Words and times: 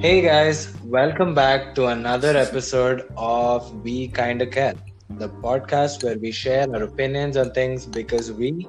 Hey 0.00 0.20
guys, 0.22 0.72
welcome 0.84 1.34
back 1.34 1.74
to 1.74 1.86
another 1.86 2.36
episode 2.36 3.02
of 3.16 3.70
We 3.84 4.08
Kinda 4.08 4.46
Care, 4.46 4.74
the 5.10 5.28
podcast 5.28 6.04
where 6.04 6.16
we 6.18 6.30
share 6.30 6.66
our 6.72 6.82
opinions 6.84 7.36
on 7.36 7.50
things 7.52 7.84
because 7.86 8.30
we 8.32 8.66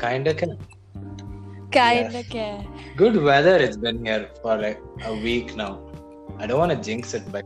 kinda 0.00 0.34
care. 0.34 0.56
Kinda 1.78 2.18
Yes. 2.18 2.28
care. 2.28 2.64
Good 2.96 3.16
weather 3.30 3.56
it's 3.56 3.76
been 3.76 4.04
here 4.04 4.28
for 4.42 4.56
like 4.56 4.80
a 5.04 5.14
week 5.14 5.54
now. 5.56 5.72
I 6.38 6.46
don't 6.46 6.58
want 6.58 6.72
to 6.72 6.80
jinx 6.90 7.14
it, 7.14 7.30
but 7.30 7.44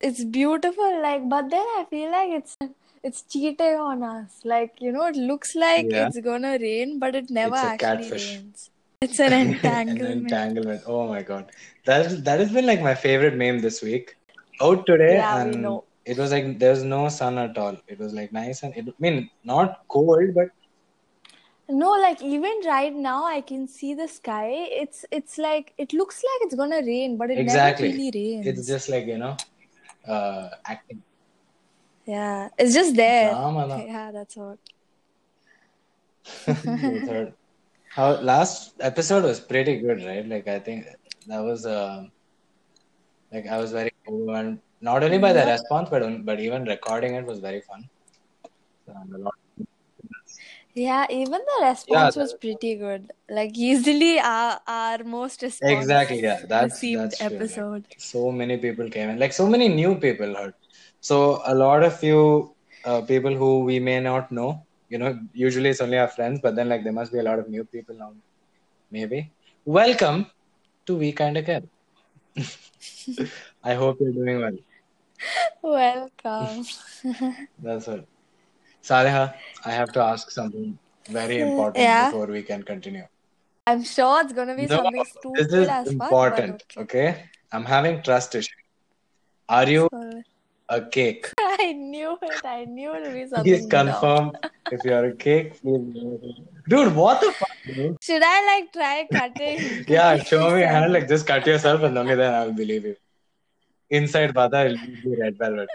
It's 0.00 0.24
beautiful, 0.24 1.00
like, 1.00 1.28
but 1.28 1.48
then 1.48 1.66
I 1.78 1.86
feel 1.88 2.10
like 2.10 2.30
it's 2.40 2.56
it's 3.04 3.22
cheating 3.22 3.76
on 3.90 4.02
us. 4.02 4.40
Like, 4.44 4.74
you 4.80 4.92
know, 4.92 5.06
it 5.06 5.16
looks 5.16 5.54
like 5.54 5.86
Yeah. 5.90 6.06
it's 6.08 6.20
gonna 6.20 6.58
rain, 6.60 6.98
but 6.98 7.14
it 7.14 7.30
never 7.30 7.54
It's 7.54 7.62
a 7.64 7.66
actually 7.68 8.02
catfish. 8.10 8.26
rains. 8.36 8.68
It's 9.02 9.20
an 9.20 9.32
entanglement. 9.34 9.96
an 9.96 10.04
entanglement. 10.06 10.82
Oh 10.86 11.08
my 11.08 11.22
god, 11.22 11.50
that 11.86 12.24
that 12.24 12.40
has 12.40 12.52
been 12.52 12.66
like 12.66 12.82
my 12.82 12.94
favorite 12.94 13.36
meme 13.36 13.60
this 13.60 13.82
week. 13.82 14.14
Out 14.60 14.86
today, 14.86 15.14
Yeah, 15.14 15.30
and 15.30 15.80
it 16.04 16.18
was 16.18 16.32
like 16.32 16.58
there's 16.58 16.84
no 16.84 17.08
sun 17.08 17.38
at 17.38 17.58
all. 17.58 17.76
It 17.88 17.98
was 17.98 18.12
like 18.14 18.32
nice 18.32 18.62
and 18.62 18.76
it, 18.76 18.86
I 18.88 18.92
mean 18.98 19.30
not 19.44 19.80
cold, 19.88 20.34
but 20.34 20.48
No, 21.68 21.92
like 21.92 22.22
even 22.22 22.60
right 22.66 22.94
now 22.94 23.24
I 23.24 23.40
can 23.40 23.66
see 23.66 23.94
the 23.94 24.08
sky. 24.08 24.48
It's 24.82 25.04
it's 25.10 25.38
like 25.38 25.74
it 25.78 25.92
looks 25.92 26.22
like 26.22 26.46
it's 26.46 26.54
gonna 26.54 26.82
rain, 26.82 27.16
but 27.18 27.30
it 27.30 27.40
exactly. 27.40 27.88
never 27.88 27.92
really 27.92 28.10
rains. 28.14 28.46
It's 28.48 28.66
just 28.66 28.88
like 28.88 29.06
you 29.06 29.18
know, 29.18 29.36
uh, 30.08 30.50
acting 30.66 31.02
Yeah, 32.06 32.48
it's 32.58 32.74
just 32.74 32.96
there. 32.96 33.38
drama. 33.38 33.68
Yeah, 33.74 34.10
that's 34.12 34.36
what. 34.36 34.58
How 37.96 38.20
last 38.20 38.74
episode 38.80 39.24
was 39.24 39.40
pretty 39.40 39.78
good, 39.78 40.04
right? 40.04 40.26
Like 40.26 40.48
I 40.48 40.58
think 40.58 40.86
that 41.26 41.40
was 41.40 41.66
uh, 41.66 42.04
like 43.32 43.46
I 43.46 43.58
was 43.58 43.72
very 43.72 43.92
overwhelmed, 44.08 44.60
not 44.80 45.02
only 45.02 45.18
by 45.18 45.32
the 45.32 45.44
response, 45.46 45.88
but 45.90 46.02
but 46.24 46.40
even 46.40 46.64
recording 46.64 47.14
it 47.14 47.24
was 47.26 47.38
very 47.40 47.60
fun. 47.60 47.88
And 48.88 49.14
a 49.14 49.18
lot- 49.18 49.34
Yeah, 50.74 51.06
even 51.10 51.40
the 51.50 51.66
response 51.66 52.14
the 52.14 52.20
was 52.22 52.32
pretty 52.34 52.74
good. 52.76 53.12
Like 53.28 53.56
easily 53.56 54.18
our 54.18 54.60
our 54.66 55.04
most 55.04 55.42
response 55.42 55.72
Exactly, 55.76 56.22
yeah, 56.22 56.40
that's 56.48 56.74
received 56.74 57.02
that's. 57.02 57.20
Like, 57.20 57.32
episode. 57.32 57.84
so 57.98 58.30
many 58.32 58.56
people 58.56 58.88
came 58.88 59.10
in, 59.10 59.18
like 59.18 59.32
so 59.32 59.46
many 59.46 59.68
new 59.68 59.94
people 60.06 60.34
heard. 60.34 60.54
So 61.00 61.42
a 61.46 61.54
lot 61.54 61.82
of 61.82 62.02
you 62.02 62.54
uh, 62.84 63.02
people 63.02 63.34
who 63.34 63.60
we 63.64 63.78
may 63.78 64.00
not 64.00 64.32
know, 64.32 64.66
you 64.92 64.98
know, 64.98 65.10
usually 65.32 65.70
it's 65.70 65.80
only 65.80 65.98
our 65.98 66.08
friends, 66.16 66.40
but 66.42 66.54
then 66.56 66.68
like 66.68 66.82
there 66.84 66.92
must 67.00 67.12
be 67.12 67.18
a 67.18 67.22
lot 67.30 67.38
of 67.42 67.48
new 67.48 67.64
people 67.64 67.94
now. 68.02 68.12
Maybe 68.90 69.20
welcome 69.64 70.26
to 70.86 70.96
We 71.02 71.12
Kinda 71.12 71.42
Care. 71.42 71.62
I 73.70 73.74
hope 73.74 74.00
you're 74.00 74.12
doing 74.12 74.40
well. 74.40 74.58
Welcome. 75.62 76.64
That's 77.62 77.88
it. 77.88 78.06
Saleha, 78.82 79.34
I 79.64 79.70
have 79.70 79.92
to 79.92 80.02
ask 80.02 80.30
something 80.30 80.78
very 81.08 81.38
important 81.40 81.78
Yeah. 81.84 82.10
before 82.10 82.26
we 82.26 82.42
can 82.42 82.62
continue. 82.62 83.06
I'm 83.66 83.82
sure 83.84 84.20
it's 84.22 84.32
gonna 84.32 84.56
be 84.56 84.66
No, 84.66 84.76
something 84.76 85.04
this 85.40 85.52
is 85.62 85.68
as 85.68 85.86
important. 85.88 86.64
okay. 86.76 86.82
Okay, 86.82 87.24
I'm 87.52 87.64
having 87.64 88.02
trust 88.02 88.34
issues. 88.34 88.54
Are 89.48 89.68
you 89.76 89.88
So- 89.92 90.22
a 90.68 90.80
cake? 90.96 91.32
I 91.62 91.72
knew 91.72 92.18
it. 92.22 92.44
I 92.44 92.64
knew 92.64 92.94
it 92.94 93.02
would 93.02 93.14
be 93.14 93.26
Please 93.26 93.30
something 93.30 93.68
dumb. 93.68 93.86
confirm 93.86 94.32
if 94.70 94.84
you're 94.84 95.04
a 95.06 95.14
cake. 95.14 95.60
Dude, 95.62 96.94
what 96.94 97.20
the 97.20 97.32
fuck, 97.32 97.48
dude? 97.66 97.96
Should 98.02 98.22
I 98.24 98.38
like 98.50 98.72
try 98.72 99.06
cutting? 99.10 99.84
Yeah, 99.88 100.22
show 100.22 100.54
me 100.54 100.62
hand. 100.62 100.92
Like, 100.92 101.08
just 101.08 101.26
cut 101.26 101.46
yourself 101.46 101.82
and 101.82 101.96
only 101.98 102.14
then 102.14 102.32
I'll 102.34 102.52
believe 102.52 102.84
you. 102.84 102.96
Inside 103.90 104.32
Bata, 104.34 104.66
it'll 104.66 104.86
be 104.86 105.16
red 105.20 105.36
velvet. 105.38 105.68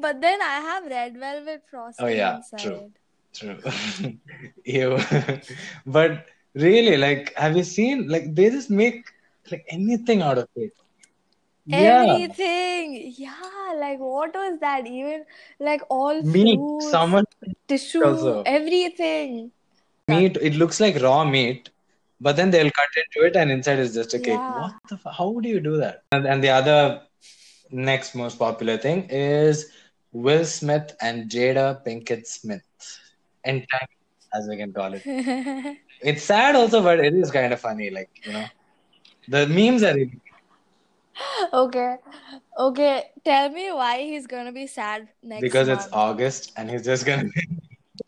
But 0.00 0.20
then 0.20 0.40
I 0.40 0.60
have 0.70 0.86
red 0.86 1.16
velvet 1.18 1.62
frosting 1.70 2.06
Oh, 2.06 2.08
yeah, 2.08 2.36
inside. 2.36 2.60
true. 2.60 2.92
True. 3.32 3.58
Ew. 4.64 4.98
but 5.86 6.26
really, 6.54 6.96
like, 6.96 7.34
have 7.36 7.56
you 7.56 7.64
seen? 7.64 8.08
Like, 8.08 8.34
they 8.34 8.50
just 8.50 8.70
make 8.70 9.04
like 9.50 9.64
anything 9.68 10.22
out 10.22 10.38
of 10.38 10.48
it. 10.56 10.72
Yeah. 11.66 12.02
Everything. 12.04 13.14
Yeah, 13.16 13.72
like 13.76 13.98
what 13.98 14.34
was 14.34 14.58
that? 14.60 14.86
Even 14.86 15.24
like 15.58 15.82
all 15.88 16.22
Meat. 16.22 16.58
fruits, 16.58 16.90
Someone 16.90 17.24
tissue, 17.68 18.04
also. 18.04 18.42
everything. 18.44 19.50
meat. 20.08 20.36
It 20.40 20.54
looks 20.54 20.80
like 20.80 21.00
raw 21.00 21.24
meat, 21.24 21.70
but 22.20 22.36
then 22.36 22.50
they'll 22.50 22.70
cut 22.70 22.88
into 23.02 23.26
it 23.26 23.36
and 23.36 23.50
inside 23.50 23.78
is 23.78 23.94
just 23.94 24.12
a 24.14 24.18
cake. 24.18 24.38
Yeah. 24.38 24.60
What 24.60 24.74
the? 24.90 24.96
F- 24.96 25.14
how 25.16 25.38
do 25.40 25.48
you 25.48 25.60
do 25.60 25.78
that? 25.78 26.02
And, 26.12 26.26
and 26.26 26.44
the 26.44 26.50
other 26.50 27.02
next 27.70 28.14
most 28.14 28.38
popular 28.38 28.76
thing 28.76 29.08
is 29.08 29.70
Will 30.12 30.44
Smith 30.44 30.94
and 31.00 31.30
Jada 31.30 31.82
Pinkett 31.84 32.26
Smith. 32.26 32.62
Entangled, 33.46 33.88
as 34.34 34.46
we 34.48 34.56
can 34.58 34.72
call 34.72 34.92
it. 34.94 35.02
It's 36.02 36.22
sad 36.22 36.54
also, 36.56 36.82
but 36.82 37.00
it 37.00 37.14
is 37.14 37.30
kind 37.30 37.52
of 37.54 37.60
funny. 37.60 37.88
Like 37.88 38.10
you 38.24 38.32
know, 38.34 38.44
the 39.28 39.46
memes 39.46 39.82
are 39.82 39.94
really 39.94 40.20
Okay. 41.52 41.96
Okay. 42.58 43.04
Tell 43.24 43.50
me 43.50 43.72
why 43.72 43.98
he's 43.98 44.26
gonna 44.26 44.52
be 44.52 44.66
sad 44.66 45.08
next 45.22 45.42
because 45.42 45.68
it's. 45.68 45.88
August 45.92 46.52
and 46.56 46.70
he's 46.70 46.84
just 46.84 47.06
gonna. 47.06 47.28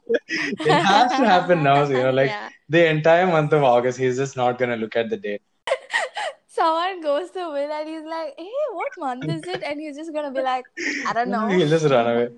it 0.28 0.71
has 0.71 1.11
to 1.12 1.25
happen 1.25 1.62
now. 1.62 1.84
So, 1.84 1.93
you 1.93 2.03
know, 2.03 2.11
like 2.11 2.31
Yeah. 2.31 2.49
the 2.69 2.87
entire 2.87 3.27
month 3.27 3.53
of 3.53 3.62
August, 3.62 3.99
he's 3.99 4.16
just 4.16 4.37
not 4.37 4.59
gonna 4.59 4.77
look 4.77 4.97
at 4.97 5.11
the 5.11 5.16
date. 5.16 5.43
Someone 6.47 7.00
goes 7.03 7.31
to 7.33 7.41
Will 7.41 7.72
and 7.72 7.89
he's 7.89 8.05
like, 8.05 8.34
hey, 8.39 8.50
what 8.72 8.93
month 8.99 9.28
is 9.28 9.47
it? 9.47 9.62
And 9.62 9.81
he's 9.81 9.97
just 9.97 10.12
gonna 10.12 10.31
be 10.31 10.43
like, 10.43 10.65
I 11.06 11.12
don't 11.12 11.31
know. 11.31 11.47
He'll 11.49 11.69
just 11.69 11.87
run 11.87 12.11
away. 12.11 12.28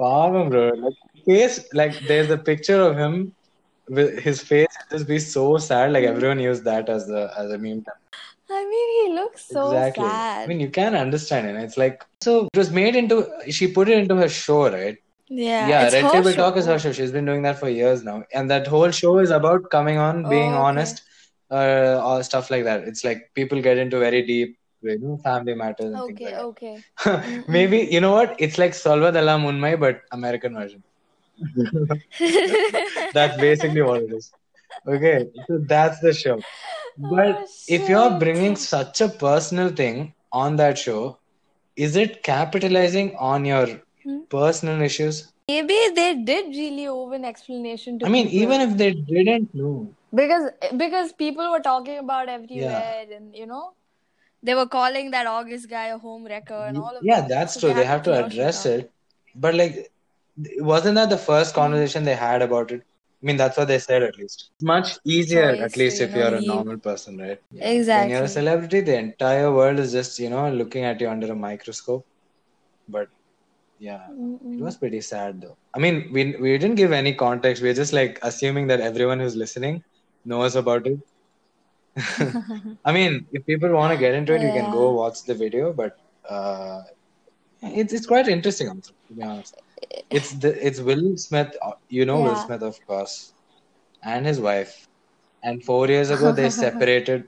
Pavam, 0.00 0.50
bro. 0.50 0.68
Like 0.74 0.94
face, 1.24 1.64
like 1.72 1.98
there's 2.08 2.30
a 2.30 2.38
picture 2.38 2.80
of 2.82 2.96
him 2.96 3.34
with 3.88 4.18
his 4.18 4.42
face 4.42 4.66
just 4.90 5.06
be 5.06 5.18
so 5.18 5.58
sad. 5.58 5.92
Like 5.92 6.04
everyone 6.04 6.40
used 6.40 6.64
that 6.64 6.88
as 6.88 7.08
a 7.10 7.32
as 7.38 7.50
a 7.52 7.58
meme. 7.58 7.84
I 8.52 8.64
mean, 8.70 8.88
he 9.08 9.14
looks 9.14 9.44
so 9.46 9.66
exactly. 9.66 10.04
sad. 10.04 10.44
I 10.44 10.46
mean, 10.48 10.60
you 10.60 10.70
can 10.70 10.94
understand 10.94 11.46
it. 11.48 11.56
It's 11.62 11.76
like 11.76 12.04
so. 12.22 12.48
It 12.52 12.58
was 12.58 12.70
made 12.70 12.96
into. 12.96 13.28
She 13.50 13.68
put 13.72 13.88
it 13.88 13.98
into 13.98 14.16
her 14.16 14.28
show, 14.28 14.70
right? 14.70 14.96
yeah, 15.28 15.68
yeah, 15.68 15.82
Red 15.90 16.10
Table 16.12 16.32
Talk 16.34 16.56
is 16.56 16.66
her 16.66 16.78
show. 16.78 16.92
She's 16.92 17.12
been 17.12 17.24
doing 17.24 17.42
that 17.42 17.58
for 17.58 17.68
years 17.68 18.04
now, 18.04 18.24
and 18.32 18.50
that 18.50 18.66
whole 18.66 18.90
show 18.90 19.18
is 19.18 19.30
about 19.30 19.70
coming 19.70 19.98
on, 19.98 20.28
being 20.28 20.52
Oh, 20.52 20.56
okay. 20.56 20.66
honest, 20.68 21.02
uh, 21.50 22.00
all 22.02 22.22
stuff 22.22 22.50
like 22.50 22.64
that. 22.64 22.82
It's 22.92 23.04
like 23.04 23.30
people 23.34 23.60
get 23.62 23.78
into 23.78 23.98
very 23.98 24.22
deep, 24.26 24.58
you 24.82 24.98
know, 24.98 25.16
family 25.18 25.54
matters 25.54 25.92
and 25.92 26.02
Okay, 26.02 26.34
things 26.34 26.38
okay. 26.50 26.84
Maybe 27.48 27.78
you 27.90 28.00
know 28.00 28.12
what? 28.12 28.36
It's 28.38 28.58
like 28.58 28.72
Solvathellam 28.72 29.44
Unmai, 29.52 29.78
but 29.80 30.00
American 30.12 30.54
version. 30.54 30.82
That's 33.12 33.36
basically 33.40 33.82
what 33.82 34.02
it 34.02 34.12
is. 34.12 34.32
Okay, 34.86 35.26
so 35.46 35.58
that's 35.66 36.00
the 36.00 36.12
show. 36.12 36.40
But 36.98 37.36
Oh, 37.40 37.46
if 37.68 37.88
you're 37.88 38.10
bringing 38.18 38.56
such 38.56 39.00
a 39.00 39.08
personal 39.08 39.70
thing 39.70 40.14
on 40.32 40.56
that 40.56 40.78
show, 40.78 41.18
is 41.76 41.96
it 41.96 42.22
capitalizing 42.22 43.14
on 43.16 43.44
your 43.44 43.66
Hmm? 44.04 44.20
personal 44.30 44.80
issues? 44.82 45.32
Maybe 45.48 45.76
they 45.94 46.14
did 46.14 46.46
really 46.56 46.86
owe 46.88 47.10
an 47.12 47.24
explanation 47.24 47.98
to 48.00 48.06
I 48.06 48.10
mean, 48.10 48.26
people. 48.26 48.42
even 48.42 48.60
if 48.60 48.76
they 48.76 48.92
didn't 48.92 49.54
know, 49.54 49.94
because 50.14 50.50
because 50.76 51.12
people 51.12 51.50
were 51.50 51.60
talking 51.60 51.98
about 51.98 52.28
everywhere 52.28 53.06
and 53.16 53.34
you 53.34 53.46
know 53.46 53.72
they 54.42 54.54
were 54.54 54.66
calling 54.66 55.10
that 55.10 55.26
August 55.26 55.68
guy 55.68 55.86
a 55.86 55.98
home 55.98 56.24
wrecker 56.24 56.66
and 56.68 56.76
all 56.76 56.96
of 56.96 57.04
that. 57.04 57.06
yeah, 57.06 57.20
that. 57.20 57.28
that's 57.28 57.54
So 57.54 57.60
true. 57.60 57.72
They 57.74 57.84
had 57.84 57.86
have 57.86 58.02
to 58.04 58.12
address 58.24 58.64
it. 58.66 58.90
But 59.34 59.54
like, 59.54 59.90
wasn't 60.58 60.94
that 60.96 61.10
the 61.10 61.18
first 61.18 61.54
conversation 61.54 62.04
they 62.04 62.14
had 62.14 62.42
about 62.42 62.70
it? 62.72 62.82
I 63.22 63.26
mean, 63.26 63.36
that's 63.36 63.56
what 63.56 63.68
they 63.68 63.78
said 63.78 64.02
at 64.02 64.16
least. 64.18 64.50
It's 64.56 64.64
much 64.64 64.98
easier, 65.04 65.50
Choice 65.50 65.60
at 65.60 65.76
least 65.76 66.00
to, 66.00 66.02
if 66.02 66.14
you 66.14 66.22
know, 66.22 66.24
you're 66.24 66.34
a 66.34 66.40
leave. 66.40 66.52
normal 66.52 66.78
person, 66.78 67.18
right? 67.18 67.38
Exactly. 67.52 67.90
When 67.92 68.08
you're 68.10 68.24
a 68.24 68.28
celebrity, 68.28 68.80
the 68.80 68.96
entire 68.98 69.52
world 69.52 69.78
is 69.78 69.92
just, 69.92 70.18
you 70.18 70.30
know, 70.30 70.50
looking 70.50 70.84
at 70.84 71.00
you 71.00 71.08
under 71.08 71.32
a 71.32 71.36
microscope. 71.36 72.06
But 72.88 73.08
yeah, 73.78 74.06
it 74.58 74.62
Mm-mm. 74.62 74.62
was 74.62 74.76
pretty 74.76 75.00
sad 75.00 75.40
though. 75.42 75.56
I 75.74 75.78
mean, 75.80 76.10
we 76.12 76.36
we 76.40 76.58
didn't 76.58 76.76
give 76.76 76.92
any 76.92 77.14
context. 77.14 77.62
We're 77.62 77.74
just 77.74 77.92
like 77.92 78.18
assuming 78.22 78.68
that 78.68 78.80
everyone 78.80 79.20
who's 79.20 79.36
listening 79.36 79.82
knows 80.24 80.56
about 80.56 80.86
it. 80.86 80.98
I 82.84 82.92
mean, 82.92 83.26
if 83.32 83.44
people 83.46 83.70
want 83.72 83.92
to 83.92 83.98
get 83.98 84.14
into 84.14 84.34
it, 84.34 84.42
you 84.42 84.52
can 84.52 84.70
go 84.70 84.92
watch 84.94 85.24
the 85.26 85.34
video, 85.34 85.72
but 85.72 85.92
uh, 86.28 86.80
it's 87.62 87.92
it's 87.92 88.06
quite 88.06 88.28
interesting, 88.28 88.68
also, 88.68 88.92
to 89.08 89.14
be 89.14 89.22
honest. 89.22 89.56
It's 90.10 90.32
the 90.32 90.50
it's 90.66 90.80
Will 90.80 91.16
Smith, 91.16 91.56
uh, 91.62 91.72
you 91.88 92.04
know 92.04 92.20
Will 92.22 92.36
Smith, 92.36 92.62
of 92.62 92.76
course, 92.86 93.32
and 94.02 94.26
his 94.26 94.40
wife. 94.40 94.88
And 95.42 95.62
four 95.64 95.88
years 95.88 96.10
ago, 96.10 96.32
they 96.32 96.50
separated. 96.64 97.24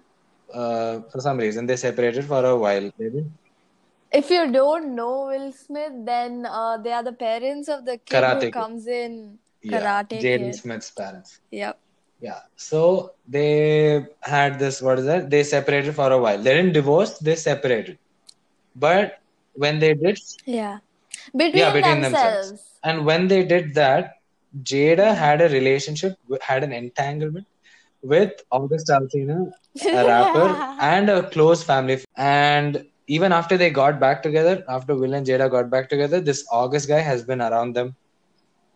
Uh, 0.53 1.01
for 1.11 1.21
some 1.21 1.39
reason, 1.39 1.67
they 1.67 1.77
separated 1.77 2.25
for 2.25 2.45
a 2.45 2.56
while. 2.56 2.91
Didn't. 2.99 3.33
If 4.12 4.31
you 4.31 4.51
don't 4.53 4.95
know 4.95 5.27
Will 5.27 5.53
Smith, 5.53 5.93
then 6.05 6.47
uh, 6.47 6.79
they 6.79 6.93
are 6.93 7.03
the 7.03 7.12
parents 7.12 7.69
of 7.69 7.85
the 7.85 7.99
kid 7.99 8.17
Karate 8.17 8.45
who 8.45 8.51
comes 8.51 8.87
in 8.87 9.39
Yeah, 9.62 9.79
Karate 9.81 10.21
Jaden 10.23 10.55
Smith's 10.55 10.91
parents. 10.91 11.41
Yep. 11.51 11.79
Yeah. 12.21 12.41
So 12.56 13.11
they 13.27 14.06
had 14.23 14.59
this. 14.59 14.81
What 14.81 14.99
is 14.99 15.06
that? 15.06 15.31
They 15.31 15.43
separated 15.43 15.95
for 15.95 16.11
a 16.12 16.19
while. 16.19 16.41
They 16.43 16.55
didn't 16.55 16.73
divorce. 16.73 17.19
They 17.19 17.37
separated. 17.37 17.99
But 18.75 19.19
when 19.55 19.79
they 19.81 19.95
did, 19.95 20.19
Yeah. 20.47 20.79
Between, 21.37 21.56
yeah, 21.56 21.72
between 21.72 22.00
themselves. 22.00 22.49
themselves. 22.50 22.78
And 22.84 23.06
when 23.06 23.28
they 23.28 23.44
did 23.44 23.75
that, 23.75 24.14
Jada 24.62 25.14
had 25.14 25.40
a 25.40 25.49
relationship, 25.49 26.16
had 26.40 26.62
an 26.62 26.72
entanglement 26.72 27.46
with 28.02 28.32
August 28.50 28.88
Alsina, 28.88 29.50
a 29.84 30.05
rapper, 30.06 30.49
and 30.81 31.11
a 31.11 31.28
close 31.31 31.62
family. 31.62 32.00
And 32.16 32.84
even 33.06 33.32
after 33.32 33.56
they 33.56 33.70
got 33.70 33.99
back 33.99 34.22
together, 34.22 34.64
after 34.69 34.94
Will 34.94 35.14
and 35.14 35.26
Jada 35.26 35.50
got 35.50 35.70
back 35.70 35.88
together, 35.88 36.20
this 36.20 36.46
August 36.50 36.88
guy 36.88 37.00
has 37.00 37.22
been 37.22 37.40
around 37.40 37.75
them 37.75 37.94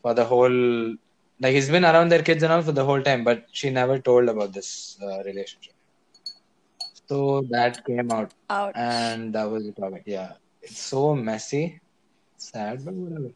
for 0.02 0.14
the 0.14 0.24
whole, 0.24 0.96
like 1.40 1.54
he's 1.54 1.68
been 1.70 1.84
around 1.84 2.08
their 2.08 2.22
kids 2.22 2.42
and 2.42 2.52
all 2.52 2.62
for 2.62 2.72
the 2.72 2.84
whole 2.84 3.02
time, 3.02 3.24
but 3.24 3.44
she 3.52 3.70
never 3.70 3.98
told 3.98 4.28
about 4.28 4.52
this 4.52 4.98
uh, 5.02 5.22
relationship. 5.24 5.74
So 7.08 7.42
that 7.50 7.84
came 7.86 8.10
out, 8.10 8.34
Out. 8.50 8.72
and 8.76 9.32
that 9.34 9.44
was 9.50 9.64
the 9.64 9.72
topic. 9.72 10.02
Yeah, 10.04 10.32
it's 10.62 10.78
so 10.78 11.14
messy, 11.14 11.80
sad, 12.38 12.84
but 12.84 12.94
whatever. 12.94 13.30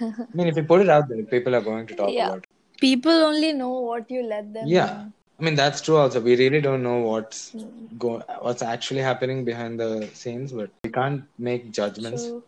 I 0.00 0.36
mean, 0.36 0.48
if 0.48 0.56
you 0.56 0.64
put 0.64 0.80
it 0.82 0.88
out 0.88 1.08
there, 1.08 1.22
people 1.24 1.54
are 1.54 1.60
going 1.60 1.86
to 1.86 1.94
talk 1.94 2.10
Yeah. 2.12 2.28
about 2.28 2.38
it. 2.38 2.46
People 2.80 3.12
only 3.12 3.52
know 3.52 3.80
what 3.80 4.10
you 4.10 4.22
let 4.22 4.52
them 4.52 4.68
Yeah. 4.68 4.86
know. 4.86 5.12
I 5.40 5.42
mean, 5.44 5.54
that's 5.54 5.80
true 5.80 5.96
also. 5.96 6.20
We 6.20 6.36
really 6.36 6.60
don't 6.60 6.82
know 6.82 6.98
what's 7.00 7.54
go 7.96 8.22
what's 8.40 8.62
actually 8.62 9.00
happening 9.00 9.44
behind 9.44 9.80
the 9.80 10.08
scenes, 10.14 10.52
but 10.52 10.70
we 10.84 10.90
can't 10.90 11.24
make 11.38 11.70
judgments. 11.72 12.26
True. 12.26 12.42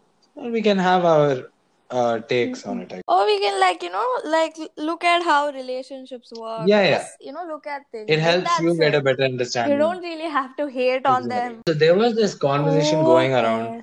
We 0.56 0.62
can 0.62 0.78
have 0.78 1.04
our 1.04 1.50
uh, 1.90 2.18
takes 2.20 2.66
on 2.66 2.80
it. 2.80 2.92
I 2.92 3.00
Or 3.08 3.24
we 3.26 3.38
can 3.40 3.60
like 3.60 3.82
you 3.82 3.90
know 3.90 4.08
like 4.24 4.56
look 4.76 5.04
at 5.04 5.22
how 5.22 5.50
relationships 5.50 6.32
work. 6.32 6.68
Yeah, 6.68 6.82
yeah. 6.82 6.98
Just, 6.98 7.16
you 7.20 7.32
know, 7.32 7.44
look 7.46 7.66
at 7.66 7.82
things. 7.92 8.10
It 8.10 8.18
helps 8.20 8.58
you 8.60 8.76
get 8.78 8.94
a 8.94 9.00
better 9.00 9.22
You 9.22 9.30
understanding. 9.32 9.78
don't 9.78 10.02
really 10.02 10.30
have 10.38 10.56
to 10.56 10.66
hate 10.66 11.06
on 11.06 11.28
them. 11.28 11.60
So 11.68 11.74
there 11.74 11.94
was 11.94 12.14
this 12.14 12.34
conversation 12.34 13.04
going 13.04 13.32
around 13.34 13.66
Okay. 13.66 13.82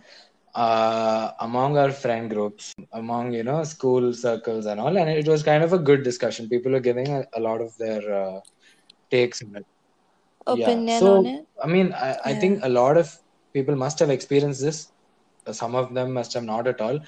Uh, 0.57 1.31
among 1.41 1.77
our 1.77 1.91
friend 1.91 2.29
groups, 2.31 2.75
among 2.93 3.33
you 3.33 3.43
know 3.43 3.63
school 3.63 4.13
circles 4.13 4.67
and 4.67 4.81
all, 4.81 4.97
and 4.97 5.09
it 5.09 5.27
was 5.27 5.43
kind 5.43 5.63
of 5.63 5.73
a 5.73 5.79
good 5.79 6.03
discussion. 6.03 6.49
People 6.49 6.73
were 6.73 6.81
giving 6.81 7.11
a, 7.13 7.25
a 7.35 7.41
lot 7.41 7.61
of 7.61 7.77
their 7.79 8.03
uh, 8.23 8.41
takes 9.11 9.41
on 9.43 9.55
it. 9.57 9.65
Opinion 10.47 10.67
yeah. 10.67 10.81
So 10.87 11.09
on 11.09 11.25
it. 11.27 11.47
I 11.63 11.67
mean, 11.67 11.93
I, 11.93 12.17
I 12.25 12.33
Yeah. 12.33 12.35
think 12.35 12.61
a 12.63 12.69
lot 12.69 12.97
of 12.97 13.15
people 13.53 13.75
must 13.75 13.99
have 13.99 14.09
experienced 14.11 14.61
this. 14.61 14.91
Some 15.51 15.75
of 15.75 15.93
them 15.93 16.13
must 16.13 16.33
have 16.33 16.43
not 16.43 16.67
at 16.67 16.81
all. 16.81 16.99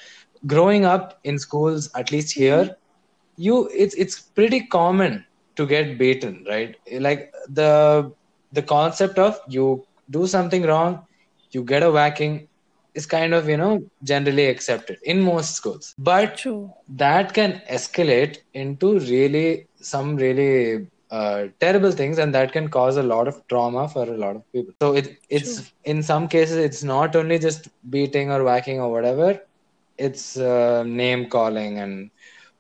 Growing 0.48 0.86
up 0.86 1.20
in 1.24 1.40
schools, 1.40 1.90
at 1.96 2.12
least 2.12 2.36
here, 2.36 2.70
Mm-hmm. 2.70 2.98
you 3.38 3.70
it's 3.74 3.96
it's 3.96 4.22
pretty 4.22 4.68
common 4.68 5.26
to 5.58 5.68
get 5.68 6.00
beaten, 6.00 6.46
right? 6.50 6.76
Like 7.00 7.32
the 7.50 8.12
the 8.52 8.64
concept 8.64 9.20
of 9.20 9.40
you 9.48 9.86
do 10.10 10.28
something 10.28 10.64
wrong, 10.64 11.06
you 11.52 11.64
get 11.64 11.84
a 11.84 11.92
whacking 11.92 12.49
is 12.94 13.06
kind 13.06 13.34
of 13.34 13.48
you 13.48 13.58
know 13.58 13.84
generally 14.04 14.48
accepted 14.48 14.98
in 15.04 15.22
most 15.22 15.56
schools. 15.56 15.94
But 15.98 16.38
True. 16.38 16.72
that 16.90 17.34
can 17.34 17.62
escalate 17.70 18.38
into 18.54 19.00
really 19.00 19.68
some 19.82 20.16
really 20.16 20.88
uh, 21.12 21.48
terrible 21.60 21.92
things 21.92 22.20
and 22.20 22.34
that 22.36 22.52
can 22.52 22.70
cause 22.70 22.98
a 22.98 23.04
lot 23.04 23.28
of 23.28 23.42
trauma 23.48 23.88
for 23.88 24.04
a 24.04 24.18
lot 24.18 24.36
of 24.36 24.44
people 24.52 24.72
so 24.80 24.94
it 24.94 25.18
it's 25.30 25.72
in 25.84 26.04
some 26.04 26.28
cases 26.28 26.58
it's 26.58 26.84
not 26.84 27.16
only 27.16 27.40
just 27.40 27.68
beating 27.90 28.30
or 28.32 28.44
whacking 28.44 28.80
or 28.80 28.92
whatever 28.92 29.40
it's 29.98 30.38
uh, 30.38 30.84
name 30.84 31.28
calling 31.28 31.80
and 31.80 32.12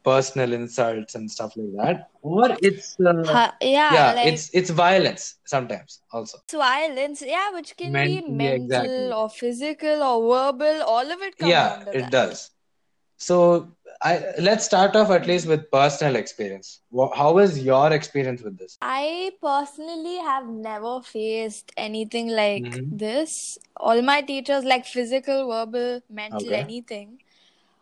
personal 0.10 0.54
insults 0.60 1.16
and 1.16 1.32
stuff 1.38 1.54
like 1.62 1.74
that 1.82 2.10
or 2.22 2.48
it's 2.70 2.88
uh, 3.06 3.52
yeah, 3.62 3.94
yeah 3.98 4.10
like 4.16 4.28
it's 4.32 4.50
it's 4.62 4.70
violence 4.70 5.26
sometimes 5.56 6.02
also 6.12 6.38
it's 6.44 6.54
violence, 6.54 7.24
yeah, 7.26 7.52
which 7.54 7.76
can 7.78 7.94
be 8.04 8.22
mental 8.22 8.64
exactly. 8.64 9.12
or 9.14 9.30
physical 9.30 10.04
or 10.04 10.18
verbal. 10.34 10.82
All 10.84 11.12
of 11.12 11.22
it 11.22 11.38
comes 11.38 11.52
yeah 11.52 11.74
it 11.92 12.02
that. 12.02 12.12
does 12.12 12.52
so 13.18 13.38
i 14.02 14.12
let's 14.48 14.66
start 14.66 14.96
off 14.96 15.10
at 15.18 15.28
least 15.28 15.48
with 15.48 15.70
personal 15.72 16.16
experience 16.16 16.82
how 17.16 17.34
was 17.34 17.60
your 17.70 17.92
experience 17.94 18.42
with 18.42 18.58
this 18.58 18.78
I 18.82 19.32
personally 19.42 20.18
have 20.18 20.48
never 20.48 21.02
faced 21.02 21.72
anything 21.78 22.30
like 22.40 22.64
Mhm. 22.64 22.90
this. 23.04 23.58
All 23.78 24.02
my 24.10 24.22
teachers, 24.22 24.64
like 24.64 24.86
physical, 24.86 25.48
verbal, 25.50 26.02
mental, 26.10 26.54
Okay. 26.54 26.62
anything. 26.62 27.20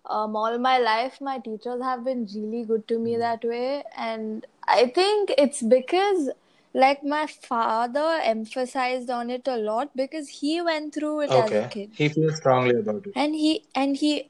Um, 0.10 0.36
all 0.36 0.58
my 0.58 0.78
life, 0.80 1.20
my 1.22 1.38
teachers 1.40 1.82
have 1.82 2.04
been 2.06 2.28
really 2.34 2.64
good 2.66 2.88
to 2.88 2.98
me 3.00 3.16
Mhm. 3.16 3.20
that 3.20 3.44
way, 3.44 3.84
and 3.96 4.46
I 4.68 4.88
think 4.88 5.34
it's 5.38 5.62
because, 5.62 6.30
like, 6.74 7.04
my 7.04 7.26
father 7.28 8.20
emphasized 8.24 9.10
on 9.10 9.30
it 9.30 9.48
a 9.48 9.58
lot 9.58 9.96
because 9.96 10.30
he 10.42 10.62
went 10.62 10.94
through 10.96 11.22
it 11.22 11.32
as 11.32 11.52
a 11.52 11.68
kid, 11.70 11.92
he 11.94 12.10
feels 12.10 12.38
strongly 12.38 12.76
about 12.80 13.06
it 13.08 13.14
and 13.16 13.36
he 13.36 13.66
and 13.76 13.98
he 13.98 14.30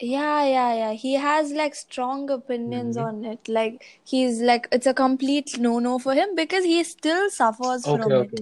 yeah, 0.00 0.44
yeah, 0.44 0.74
yeah. 0.74 0.92
He 0.92 1.14
has 1.14 1.52
like 1.52 1.74
strong 1.76 2.28
opinions 2.30 2.96
Mhm. 2.96 3.02
on 3.06 3.24
it. 3.24 3.48
Like 3.48 3.84
he's 4.04 4.40
like 4.40 4.66
it's 4.72 4.86
a 4.86 4.94
complete 4.94 5.58
no-no 5.58 5.98
for 5.98 6.14
him 6.14 6.34
because 6.34 6.64
he 6.64 6.82
still 6.82 7.30
suffers 7.30 7.86
okay 7.86 8.02
from 8.02 8.12
it. 8.22 8.40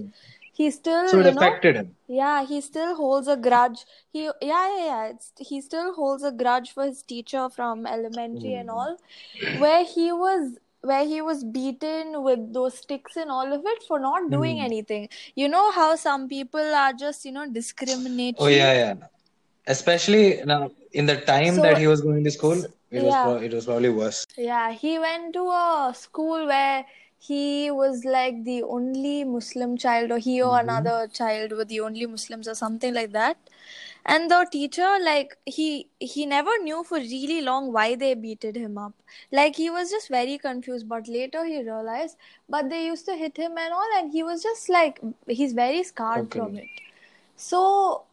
He 0.61 0.69
still, 0.71 1.07
so 1.11 1.19
it 1.19 1.25
you 1.25 1.33
know, 1.33 1.41
affected 1.41 1.75
him 1.77 1.95
yeah, 2.07 2.45
he 2.45 2.61
still 2.61 2.95
holds 2.95 3.27
a 3.27 3.37
grudge. 3.37 3.85
He 4.11 4.23
yeah, 4.25 4.31
yeah, 4.77 4.85
yeah. 4.85 5.05
It's, 5.11 5.31
he 5.51 5.61
still 5.61 5.93
holds 5.93 6.23
a 6.23 6.31
grudge 6.31 6.71
for 6.71 6.85
his 6.85 7.01
teacher 7.03 7.49
from 7.49 7.85
elementary 7.87 8.53
and 8.55 8.69
Mhm. 8.69 8.77
all, 8.79 8.97
where 9.65 9.83
he 9.85 10.11
was 10.11 10.57
where 10.81 11.05
he 11.05 11.21
was 11.21 11.43
beaten 11.43 12.23
with 12.23 12.53
those 12.53 12.77
sticks 12.79 13.15
and 13.15 13.31
all 13.31 13.53
of 13.53 13.61
it 13.73 13.83
for 13.87 13.99
not 13.99 14.29
doing 14.31 14.57
Mhm. 14.57 14.65
anything. 14.69 15.09
You 15.35 15.47
know 15.49 15.71
how 15.71 15.95
some 15.95 16.27
people 16.27 16.75
are 16.83 16.93
just, 16.93 17.25
you 17.25 17.31
know, 17.31 17.47
discriminating. 17.61 18.37
oh 18.45 18.47
yeah 18.47 18.73
yeah 18.81 18.93
especially 19.67 20.41
now 20.51 20.69
in 20.93 21.05
the 21.05 21.17
time 21.33 21.55
So 21.55 21.61
that 21.61 21.77
he 21.77 21.87
was 21.87 22.01
going 22.01 22.23
to 22.23 22.31
school 22.31 22.63
it 22.91 23.03
was 23.03 23.13
yeah. 23.13 23.21
pro- 23.23 23.41
it 23.49 23.53
was 23.53 23.65
probably 23.65 23.89
worse 23.89 24.25
Yeah, 24.37 24.71
he 24.71 24.97
went 24.99 25.33
to 25.33 25.43
a 25.49 25.93
school 25.95 26.47
where 26.47 26.85
he 27.27 27.71
was 27.71 28.03
like 28.05 28.43
the 28.45 28.63
only 28.63 29.23
Muslim 29.23 29.77
child, 29.83 30.11
or 30.11 30.17
he 30.27 30.35
or 30.41 30.53
Mhm. 30.57 30.63
another 30.63 30.95
child 31.19 31.51
were 31.59 31.65
the 31.73 31.79
only 31.87 32.07
Muslims, 32.13 32.47
or 32.53 32.55
something 32.61 32.93
like 32.99 33.11
that. 33.17 33.37
And 34.15 34.31
the 34.33 34.39
teacher, 34.55 34.89
like 35.07 35.35
he 35.45 35.67
he 36.13 36.25
never 36.33 36.57
knew 36.63 36.83
for 36.91 36.99
really 37.05 37.41
long 37.49 37.71
why 37.77 37.87
they 38.03 38.13
beated 38.25 38.55
him 38.63 38.77
up. 38.85 38.93
Like 39.41 39.55
he 39.63 39.69
was 39.79 39.91
just 39.97 40.09
very 40.17 40.37
confused. 40.47 40.89
But 40.95 41.07
later 41.17 41.45
he 41.51 41.61
realized, 41.69 42.17
but 42.57 42.69
they 42.75 42.85
used 42.85 43.05
to 43.11 43.15
hit 43.25 43.37
him 43.45 43.57
and 43.65 43.73
all, 43.81 43.97
and 43.99 44.11
he 44.19 44.23
was 44.31 44.43
just 44.49 44.69
like 44.77 45.01
he's 45.41 45.53
very 45.53 45.83
scarred 45.91 46.25
okay 46.27 46.39
from 46.39 46.57
it. 46.65 46.81
So 47.35 48.03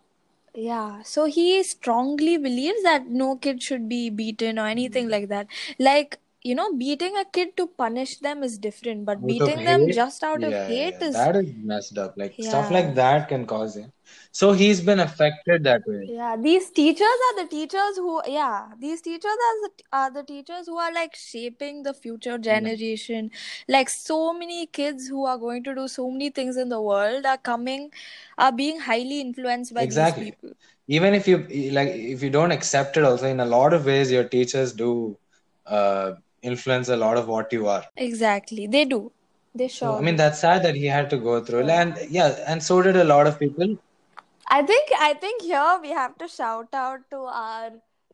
yeah, 0.55 1.03
so 1.03 1.25
he 1.27 1.63
strongly 1.63 2.37
believes 2.37 2.83
that 2.83 3.07
no 3.09 3.37
kid 3.37 3.63
should 3.63 3.89
be 3.89 4.11
beaten 4.11 4.59
or 4.59 4.67
anything 4.67 5.09
Mhm. 5.09 5.11
like 5.11 5.29
that. 5.29 5.47
Like, 5.79 6.19
you 6.43 6.55
know, 6.55 6.73
beating 6.75 7.17
a 7.17 7.25
kid 7.25 7.57
to 7.57 7.67
punish 7.67 8.19
them 8.19 8.43
is 8.43 8.59
different, 8.59 9.05
but 9.05 9.19
out 9.19 9.27
beating 9.27 9.65
them 9.65 9.91
just 9.91 10.23
out 10.23 10.43
of 10.43 10.51
yeah 10.51 10.69
yeah 10.69 10.69
hate 10.69 10.95
yeah. 11.01 11.07
is, 11.09 11.15
that 11.15 11.37
is 11.37 11.53
messed 11.57 11.99
up. 11.99 12.15
Like 12.17 12.35
stuff 12.39 12.71
like 12.71 12.95
that 12.95 13.29
can 13.29 13.47
cause 13.47 13.77
him 13.77 13.93
so 14.33 14.53
he's 14.53 14.81
been 14.81 15.01
affected 15.01 15.65
that 15.65 15.87
way. 15.87 16.07
Yeah, 16.09 16.37
these 16.37 16.71
teachers 16.71 17.03
are 17.07 17.43
the 17.43 17.49
teachers 17.49 17.97
who, 17.97 18.21
yeah, 18.27 18.69
these 18.79 19.01
teachers 19.01 19.25
are 19.25 19.63
the, 19.63 19.71
are 19.93 20.11
the 20.11 20.23
teachers 20.23 20.67
who 20.67 20.77
are 20.77 20.93
like 20.93 21.15
shaping 21.15 21.83
the 21.83 21.95
future 21.95 22.33
yeah. 22.33 22.39
generation. 22.39 23.31
Like, 23.69 23.89
so 23.89 24.33
many 24.33 24.67
kids 24.67 25.09
who 25.09 25.27
are 25.27 25.39
going 25.39 25.65
to 25.65 25.75
do 25.75 25.89
so 25.89 26.11
many 26.11 26.31
things 26.31 26.57
in 26.57 26.69
the 26.69 26.81
world 26.81 27.27
are 27.27 27.39
coming, 27.39 27.91
are 28.37 28.53
being 28.53 28.79
highly 28.79 29.21
influenced 29.21 29.75
by 29.75 29.81
these 29.81 29.87
exactly. 29.87 30.25
people. 30.27 30.51
even 30.87 31.15
if 31.15 31.27
you 31.29 31.39
like 31.73 31.89
if 31.89 32.23
you 32.23 32.31
don't 32.35 32.51
accept 32.51 32.97
it 32.97 33.05
also 33.05 33.27
in 33.27 33.41
a 33.41 33.45
lot 33.45 33.75
of 33.75 33.85
ways 33.85 34.11
your 34.11 34.25
teachers 34.25 34.73
do 34.73 35.19
uh, 35.67 36.13
influence 36.43 36.89
a 36.89 36.97
lot 36.97 37.17
of 37.17 37.29
what 37.29 37.53
you 37.53 37.67
are. 37.69 37.85
Exactly, 37.97 38.67
they 38.67 38.85
do. 38.85 39.13
They 39.55 39.69
so 39.69 39.97
i 39.97 40.01
mean 40.01 40.17
that's 40.17 40.41
sad 40.41 40.63
that 40.63 40.75
he 40.75 40.85
had 40.87 41.11
to 41.11 41.17
go 41.17 41.43
through. 41.45 41.67
Yeah. 41.67 41.83
and 41.83 42.11
yeah 42.11 42.45
and 42.47 42.63
so 42.63 42.81
did 42.83 42.97
a 42.97 43.05
lot 43.05 43.27
of 43.27 43.39
people. 43.39 43.77
I 44.51 44.63
think 44.63 44.91
I 44.99 45.15
think 45.15 45.43
here 45.43 45.79
we 45.83 45.91
have 45.91 46.17
to 46.19 46.29
shout 46.29 46.69
out 46.73 47.01
to 47.11 47.17
our 47.17 47.71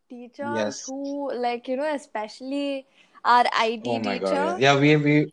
teachers 0.08 0.56
yes. 0.56 0.86
who 0.86 1.32
like 1.34 1.68
you 1.68 1.76
know 1.76 1.92
especially 1.94 2.86
our 3.24 3.44
IT 3.62 3.82
oh 3.86 3.98
my 3.98 4.18
god 4.18 4.28
teacher. 4.28 4.34
yeah. 4.34 4.58
Yeah 4.58 4.80
we 4.80 4.96
we 4.96 5.32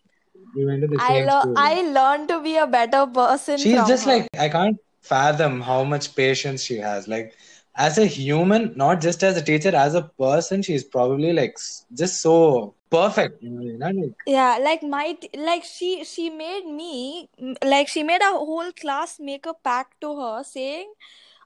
we 0.55 0.65
went 0.65 0.81
to 0.81 0.87
the 0.87 0.97
I 0.99 1.25
school. 1.25 1.53
I 1.55 1.81
learned 1.81 2.27
to 2.29 2.41
be 2.41 2.57
a 2.57 2.67
better 2.67 3.05
person 3.07 3.57
she's 3.57 3.87
just 3.87 4.05
her. 4.05 4.17
like 4.17 4.27
i 4.37 4.49
can't 4.49 4.77
fathom 5.01 5.61
how 5.61 5.83
much 5.83 6.15
patience 6.15 6.63
she 6.63 6.77
has. 6.77 7.07
Like 7.07 7.35
as 7.75 7.97
a 7.97 8.05
human 8.05 8.73
not 8.75 9.01
just 9.01 9.23
as 9.23 9.37
a 9.37 9.41
teacher 9.41 9.75
as 9.75 9.95
a 9.95 10.03
person 10.19 10.61
she's 10.61 10.83
probably 10.83 11.33
like 11.33 11.55
just 11.93 12.21
so 12.21 12.75
perfect 12.89 13.41
you 13.41 13.49
know, 13.49 13.85
like, 13.85 14.13
Yeah, 14.25 14.57
like 14.61 14.83
my 14.83 15.17
like 15.35 15.63
she 15.63 16.03
she 16.03 16.29
made 16.29 16.65
me 16.65 17.29
like 17.63 17.87
she 17.87 18.03
made 18.03 18.21
a 18.21 18.31
whole 18.31 18.71
class 18.73 19.19
make 19.19 19.45
a 19.45 19.53
pact 19.53 19.99
to 20.01 20.15
her 20.19 20.43
saying 20.43 20.91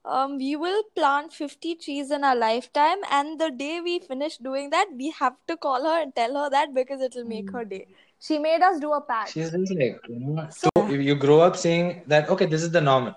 um, 0.05 0.37
we 0.37 0.55
will 0.55 0.83
plant 0.95 1.33
50 1.33 1.75
trees 1.75 2.11
in 2.11 2.23
our 2.23 2.35
lifetime 2.35 2.97
and 3.09 3.39
the 3.39 3.49
day 3.51 3.81
we 3.81 3.99
finish 3.99 4.37
doing 4.37 4.69
that 4.71 4.87
we 4.95 5.11
have 5.19 5.33
to 5.47 5.57
call 5.57 5.83
her 5.83 6.01
and 6.01 6.15
tell 6.15 6.35
her 6.35 6.49
that 6.49 6.73
because 6.73 7.01
it'll 7.01 7.25
make 7.25 7.51
her 7.51 7.65
day 7.65 7.87
she 8.19 8.37
made 8.39 8.61
us 8.61 8.79
do 8.79 8.91
a 8.93 9.01
pact 9.01 9.31
She's 9.31 9.51
just 9.51 9.75
like, 9.75 9.99
you 10.07 10.19
know, 10.19 10.47
So- 10.51 10.69
so 10.77 10.87
you 10.87 10.99
you 10.99 11.15
grow 11.15 11.39
up 11.41 11.55
seeing 11.57 12.03
that, 12.07 12.29
okay, 12.29 12.45
this 12.45 12.63
is 12.63 12.71
the 12.71 12.81
normal. 12.81 13.15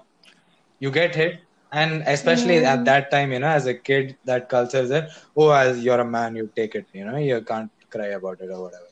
You 0.78 0.90
get 0.90 1.14
hit. 1.14 1.40
And 1.72 2.02
especially 2.06 2.56
Mm. 2.56 2.64
at 2.64 2.84
that 2.84 3.10
time, 3.10 3.32
you 3.32 3.38
know, 3.40 3.48
as 3.48 3.66
a 3.66 3.74
kid, 3.74 4.16
that 4.24 4.48
culture 4.48 4.78
is 4.78 4.88
there. 4.90 5.08
Oh, 5.36 5.50
as 5.50 5.82
you're 5.84 6.00
a 6.00 6.04
man, 6.04 6.34
you 6.36 6.50
take 6.54 6.74
it, 6.74 6.86
you 6.92 7.04
know, 7.04 7.16
you 7.16 7.42
can't 7.42 7.70
cry 7.90 8.06
about 8.06 8.40
it 8.40 8.50
or 8.50 8.62
whatever. 8.62 8.88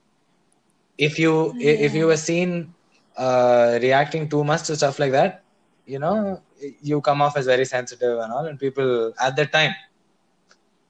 If 0.99 1.19
you 1.19 1.33
i- 1.61 1.79
if 1.87 1.95
you 1.95 2.07
were 2.07 2.17
seen 2.17 2.75
uh, 3.17 3.79
reacting 3.83 4.29
too 4.29 4.45
much 4.45 4.63
to 4.65 4.77
stuff 4.77 4.99
like 4.99 5.13
that, 5.13 5.45
you 5.87 5.99
know, 5.99 6.41
you 6.83 7.01
come 7.01 7.21
off 7.23 7.37
as 7.37 7.47
very 7.47 7.65
sensitive 7.65 8.19
and 8.19 8.33
all, 8.33 8.47
and 8.47 8.59
people 8.59 9.13
at 9.21 9.37
that 9.37 9.53
time, 9.53 9.75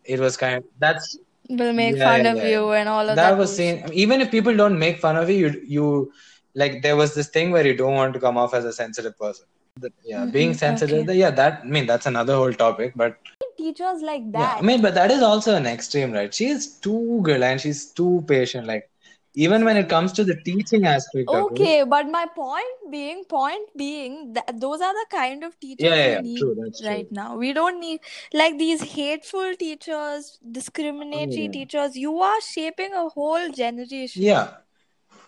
it 0.05 0.21
was 0.21 0.37
kind 0.37 0.57
of 0.59 0.65
that's 0.79 1.19
will 1.49 1.73
make 1.73 1.97
Yeah, 1.97 2.09
fun 2.09 2.25
yeah, 2.25 2.27
of 2.27 2.43
yeah. 2.43 2.45
you 2.45 2.73
and 2.73 2.89
all 2.89 3.09
of 3.09 3.21
that 3.21 3.35
that 3.35 3.39
was 3.39 3.55
seen 3.55 3.85
even 3.93 4.21
if 4.21 4.31
people 4.31 4.57
don't 4.57 4.79
make 4.79 4.99
fun 4.99 5.17
of 5.17 5.29
you 5.31 5.37
you 5.37 5.51
you 5.77 6.13
like 6.55 6.83
there 6.83 6.97
was 6.97 7.15
this 7.15 7.29
thing 7.29 7.51
where 7.53 7.67
you 7.67 7.77
don't 7.77 7.95
want 7.95 8.15
to 8.15 8.21
come 8.21 8.37
off 8.37 8.55
as 8.55 8.65
a 8.65 8.73
sensitive 8.73 9.17
person 9.19 9.47
The- 9.79 9.93
yeah 10.05 10.27
being 10.27 10.53
Mhm, 10.53 10.55
sensitive 10.55 11.07
okay. 11.07 11.15
yeah 11.23 11.31
that 11.31 11.61
i 11.65 11.67
mean 11.67 11.87
that's 11.87 12.07
another 12.07 12.35
whole 12.37 12.53
topic 12.53 12.93
but 12.97 13.19
teachers 13.59 14.03
like 14.03 14.31
that 14.33 14.41
yeah 14.41 14.55
i 14.59 14.63
mean 14.63 14.83
but 14.83 14.95
that 14.95 15.11
is 15.11 15.23
also 15.23 15.55
an 15.55 15.67
extreme 15.67 16.13
right 16.13 16.35
she 16.35 16.47
is 16.47 16.67
too 16.87 17.21
good 17.23 17.43
and 17.43 17.61
she's 17.61 17.93
too 17.93 18.25
patient 18.29 18.67
like 18.67 18.89
even 19.35 19.65
when 19.65 19.77
it 19.77 19.89
comes 19.89 20.13
to 20.13 20.25
the 20.25 20.37
teaching 20.45 20.87
aspect 20.87 21.33
of 21.35 21.47
it 21.51 21.61
Okay, 21.61 21.85
but 21.85 22.09
my 22.09 22.27
point 22.35 22.91
being, 22.91 23.25
point 23.25 23.69
being 23.77 24.33
that 24.35 24.61
those 24.61 24.81
are 24.81 24.93
the 24.93 25.07
kind 25.11 25.43
of 25.45 25.59
teachers 25.59 25.89
yeah 25.89 25.95
yeah, 25.97 26.07
we 26.07 26.17
yeah 26.17 26.21
need 26.23 26.39
true 26.39 26.55
that's 26.61 26.83
true 26.87 26.87
right 26.87 27.07
now. 27.11 27.37
We 27.37 27.53
don't 27.53 27.81
need 27.81 28.01
like 28.33 28.59
these 28.59 28.83
hateful 28.95 29.55
teachers, 29.57 30.39
discriminatory 30.51 31.49
Yeah. 31.49 31.53
teachers. 31.53 31.97
You 31.97 32.21
are 32.21 32.41
shaping 32.41 32.93
a 32.93 33.09
whole 33.09 33.51
generation. 33.51 34.23
yeah 34.23 34.55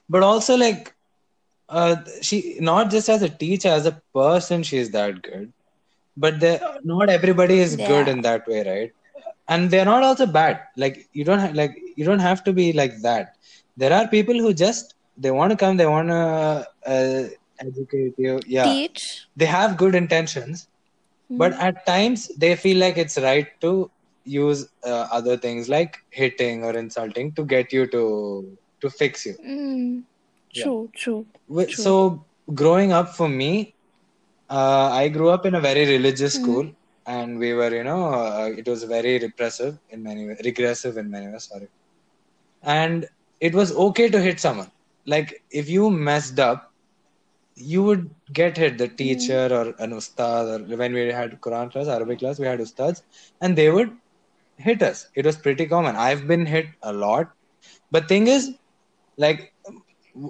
but 0.08 0.22
also 0.22 0.56
like 0.56 0.94
uh 1.68 1.96
she 2.22 2.56
not 2.60 2.90
just 2.90 3.08
as 3.08 3.22
a 3.22 3.28
teacher 3.28 3.68
as 3.68 3.86
a 3.86 4.00
person 4.14 4.62
she's 4.62 4.90
that 4.92 5.22
good. 5.22 5.52
But 6.16 6.40
not 6.84 7.08
everybody 7.10 7.60
is 7.60 7.76
good 7.76 8.08
in 8.08 8.22
that 8.22 8.46
way 8.46 8.62
right? 8.66 8.90
And 9.48 9.70
they're 9.70 9.84
not 9.84 10.02
also 10.02 10.26
bad. 10.26 10.60
Like 10.76 11.08
you 11.12 11.24
don't 11.24 11.38
have 11.40 11.54
like 11.54 11.72
you 11.96 12.04
don't 12.04 12.20
have 12.20 12.44
to 12.44 12.52
be 12.52 12.72
like 12.72 12.92
that. 13.02 13.28
There 13.76 13.92
are 13.92 14.06
people 14.08 14.34
who 14.34 14.52
just 14.54 14.94
they 15.16 15.30
want 15.30 15.50
to 15.50 15.56
come 15.56 15.76
they 15.76 15.86
want 15.86 16.08
to 16.08 16.66
uh, 16.86 17.24
educate 17.60 18.14
you. 18.18 18.40
Yeah. 18.46 18.76
Teach. 18.88 19.26
they 19.36 19.46
have 19.46 19.76
good 19.76 19.94
intentions 19.94 20.68
but 21.36 21.52
Mm-hmm. 21.52 21.60
at 21.60 21.86
times 21.86 22.28
they 22.38 22.54
feel 22.56 22.78
like 22.78 22.96
it's 22.96 23.16
right 23.18 23.46
to 23.60 23.90
use 24.24 24.68
uh, 24.84 25.06
other 25.12 25.36
things 25.36 25.68
like 25.68 25.96
hitting 26.10 26.64
or 26.64 26.76
insulting 26.76 27.32
to 27.34 27.44
get 27.44 27.72
you 27.72 27.86
to 27.88 28.56
to 28.80 28.90
fix 28.90 29.26
you. 29.26 29.34
Mm. 29.44 30.04
Yeah. 30.52 30.64
True, 30.64 30.90
true. 30.94 31.26
True. 31.68 31.84
So 31.84 32.24
growing 32.54 32.92
up 32.92 33.14
for 33.14 33.28
me, 33.28 33.74
uh, 34.50 34.90
I 34.92 35.08
grew 35.08 35.30
up 35.30 35.46
in 35.46 35.54
a 35.54 35.60
very 35.60 35.86
religious 35.86 36.36
Mhm. 36.36 36.40
school, 36.42 36.70
and 37.06 37.38
we 37.38 37.52
were, 37.54 37.70
you 37.74 37.84
know, 37.84 38.02
uh, 38.14 38.50
it 38.56 38.66
was 38.68 38.84
very 38.84 39.18
repressive 39.18 39.78
in 39.90 40.02
many 40.02 40.26
ways, 40.26 40.40
regressive 40.44 40.96
in 40.96 41.10
many 41.10 41.28
ways. 41.28 41.44
Sorry, 41.44 41.68
and 42.62 43.06
it 43.40 43.54
was 43.54 43.74
okay 43.88 44.08
to 44.08 44.20
hit 44.20 44.40
someone. 44.40 44.70
Like 45.06 45.42
if 45.50 45.68
you 45.68 45.90
messed 45.90 46.38
up, 46.38 46.72
you 47.56 47.82
would 47.82 48.10
get 48.32 48.56
hit. 48.56 48.78
The 48.78 48.88
teacher 48.88 49.48
or 49.50 49.74
an 49.78 49.92
ustad, 49.92 50.52
or 50.72 50.76
when 50.76 50.92
we 50.92 51.06
had 51.20 51.40
Quran 51.40 51.70
class, 51.72 51.88
Arabic 51.88 52.20
class, 52.20 52.38
we 52.38 52.46
had 52.46 52.60
ustads, 52.60 53.02
and 53.40 53.56
they 53.56 53.70
would 53.70 53.96
hit 54.56 54.82
us. 54.82 55.08
It 55.14 55.24
was 55.26 55.36
pretty 55.36 55.66
common. 55.66 55.96
I've 55.96 56.26
been 56.26 56.46
hit 56.46 56.66
a 56.82 56.92
lot, 56.92 57.30
but 57.90 58.08
thing 58.08 58.26
is, 58.28 58.50
like 59.16 59.52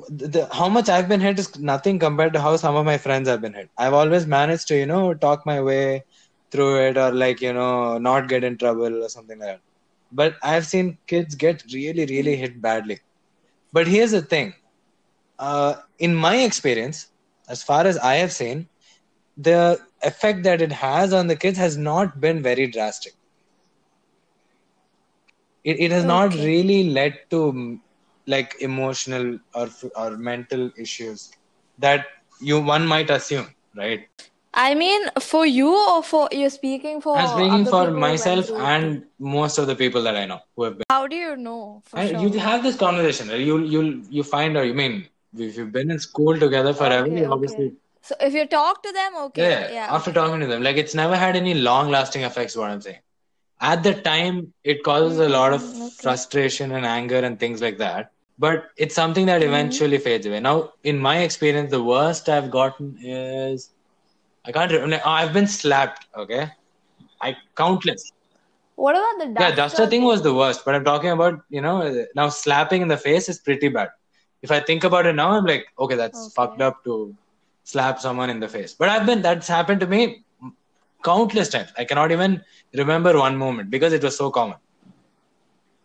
the, 0.08 0.28
the 0.28 0.48
how 0.52 0.68
much 0.68 0.88
I've 0.88 1.08
been 1.08 1.20
hit 1.20 1.38
is 1.38 1.58
nothing 1.58 1.98
compared 1.98 2.32
to 2.34 2.40
how 2.40 2.56
some 2.56 2.76
of 2.76 2.84
my 2.84 2.98
friends 2.98 3.28
have 3.28 3.40
been 3.40 3.54
hit. 3.54 3.70
I've 3.76 3.94
always 3.94 4.26
managed 4.26 4.68
to, 4.68 4.76
you 4.76 4.86
know, 4.86 5.14
talk 5.14 5.46
my 5.46 5.60
way 5.60 6.04
through 6.50 6.80
it 6.88 6.96
or 6.96 7.12
like, 7.12 7.40
you 7.40 7.52
know, 7.52 7.98
not 7.98 8.28
get 8.28 8.44
in 8.44 8.58
trouble 8.58 9.04
or 9.04 9.08
something 9.08 9.38
like 9.38 9.48
that. 9.48 9.60
But 10.12 10.34
I've 10.42 10.66
seen 10.66 10.98
kids 11.06 11.34
get 11.34 11.64
really, 11.72 12.06
really 12.06 12.36
hit 12.36 12.60
badly. 12.60 13.00
But 13.72 13.86
here's 13.86 14.12
the 14.12 14.22
thing. 14.22 14.54
Uh, 15.38 15.74
in 15.98 16.14
my 16.14 16.36
experience, 16.38 17.08
as 17.48 17.62
far 17.62 17.86
as 17.86 17.98
I 17.98 18.14
have 18.16 18.32
seen, 18.32 18.68
the 19.36 19.78
effect 20.02 20.42
that 20.44 20.60
it 20.62 20.72
has 20.72 21.12
on 21.12 21.26
the 21.28 21.36
kids 21.36 21.58
has 21.58 21.76
not 21.76 22.20
been 22.20 22.42
very 22.42 22.66
drastic. 22.66 23.14
It, 25.64 25.80
it 25.80 25.90
has 25.92 26.04
not 26.04 26.34
really 26.34 26.90
led 26.90 27.18
to 27.30 27.80
like 28.28 28.56
emotional 28.60 29.38
or 29.54 29.68
or 29.96 30.10
mental 30.16 30.70
issues 30.76 31.30
that 31.78 32.06
you 32.40 32.60
one 32.60 32.86
might 32.86 33.10
assume, 33.10 33.48
right? 33.76 34.08
I 34.54 34.74
mean, 34.74 35.02
for 35.20 35.46
you 35.46 35.72
or 35.90 36.02
for 36.02 36.28
you're 36.32 36.50
speaking 36.50 37.00
for 37.00 37.16
I'm 37.16 37.28
speaking 37.28 37.64
for 37.66 37.86
people 37.86 37.86
who 37.86 38.00
went 38.00 38.00
myself 38.00 38.50
and 38.50 39.04
most 39.18 39.58
of 39.58 39.66
the 39.66 39.76
people 39.76 40.02
that 40.02 40.16
I 40.16 40.26
know 40.26 40.40
who 40.56 40.64
have 40.64 40.78
been. 40.78 40.84
How 40.90 41.06
do 41.06 41.16
you 41.16 41.36
know 41.36 41.82
for 41.86 42.06
sure? 42.06 42.20
you 42.20 42.38
have 42.38 42.62
this 42.62 42.76
conversation, 42.76 43.28
right? 43.28 43.40
You 43.40 43.58
you 43.76 44.04
you 44.10 44.22
find 44.22 44.56
out. 44.56 44.66
You 44.66 44.74
mean 44.74 45.08
if 45.36 45.56
you've 45.56 45.72
been 45.72 45.90
in 45.90 45.98
school 45.98 46.38
together 46.38 46.74
forever, 46.74 47.06
Okay, 47.06 47.18
you 47.20 47.24
okay. 47.24 47.32
obviously 47.38 47.72
So 48.02 48.16
if 48.20 48.34
you 48.34 48.46
talk 48.46 48.82
to 48.82 48.92
them, 48.92 49.16
okay, 49.26 49.50
yeah. 49.50 49.72
yeah, 49.72 49.94
After 49.94 50.12
talking 50.12 50.40
to 50.40 50.46
them, 50.46 50.62
like 50.62 50.76
it's 50.76 50.94
never 50.94 51.16
had 51.16 51.36
any 51.36 51.54
long-lasting 51.54 52.22
effects. 52.22 52.56
What 52.56 52.70
I'm 52.70 52.80
saying. 52.80 53.00
At 53.60 53.82
the 53.82 53.94
time, 53.94 54.52
it 54.64 54.82
causes 54.84 55.18
a 55.18 55.22
mm-hmm, 55.22 55.32
lot 55.32 55.52
of 55.52 55.62
okay. 55.62 55.90
frustration 56.00 56.72
and 56.72 56.86
anger 56.86 57.18
and 57.18 57.38
things 57.38 57.60
like 57.60 57.78
that. 57.78 58.12
But 58.38 58.64
it's 58.76 58.94
something 58.94 59.26
that 59.26 59.42
Mhm. 59.42 59.42
eventually 59.42 59.98
fades 59.98 60.26
away. 60.26 60.40
Now, 60.40 60.70
in 60.82 60.98
my 60.98 61.18
experience, 61.20 61.70
the 61.70 61.82
worst 61.82 62.28
I've 62.28 62.50
gotten 62.50 62.96
is 63.02 63.70
I 64.46 64.52
can't 64.52 64.72
remember. 64.72 65.00
I've 65.04 65.32
been 65.32 65.46
slapped. 65.46 66.06
Okay, 66.16 66.48
I 67.20 67.36
countless. 67.56 68.12
What 68.76 68.96
about 68.96 69.18
the 69.26 69.32
Yeah, 69.36 69.54
duster 69.54 69.54
duster 69.54 69.86
thing 69.86 70.02
was 70.04 70.22
the 70.22 70.34
worst, 70.34 70.64
but 70.64 70.74
I'm 70.74 70.84
talking 70.84 71.10
about, 71.10 71.40
you 71.48 71.60
know, 71.60 72.04
now 72.14 72.28
slapping 72.28 72.82
in 72.82 72.88
the 72.88 72.96
face 72.96 73.28
is 73.28 73.38
pretty 73.38 73.68
bad. 73.68 73.88
If 74.42 74.50
I 74.50 74.60
think 74.60 74.84
about 74.84 75.06
it 75.06 75.14
now, 75.14 75.30
I'm 75.30 75.44
like, 75.44 75.66
okay, 75.78 75.96
that's 75.96 76.26
Okay. 76.26 76.34
fucked 76.34 76.60
up 76.60 76.84
to 76.84 77.14
slap 77.64 77.98
someone 78.00 78.30
in 78.30 78.40
the 78.40 78.48
face. 78.48 78.74
But 78.74 78.88
I've 78.88 79.06
been, 79.06 79.22
that's 79.22 79.48
happened 79.48 79.80
to 79.80 79.86
me 79.86 80.24
countless 81.04 81.48
times. 81.48 81.72
I 81.78 81.84
cannot 81.84 82.10
even 82.12 82.42
remember 82.74 83.16
one 83.18 83.36
moment 83.36 83.70
because 83.70 83.92
it 83.92 84.02
was 84.02 84.16
so 84.16 84.30
common. 84.30 84.56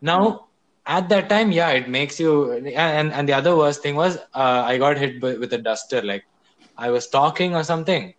Now, 0.02 0.50
at 0.86 1.10
that 1.10 1.30
time, 1.30 1.52
yeah, 1.52 1.70
it 1.70 1.88
makes 1.90 2.20
you, 2.20 2.52
and, 2.52 3.14
and 3.14 3.30
the 3.30 3.34
other 3.34 3.56
worst 3.56 3.82
thing 3.82 3.96
was, 3.96 4.18
uh, 4.34 4.64
I 4.66 4.78
got 4.78 4.98
hit 4.98 5.22
with 5.22 5.54
a 5.54 5.58
duster. 5.58 6.02
Like, 6.02 6.26
I 6.78 6.90
was 6.90 7.08
talking 7.08 7.56
or 7.56 7.64
something, 7.64 8.14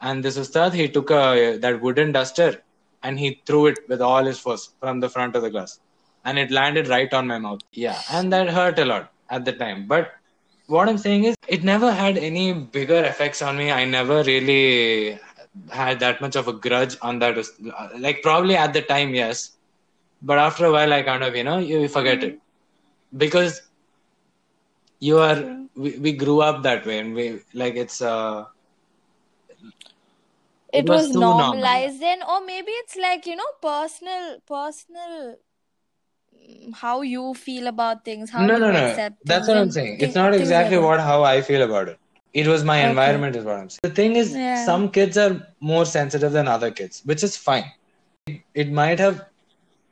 and 0.00 0.24
this 0.24 0.36
ustad, 0.36 0.74
he 0.74 0.88
took 0.88 1.10
a, 1.10 1.56
that 1.58 1.80
wooden 1.80 2.12
duster 2.12 2.62
and 3.02 3.18
he 3.18 3.40
threw 3.46 3.66
it 3.66 3.78
with 3.88 4.00
all 4.00 4.24
his 4.24 4.38
force 4.38 4.70
from 4.80 5.00
the 5.00 5.08
front 5.08 5.36
of 5.36 5.42
the 5.42 5.50
class 5.50 5.80
and 6.24 6.38
it 6.38 6.50
landed 6.50 6.88
right 6.88 7.12
on 7.12 7.26
my 7.26 7.38
mouth 7.38 7.60
yeah 7.72 8.00
and 8.10 8.32
that 8.32 8.48
hurt 8.48 8.78
a 8.78 8.84
lot 8.84 9.12
at 9.30 9.44
the 9.44 9.52
time 9.52 9.86
but 9.86 10.12
what 10.66 10.88
i'm 10.88 10.98
saying 10.98 11.24
is 11.24 11.36
it 11.48 11.64
never 11.64 11.92
had 11.92 12.16
any 12.16 12.52
bigger 12.52 13.02
effects 13.04 13.42
on 13.42 13.56
me 13.56 13.70
i 13.70 13.84
never 13.84 14.22
really 14.24 15.18
had 15.70 16.00
that 16.00 16.20
much 16.20 16.36
of 16.36 16.48
a 16.48 16.52
grudge 16.52 16.96
on 17.02 17.18
that 17.18 17.36
like 17.98 18.22
probably 18.22 18.56
at 18.56 18.72
the 18.72 18.82
time 18.82 19.14
yes 19.14 19.52
but 20.22 20.38
after 20.38 20.66
a 20.66 20.72
while 20.72 20.92
i 20.92 21.02
kind 21.02 21.22
of 21.24 21.34
you 21.36 21.44
know 21.44 21.58
you 21.58 21.88
forget 21.88 22.22
it 22.24 22.38
because 23.16 23.62
you 25.00 25.18
are 25.18 25.66
we, 25.74 25.98
we 25.98 26.12
grew 26.12 26.40
up 26.40 26.62
that 26.62 26.86
way 26.86 26.98
and 26.98 27.14
we 27.14 27.40
like 27.54 27.74
it's 27.74 28.00
uh 28.00 28.44
It 30.72 30.84
it 30.84 30.88
was 30.88 31.02
was 31.02 31.12
too 31.12 31.20
normal 31.20 31.50
normalized 31.50 32.00
then, 32.00 32.22
or 32.22 32.44
maybe 32.44 32.70
it's 32.72 32.96
like, 32.96 33.26
you 33.26 33.36
know, 33.36 33.50
personal, 33.60 34.38
personal, 34.46 35.36
mm, 36.34 36.74
how 36.74 37.02
you 37.02 37.34
feel 37.34 37.66
about 37.66 38.04
things, 38.04 38.30
how 38.30 38.46
No, 38.46 38.54
you 38.56 38.60
no, 38.60 38.72
no. 38.72 39.10
That's 39.24 39.48
what 39.48 39.56
I'm 39.56 39.70
saying. 39.70 39.98
It's 40.00 40.14
not 40.14 40.34
exactly 40.34 40.78
what 40.78 41.00
how 41.00 41.22
I 41.24 41.42
feel 41.42 41.62
about 41.62 41.88
it. 41.88 41.98
It 42.32 42.46
was 42.46 42.64
my 42.64 42.78
Okay. 42.78 42.88
environment, 42.90 43.36
is 43.36 43.44
what 43.44 43.56
I'm 43.56 43.68
saying. 43.70 43.80
The 43.82 43.90
thing 43.90 44.16
is, 44.16 44.34
Yeah. 44.34 44.64
some 44.64 44.88
kids 44.90 45.18
are 45.18 45.46
more 45.60 45.84
sensitive 45.84 46.32
than 46.32 46.48
other 46.48 46.70
kids, 46.70 47.02
which 47.04 47.22
is 47.22 47.36
fine. 47.36 47.70
It, 48.26 48.40
it 48.54 48.72
might 48.72 48.98
have 48.98 49.24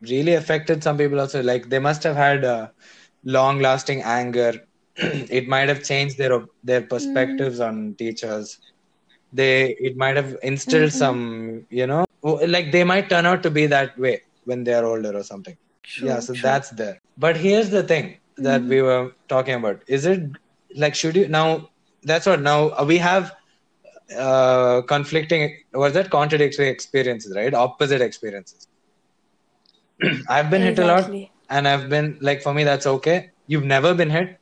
really 0.02 0.34
affected 0.34 0.82
some 0.82 0.96
people 0.98 1.20
also. 1.20 1.42
Like 1.42 1.68
they 1.68 1.78
must 1.78 2.02
have 2.04 2.16
had 2.16 2.44
a 2.44 2.72
long-lasting 3.24 4.02
anger. 4.02 4.52
it 4.96 5.48
might 5.48 5.68
have 5.68 5.82
changed 5.84 6.18
their 6.18 6.40
their 6.62 6.82
Mm-hmm. 6.98 7.42
perspectives 7.42 7.60
on 7.60 7.94
teachers. 7.98 8.58
They 9.32 9.74
it 9.78 9.96
might 9.96 10.16
have 10.16 10.36
instilled 10.42 10.92
Mm-mm. 10.92 10.92
some, 10.92 11.66
you 11.70 11.86
know, 11.86 12.04
like 12.22 12.72
they 12.72 12.84
might 12.84 13.08
turn 13.08 13.26
out 13.26 13.42
to 13.44 13.50
be 13.50 13.66
that 13.66 13.98
way 13.98 14.22
when 14.44 14.64
they 14.64 14.74
are 14.74 14.84
older 14.84 15.16
or 15.16 15.22
something. 15.24 15.56
yeah 15.96 16.20
so 16.20 16.34
true. 16.34 16.46
that's 16.46 16.70
there 16.80 16.98
but 17.24 17.36
here's 17.36 17.70
the 17.70 17.82
thing 17.82 18.06
that 18.36 18.66
Mhm. 18.66 18.72
we 18.72 18.80
were 18.88 19.10
talking 19.28 19.54
about 19.54 19.82
is 19.96 20.04
it 20.12 20.20
like 20.82 20.94
should 21.00 21.16
you 21.20 21.28
now 21.28 21.68
that's 22.10 22.26
what 22.26 22.40
now 22.40 22.68
uh, 22.70 22.84
we 22.86 22.98
have 22.98 23.32
uh, 24.16 24.82
conflicting, 24.82 25.56
was 25.72 25.94
that 25.94 26.10
contradictory 26.10 26.68
experiences, 26.68 27.34
right? 27.36 27.54
Opposite 27.54 28.00
experiences. 28.02 28.66
I've 30.28 30.50
been 30.50 30.62
hit 30.62 30.78
a 30.78 30.84
lot, 30.86 31.10
and 31.48 31.68
I've 31.68 31.88
been 31.88 32.18
like, 32.20 32.42
for 32.42 32.54
me, 32.54 32.64
that's 32.64 32.86
okay. 32.86 33.30
You've 33.46 33.64
never 33.64 33.94
been 33.94 34.10
hit, 34.10 34.36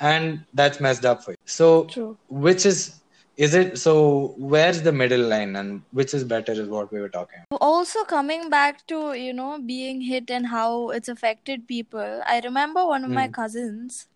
and 0.00 0.44
that's 0.52 0.80
messed 0.80 1.04
up 1.04 1.24
for 1.24 1.32
you. 1.32 1.36
So, 1.46 1.84
True. 1.84 2.18
which 2.28 2.66
is 2.66 3.00
is 3.36 3.54
it? 3.54 3.78
So, 3.78 4.34
where's 4.38 4.82
the 4.82 4.92
middle 4.92 5.26
line, 5.34 5.56
and 5.56 5.82
which 5.90 6.14
is 6.14 6.24
better? 6.24 6.52
Is 6.52 6.68
what 6.68 6.92
we 6.92 7.00
were 7.00 7.08
talking. 7.08 7.40
About. 7.50 7.58
Also, 7.60 8.04
coming 8.04 8.50
back 8.50 8.86
to, 8.88 9.14
you 9.14 9.32
know, 9.32 9.58
being 9.58 10.02
hit 10.02 10.30
and 10.30 10.46
how 10.48 10.90
it's 10.90 11.08
affected 11.08 11.66
people, 11.66 12.22
I 12.26 12.40
remember 12.40 12.86
one 12.86 13.04
of 13.04 13.10
my 13.10 13.28
Mm. 13.28 13.32
cousins, 13.32 14.08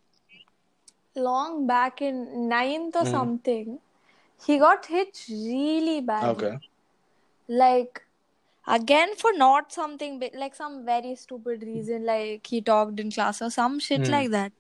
long 1.15 1.67
back 1.67 2.03
in 2.03 2.49
ninth 2.49 2.97
or 2.97 3.05
Mm. 3.05 3.11
something, 3.11 3.79
he 4.47 4.59
got 4.59 4.87
hit 4.87 5.25
really 5.31 6.01
bad 6.01 6.25
Okay. 6.31 6.59
Like, 7.49 8.03
again, 8.67 9.15
for 9.17 9.33
not 9.33 9.73
something 9.73 10.19
big, 10.19 10.35
like 10.35 10.55
some 10.55 10.85
very 10.85 11.15
stupid 11.17 11.63
reason, 11.63 12.05
like 12.07 12.47
he 12.47 12.61
talked 12.61 13.01
in 13.01 13.11
class 13.11 13.43
or 13.43 13.51
some 13.51 13.79
shit 13.81 14.03
Mm. 14.03 14.11
like 14.11 14.31
that. 14.31 14.53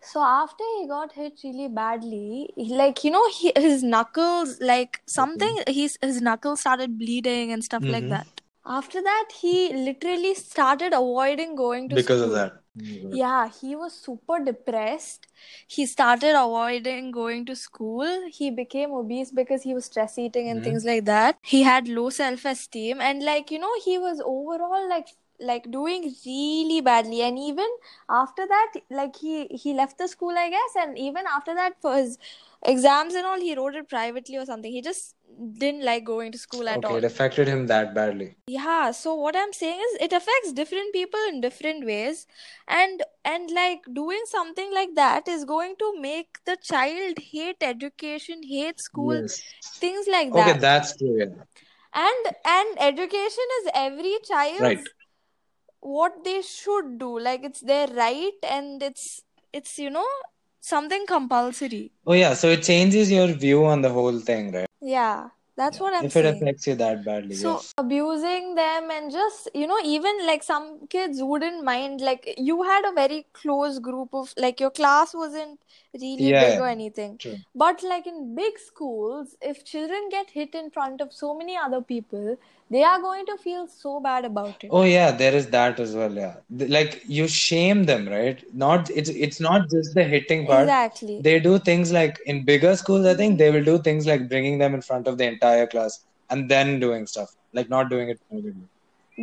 So 0.00 0.20
after 0.20 0.64
he 0.78 0.86
got 0.88 1.12
hit 1.12 1.40
really 1.44 1.68
badly, 1.68 2.52
he- 2.56 2.74
like 2.76 3.04
you 3.04 3.10
know, 3.10 3.28
he, 3.30 3.52
his 3.56 3.82
knuckles, 3.82 4.60
like 4.60 5.00
something, 5.06 5.62
his 5.68 5.96
his 6.02 6.20
knuckles 6.20 6.60
started 6.60 6.98
bleeding 6.98 7.52
and 7.52 7.64
stuff 7.64 7.84
like 7.84 8.04
Mhm. 8.04 8.10
that. 8.10 8.42
After 8.66 9.02
that, 9.02 9.32
he 9.40 9.72
literally 9.72 10.34
started 10.34 10.92
avoiding 10.92 11.54
going 11.56 11.88
to 11.90 11.96
Because 11.96 12.20
school. 12.20 12.30
of 12.30 12.32
that. 12.40 12.61
Yeah, 12.74 13.48
he 13.50 13.76
was 13.76 13.92
super 13.92 14.38
depressed. 14.42 15.26
He 15.66 15.84
started 15.86 16.34
avoiding 16.34 17.10
going 17.10 17.44
to 17.46 17.54
school. 17.56 18.28
He 18.28 18.50
became 18.50 18.92
obese 18.92 19.30
because 19.30 19.62
he 19.62 19.74
was 19.74 19.84
stress 19.84 20.18
eating 20.18 20.48
and 20.48 20.60
Mhm. 20.60 20.64
things 20.64 20.84
like 20.84 21.04
that. 21.04 21.38
He 21.42 21.62
had 21.64 21.88
low 21.88 22.08
self 22.10 22.44
esteem 22.46 23.00
and 23.00 23.22
like 23.22 23.50
you 23.50 23.58
know 23.58 23.72
he 23.84 23.98
was 23.98 24.22
overall 24.24 24.88
like 24.88 25.08
like 25.40 25.70
doing 25.70 26.02
really 26.24 26.80
badly 26.80 27.20
and 27.22 27.38
even 27.38 27.68
after 28.08 28.46
that 28.46 28.74
like 28.90 29.16
he 29.16 29.46
he 29.48 29.72
left 29.74 29.98
the 29.98 30.06
school 30.06 30.36
I 30.42 30.48
guess 30.50 30.76
and 30.82 30.96
even 30.98 31.26
after 31.36 31.54
that 31.54 31.80
for 31.80 31.96
his 31.96 32.18
exams 32.64 33.14
and 33.14 33.26
all 33.26 33.40
he 33.40 33.54
wrote 33.54 33.74
it 33.74 33.88
privately 33.88 34.36
or 34.36 34.44
something. 34.46 34.72
He 34.72 34.82
just 34.82 35.14
didn't 35.58 35.84
like 35.84 36.04
going 36.04 36.32
to 36.32 36.38
school 36.38 36.68
at 36.68 36.78
Okay, 36.78 36.94
all. 36.94 36.98
it 36.98 37.04
affected 37.04 37.48
him 37.48 37.66
that 37.66 37.94
badly. 37.94 38.36
Yeah, 38.46 38.90
so 38.90 39.14
what 39.14 39.36
I'm 39.36 39.52
saying 39.52 39.80
is 39.80 40.00
it 40.00 40.12
affects 40.12 40.52
different 40.52 40.92
people 40.92 41.20
in 41.28 41.40
different 41.40 41.86
ways 41.86 42.26
and 42.68 43.02
and 43.24 43.50
like 43.50 43.80
doing 43.92 44.22
something 44.26 44.72
like 44.74 44.94
that 44.96 45.28
is 45.28 45.44
going 45.44 45.74
to 45.78 45.94
make 46.00 46.38
the 46.44 46.56
child 46.62 47.18
hate 47.18 47.62
education, 47.62 48.42
hate 48.42 48.80
school, 48.80 49.14
Yes. 49.14 49.40
things 49.78 50.06
like 50.08 50.32
that. 50.34 50.50
Okay, 50.50 50.58
that's 50.60 50.96
true. 50.96 51.16
Yeah. 51.18 51.44
And 51.94 52.34
and 52.44 52.80
education 52.80 53.48
is 53.62 53.70
every 53.74 54.16
child's 54.24 54.60
Right. 54.60 54.88
what 55.80 56.24
they 56.24 56.42
should 56.42 56.98
do. 56.98 57.18
Like 57.18 57.44
it's 57.44 57.60
their 57.60 57.86
right 57.88 58.38
and 58.42 58.82
it's 58.82 59.20
it's 59.52 59.78
you 59.78 59.90
know 59.90 60.06
something 60.62 61.06
compulsory. 61.06 61.92
Oh 62.06 62.14
yeah, 62.14 62.34
so 62.34 62.48
it 62.48 62.62
changes 62.62 63.10
your 63.12 63.28
view 63.28 63.64
on 63.66 63.82
the 63.82 63.90
whole 63.90 64.18
thing, 64.20 64.52
right? 64.52 64.66
Yeah, 64.80 65.28
that's 65.56 65.80
what 65.80 65.94
I'm 65.94 66.04
If 66.06 66.16
it 66.16 66.24
affects 66.26 66.66
you 66.66 66.74
that 66.76 67.04
badly, 67.04 67.36
So 67.36 67.52
yes. 67.54 67.72
abusing 67.78 68.54
them 68.56 68.90
and 68.90 69.10
just 69.12 69.48
you 69.54 69.66
know 69.66 69.78
even 69.84 70.26
like 70.26 70.42
some 70.42 70.86
kids 70.88 71.22
wouldn't 71.22 71.64
mind 71.64 72.00
like 72.00 72.34
you 72.36 72.62
had 72.62 72.84
a 72.84 72.92
very 72.92 73.26
close 73.32 73.78
group 73.78 74.14
of 74.14 74.34
like 74.36 74.60
your 74.60 74.70
class 74.70 75.14
wasn't 75.14 75.60
really 75.94 76.30
Yeah, 76.30 76.40
big 76.40 76.58
or 76.58 76.66
anything 76.68 77.18
True. 77.18 77.36
but 77.54 77.82
like 77.82 78.06
in 78.06 78.34
big 78.34 78.58
schools 78.58 79.36
if 79.40 79.64
children 79.64 80.08
get 80.10 80.30
hit 80.30 80.54
in 80.54 80.70
front 80.70 81.00
of 81.00 81.12
so 81.12 81.34
many 81.34 81.56
other 81.56 81.80
people 81.80 82.36
they 82.72 82.82
are 82.84 83.00
going 83.00 83.26
to 83.26 83.36
feel 83.46 83.66
so 83.68 84.00
bad 84.00 84.24
about 84.24 84.64
it 84.64 84.70
Oh 84.70 84.84
yeah, 84.84 85.10
there 85.12 85.34
is 85.34 85.48
that 85.50 85.78
as 85.80 85.94
well. 85.94 86.12
Yeah, 86.12 86.36
like 86.50 87.02
you 87.06 87.28
shame 87.28 87.84
them, 87.84 88.08
right? 88.08 88.42
Not 88.54 88.90
it's 88.90 89.10
it's 89.10 89.40
not 89.40 89.68
just 89.70 89.94
the 89.94 90.04
hitting 90.04 90.46
part. 90.46 90.62
exactly 90.64 91.16
They 91.28 91.38
do 91.40 91.58
things 91.58 91.92
like 91.92 92.18
in 92.26 92.44
bigger 92.44 92.74
schools. 92.76 93.06
I 93.06 93.14
think 93.14 93.38
they 93.38 93.50
will 93.50 93.64
do 93.64 93.78
things 93.78 94.06
like 94.06 94.28
bringing 94.28 94.58
them 94.58 94.74
in 94.74 94.82
front 94.82 95.06
of 95.08 95.18
the 95.18 95.26
entire 95.26 95.66
class 95.66 95.98
and 96.30 96.48
then 96.50 96.80
doing 96.80 97.06
stuff 97.06 97.30
like 97.52 97.68
not 97.68 97.90
doing 97.90 98.08
it 98.08 98.20
privately. 98.28 98.68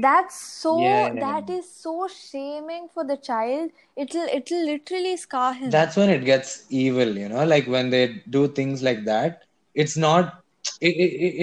that's 0.03 0.35
so 0.62 0.73
Yeah, 0.79 1.13
that 1.19 1.49
is 1.49 1.73
so 1.73 2.07
shaming 2.07 2.88
for 2.93 3.03
the 3.05 3.17
child 3.17 3.71
it'll 3.95 4.27
it'll 4.39 4.65
literally 4.65 5.17
scar 5.17 5.53
him 5.53 5.71
That's 5.71 5.95
when 5.97 6.09
it 6.09 6.25
gets 6.25 6.65
evil, 6.69 7.17
you 7.17 7.29
know. 7.29 7.45
Like 7.45 7.67
when 7.67 7.89
they 7.89 8.23
do 8.29 8.47
things 8.47 8.81
like 8.83 9.05
that, 9.05 9.43
it's 9.73 9.97
not. 9.97 10.41
It 10.82 10.88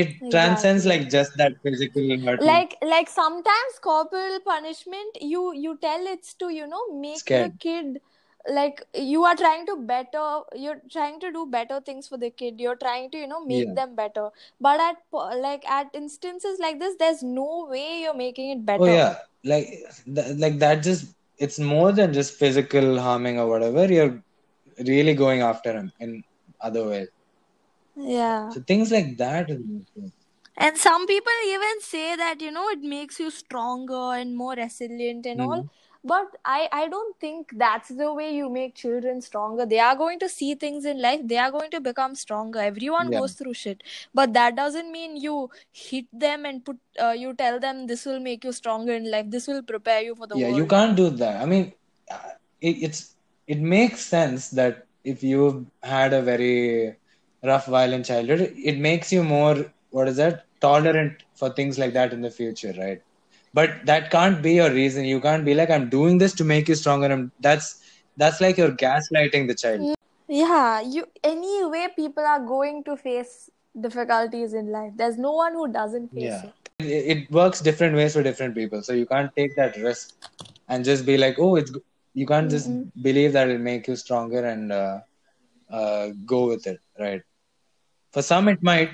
it, 0.00 0.30
transcends 0.30 0.84
exactly 0.84 0.86
like 0.86 1.08
just 1.10 1.36
that 1.38 1.52
physical 1.62 2.18
hurt. 2.24 2.40
like 2.40 2.76
like 2.82 3.08
sometimes 3.08 3.78
corporal 3.82 4.38
punishment 4.44 5.16
you 5.20 5.52
you 5.54 5.76
tell 5.80 6.06
it's 6.06 6.34
to 6.34 6.48
you 6.50 6.66
know 6.66 6.82
make 6.92 7.32
the 7.34 7.50
kid 7.58 8.00
like 8.58 8.82
you 8.94 9.24
are 9.24 9.34
trying 9.36 9.66
to 9.66 9.76
better 9.76 10.40
you're 10.54 10.80
trying 10.90 11.18
to 11.20 11.32
do 11.32 11.46
better 11.46 11.80
things 11.80 12.08
for 12.08 12.16
the 12.18 12.30
kid 12.30 12.60
you're 12.60 12.76
trying 12.76 13.10
to 13.10 13.18
you 13.18 13.26
know 13.26 13.44
make 13.44 13.74
Yeah. 13.74 13.74
them 13.74 13.94
better 13.94 14.28
but 14.60 14.80
at 14.80 14.96
like 15.46 15.68
at 15.68 15.88
instances 15.94 16.58
like 16.60 16.78
this 16.78 16.96
there's 16.98 17.22
no 17.22 17.66
way 17.70 18.00
you're 18.02 18.14
making 18.26 18.50
it 18.50 18.64
better 18.64 18.76
Oh 18.76 18.86
yeah, 18.86 19.16
like 19.44 19.66
th- 20.04 20.36
like 20.38 20.58
that. 20.60 20.82
Just 20.82 21.14
it's 21.38 21.58
more 21.58 21.92
than 21.92 22.12
just 22.12 22.34
physical 22.38 22.98
harming 23.00 23.38
or 23.38 23.48
whatever. 23.48 23.86
You're 23.92 24.22
really 24.86 25.14
going 25.14 25.40
after 25.42 25.72
him 25.76 25.92
in 26.00 26.22
other 26.60 26.86
ways. 26.88 27.08
Yeah. 27.96 28.50
So 28.50 28.60
things 28.60 28.90
like 28.90 29.16
that 29.18 29.50
and 30.56 30.76
some 30.78 31.06
people 31.06 31.32
even 31.48 31.80
say 31.80 32.16
that 32.16 32.40
you 32.40 32.50
know 32.50 32.68
it 32.70 32.80
makes 32.80 33.18
you 33.20 33.30
stronger 33.30 34.04
and 34.20 34.36
more 34.36 34.54
resilient 34.54 35.26
and 35.26 35.40
all. 35.48 35.58
Mhm. 35.62 35.68
but 36.10 36.34
i 36.50 36.56
i 36.78 36.80
don't 36.90 37.14
think 37.22 37.52
that's 37.62 37.88
the 38.00 38.08
way 38.18 38.26
you 38.34 38.48
make 38.56 38.74
children 38.80 39.20
stronger. 39.28 39.64
They 39.70 39.78
are 39.86 39.94
going 40.02 40.20
to 40.24 40.28
see 40.34 40.50
things 40.64 40.84
in 40.90 41.00
life. 41.06 41.22
They 41.32 41.38
are 41.44 41.48
going 41.54 41.72
to 41.72 41.80
become 41.86 42.12
stronger. 42.20 42.60
Everyone 42.66 43.10
Yeah. 43.14 43.18
goes 43.22 43.32
through 43.40 43.54
shit. 43.62 43.82
But 44.20 44.36
that 44.36 44.54
doesn't 44.60 44.92
mean 44.98 45.16
you 45.24 45.34
hit 45.80 46.06
them 46.26 46.46
and 46.50 46.62
put 46.68 46.78
uh, 47.06 47.10
you 47.22 47.32
tell 47.40 47.58
them 47.64 47.80
this 47.92 48.04
will 48.10 48.20
make 48.28 48.46
you 48.50 48.52
stronger 48.60 48.98
in 49.00 49.10
life. 49.16 49.32
This 49.36 49.48
will 49.52 49.64
prepare 49.72 50.02
you 50.10 50.14
for 50.20 50.28
the 50.34 50.36
world. 50.36 50.44
Yeah, 50.44 50.52
world. 50.52 50.62
you 50.62 50.68
can't 50.76 50.96
do 51.02 51.08
that. 51.24 51.42
I 51.46 51.50
mean, 51.54 51.66
uh, 52.18 52.22
it, 52.70 52.76
it's 52.90 53.02
it 53.56 53.66
makes 53.74 54.06
sense 54.14 54.48
that 54.60 54.86
if 55.16 55.26
you've 55.32 55.60
had 55.96 56.18
a 56.20 56.22
very 56.30 56.94
rough, 57.42 57.66
violent 57.66 58.06
childhood, 58.06 58.52
it 58.56 58.78
makes 58.78 59.12
you 59.12 59.22
more 59.22 59.66
what 59.90 60.08
is 60.08 60.16
that 60.16 60.44
tolerant 60.60 61.22
for 61.34 61.50
things 61.50 61.78
like 61.78 61.92
that 61.94 62.12
in 62.12 62.20
the 62.22 62.30
future, 62.30 62.74
right? 62.78 63.02
But 63.54 63.86
that 63.86 64.10
can't 64.10 64.42
be 64.42 64.54
your 64.54 64.70
reason. 64.70 65.04
You 65.04 65.20
can't 65.20 65.44
be 65.44 65.54
like, 65.54 65.70
I'm 65.70 65.88
doing 65.88 66.18
this 66.18 66.34
to 66.34 66.44
make 66.44 66.68
you 66.68 66.74
stronger. 66.74 67.06
And 67.06 67.30
that's 67.40 67.80
that's 68.16 68.40
like 68.40 68.56
you're 68.58 68.72
gaslighting 68.72 69.48
the 69.48 69.54
child. 69.54 69.88
yeah 70.28 70.80
you 70.80 71.04
anyway 71.24 71.86
people 71.96 72.24
are 72.24 72.40
going 72.40 72.82
to 72.84 72.96
face 72.96 73.50
difficulties 73.80 74.54
in 74.54 74.70
life 74.72 74.92
there's 74.96 75.18
no 75.18 75.32
one 75.32 75.52
who 75.52 75.66
doesn't 75.72 76.08
face 76.14 76.22
Yeah. 76.22 76.42
it 76.44 76.52
It, 76.80 77.04
it 77.12 77.30
works 77.30 77.60
different 77.60 77.94
ways 77.96 78.12
for 78.14 78.22
different 78.22 78.54
people. 78.54 78.82
So 78.82 78.92
you 78.92 79.06
can't 79.06 79.30
take 79.36 79.54
that 79.56 79.76
risk 79.76 80.14
and 80.68 80.84
just 80.84 81.06
be 81.06 81.16
like, 81.16 81.38
oh, 81.38 81.56
it's. 81.56 81.72
You 82.14 82.26
can't 82.26 82.50
just 82.50 82.68
Mm-mm. 82.70 82.90
believe 83.06 83.32
that 83.34 83.48
it'll 83.48 83.62
make 83.62 83.86
you 83.88 83.96
stronger 83.96 84.44
and 84.52 84.72
uh, 84.72 84.98
uh, 85.70 86.08
go 86.26 86.46
with 86.48 86.66
it, 86.66 86.80
right? 86.98 87.22
For 88.12 88.22
some, 88.22 88.48
it 88.48 88.62
might, 88.62 88.90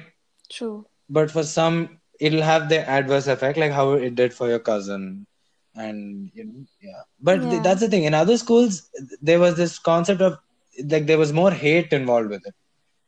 true 0.51 0.87
but 1.09 1.31
for 1.31 1.43
some, 1.43 2.01
it'll 2.21 2.43
have 2.43 2.69
the 2.69 2.89
adverse 2.89 3.27
effect, 3.27 3.59
like 3.59 3.73
how 3.73 3.93
it 3.93 4.15
did 4.15 4.33
for 4.33 4.49
your 4.49 4.59
cousin. 4.59 5.27
And 5.75 6.31
you 6.35 6.45
know, 6.45 6.65
yeah. 6.81 7.03
But 7.21 7.49
th- 7.49 7.63
that's 7.63 7.81
the 7.81 7.89
thing. 7.89 8.05
In 8.05 8.15
other 8.15 8.37
schools, 8.37 8.91
there 9.21 9.39
was 9.41 9.57
this 9.57 9.79
concept 9.79 10.21
of 10.21 10.39
like 10.89 11.07
there 11.07 11.19
was 11.19 11.33
more 11.33 11.51
hate 11.51 11.93
involved 11.93 12.29
with 12.31 12.47
it. 12.47 12.55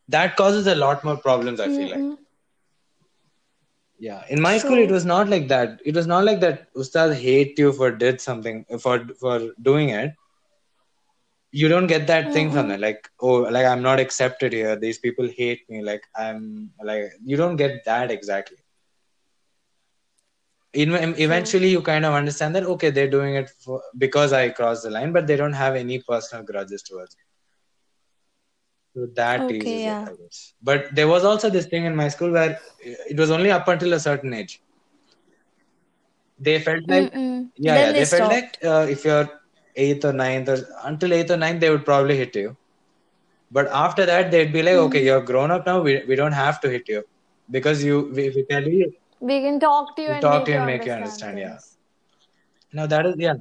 That 0.09 0.37
causes 0.37 0.66
a 0.66 0.74
lot 0.74 1.05
more 1.05 1.16
problems. 1.16 1.61
I 1.61 1.68
feel 1.68 1.90
like. 1.90 2.05
Mm-mm. 2.05 2.18
Yeah, 3.98 4.24
in 4.29 4.40
my 4.40 4.59
school 4.59 4.79
it 4.79 4.90
was 4.90 5.05
not 5.05 5.29
like 5.29 5.48
that. 5.48 5.81
It 5.85 5.94
was 5.94 6.07
not 6.07 6.24
like 6.24 6.40
that. 6.40 6.68
Ustad 6.77 7.14
hate 7.16 7.59
you 7.59 7.72
for 7.72 7.90
did 7.90 8.20
something 8.20 8.64
for 8.81 9.07
for 9.20 9.40
doing 9.62 9.90
it. 9.90 10.12
You 11.60 11.68
don't 11.68 11.86
get 11.88 12.06
that 12.08 12.32
thing 12.32 12.50
from 12.50 12.66
Mm-mm. 12.66 12.70
them. 12.70 12.80
Like 12.80 13.08
oh, 13.20 13.42
like 13.56 13.66
I'm 13.66 13.82
not 13.82 14.00
accepted 14.00 14.52
here. 14.52 14.76
These 14.76 14.98
people 14.98 15.28
hate 15.28 15.68
me. 15.70 15.82
Like 15.82 16.04
I'm 16.16 16.72
like 16.82 17.12
you 17.24 17.36
don't 17.36 17.56
get 17.56 17.84
that 17.86 18.10
exactly. 18.10 18.58
In, 20.74 20.92
eventually, 20.94 21.68
you 21.70 21.82
kind 21.82 22.04
of 22.04 22.14
understand 22.14 22.54
that 22.56 22.64
okay, 22.64 22.90
they're 22.90 23.10
doing 23.10 23.34
it 23.36 23.50
for, 23.50 23.82
because 23.96 24.32
I 24.32 24.50
crossed 24.50 24.82
the 24.84 24.90
line, 24.90 25.12
but 25.12 25.26
they 25.26 25.36
don't 25.36 25.52
have 25.54 25.74
any 25.76 26.00
personal 26.00 26.44
grudges 26.44 26.82
towards 26.82 27.16
me. 27.16 27.22
So 28.94 29.06
that 29.14 29.50
Okay, 29.50 29.82
yeah. 29.82 30.12
it. 30.20 30.36
But 30.62 30.94
there 30.94 31.08
was 31.08 31.24
also 31.24 31.50
this 31.50 31.66
thing 31.66 31.84
in 31.84 31.94
my 31.96 32.08
school 32.08 32.30
where 32.32 32.58
it 32.82 33.18
was 33.18 33.30
only 33.30 33.50
up 33.50 33.68
until 33.68 33.92
a 33.94 34.00
certain 34.00 34.32
age. 34.34 34.60
They 36.38 36.58
felt 36.60 36.82
like, 36.88 37.12
Mm-mm. 37.14 37.50
yeah, 37.56 37.78
yeah, 37.78 37.92
they 37.92 37.92
they 37.92 38.06
felt 38.06 38.28
like 38.28 38.58
uh, 38.64 38.86
if 38.88 39.04
you're 39.04 39.28
eighth 39.76 40.04
or 40.04 40.12
ninth 40.12 40.48
or 40.48 40.58
until 40.84 41.12
eighth 41.14 41.30
or 41.30 41.37
ninth, 41.37 41.60
they 41.60 41.70
would 41.70 41.84
probably 41.84 42.16
hit 42.16 42.34
you. 42.37 42.56
But 43.50 43.68
after 43.68 44.06
that, 44.06 44.30
they'd 44.30 44.52
be 44.52 44.62
like, 44.62 44.74
okay, 44.87 45.02
Mhm. 45.02 45.04
you're 45.04 45.20
grown 45.22 45.50
up 45.50 45.66
now. 45.66 45.80
We, 45.82 46.02
we 46.08 46.16
don't 46.16 46.32
have 46.32 46.60
to 46.62 46.70
hit 46.70 46.88
you 46.88 47.04
because 47.50 47.84
you 47.84 48.00
we, 48.14 48.30
we 48.37 48.44
tell 48.50 48.66
you 48.76 48.92
We 49.20 49.40
can 49.40 49.60
talk 49.60 49.96
to 49.96 50.02
you 50.02 50.08
and 50.08 50.22
talk 50.22 50.44
to 50.46 50.50
you 50.50 50.56
you 50.56 50.62
and 50.62 50.66
make 50.72 50.84
you 50.87 50.92
understand 50.92 51.38
understand, 51.38 51.38
yeah. 51.38 52.80
now 52.80 52.87
that 52.94 53.06
is 53.06 53.14
yeah 53.26 53.34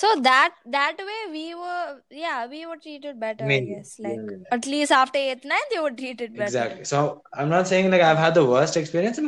So 0.00 0.08
that 0.26 0.54
that 0.74 0.96
way 1.08 1.20
we 1.34 1.44
were 1.54 1.86
yeah 2.10 2.46
we 2.52 2.58
were 2.66 2.76
treated 2.76 3.18
better 3.20 3.44
Maybe. 3.50 3.72
I 3.72 3.78
guess 3.78 3.92
like 4.06 4.20
yeah. 4.32 4.56
at 4.56 4.66
least 4.72 4.92
after 4.92 5.18
eighth 5.18 5.44
ninth 5.52 5.70
they 5.74 5.80
were 5.86 5.90
treated 6.02 6.32
better. 6.34 6.44
exactly. 6.44 6.84
So 6.84 7.22
I'm 7.34 7.48
not 7.48 7.66
saying 7.72 7.90
like 7.94 8.02
I've 8.10 8.18
had 8.26 8.34
the 8.34 8.44
worst 8.54 8.76
experience. 8.82 9.20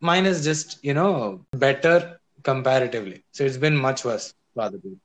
Mine 0.00 0.26
is 0.26 0.44
just 0.44 0.78
you 0.88 0.94
know 0.94 1.10
better 1.66 1.96
comparatively. 2.42 3.18
So 3.32 3.44
it's 3.44 3.56
been 3.66 3.76
much 3.76 4.04
worse 4.04 4.32
for 4.54 4.62
other 4.68 4.78
people. 4.78 5.00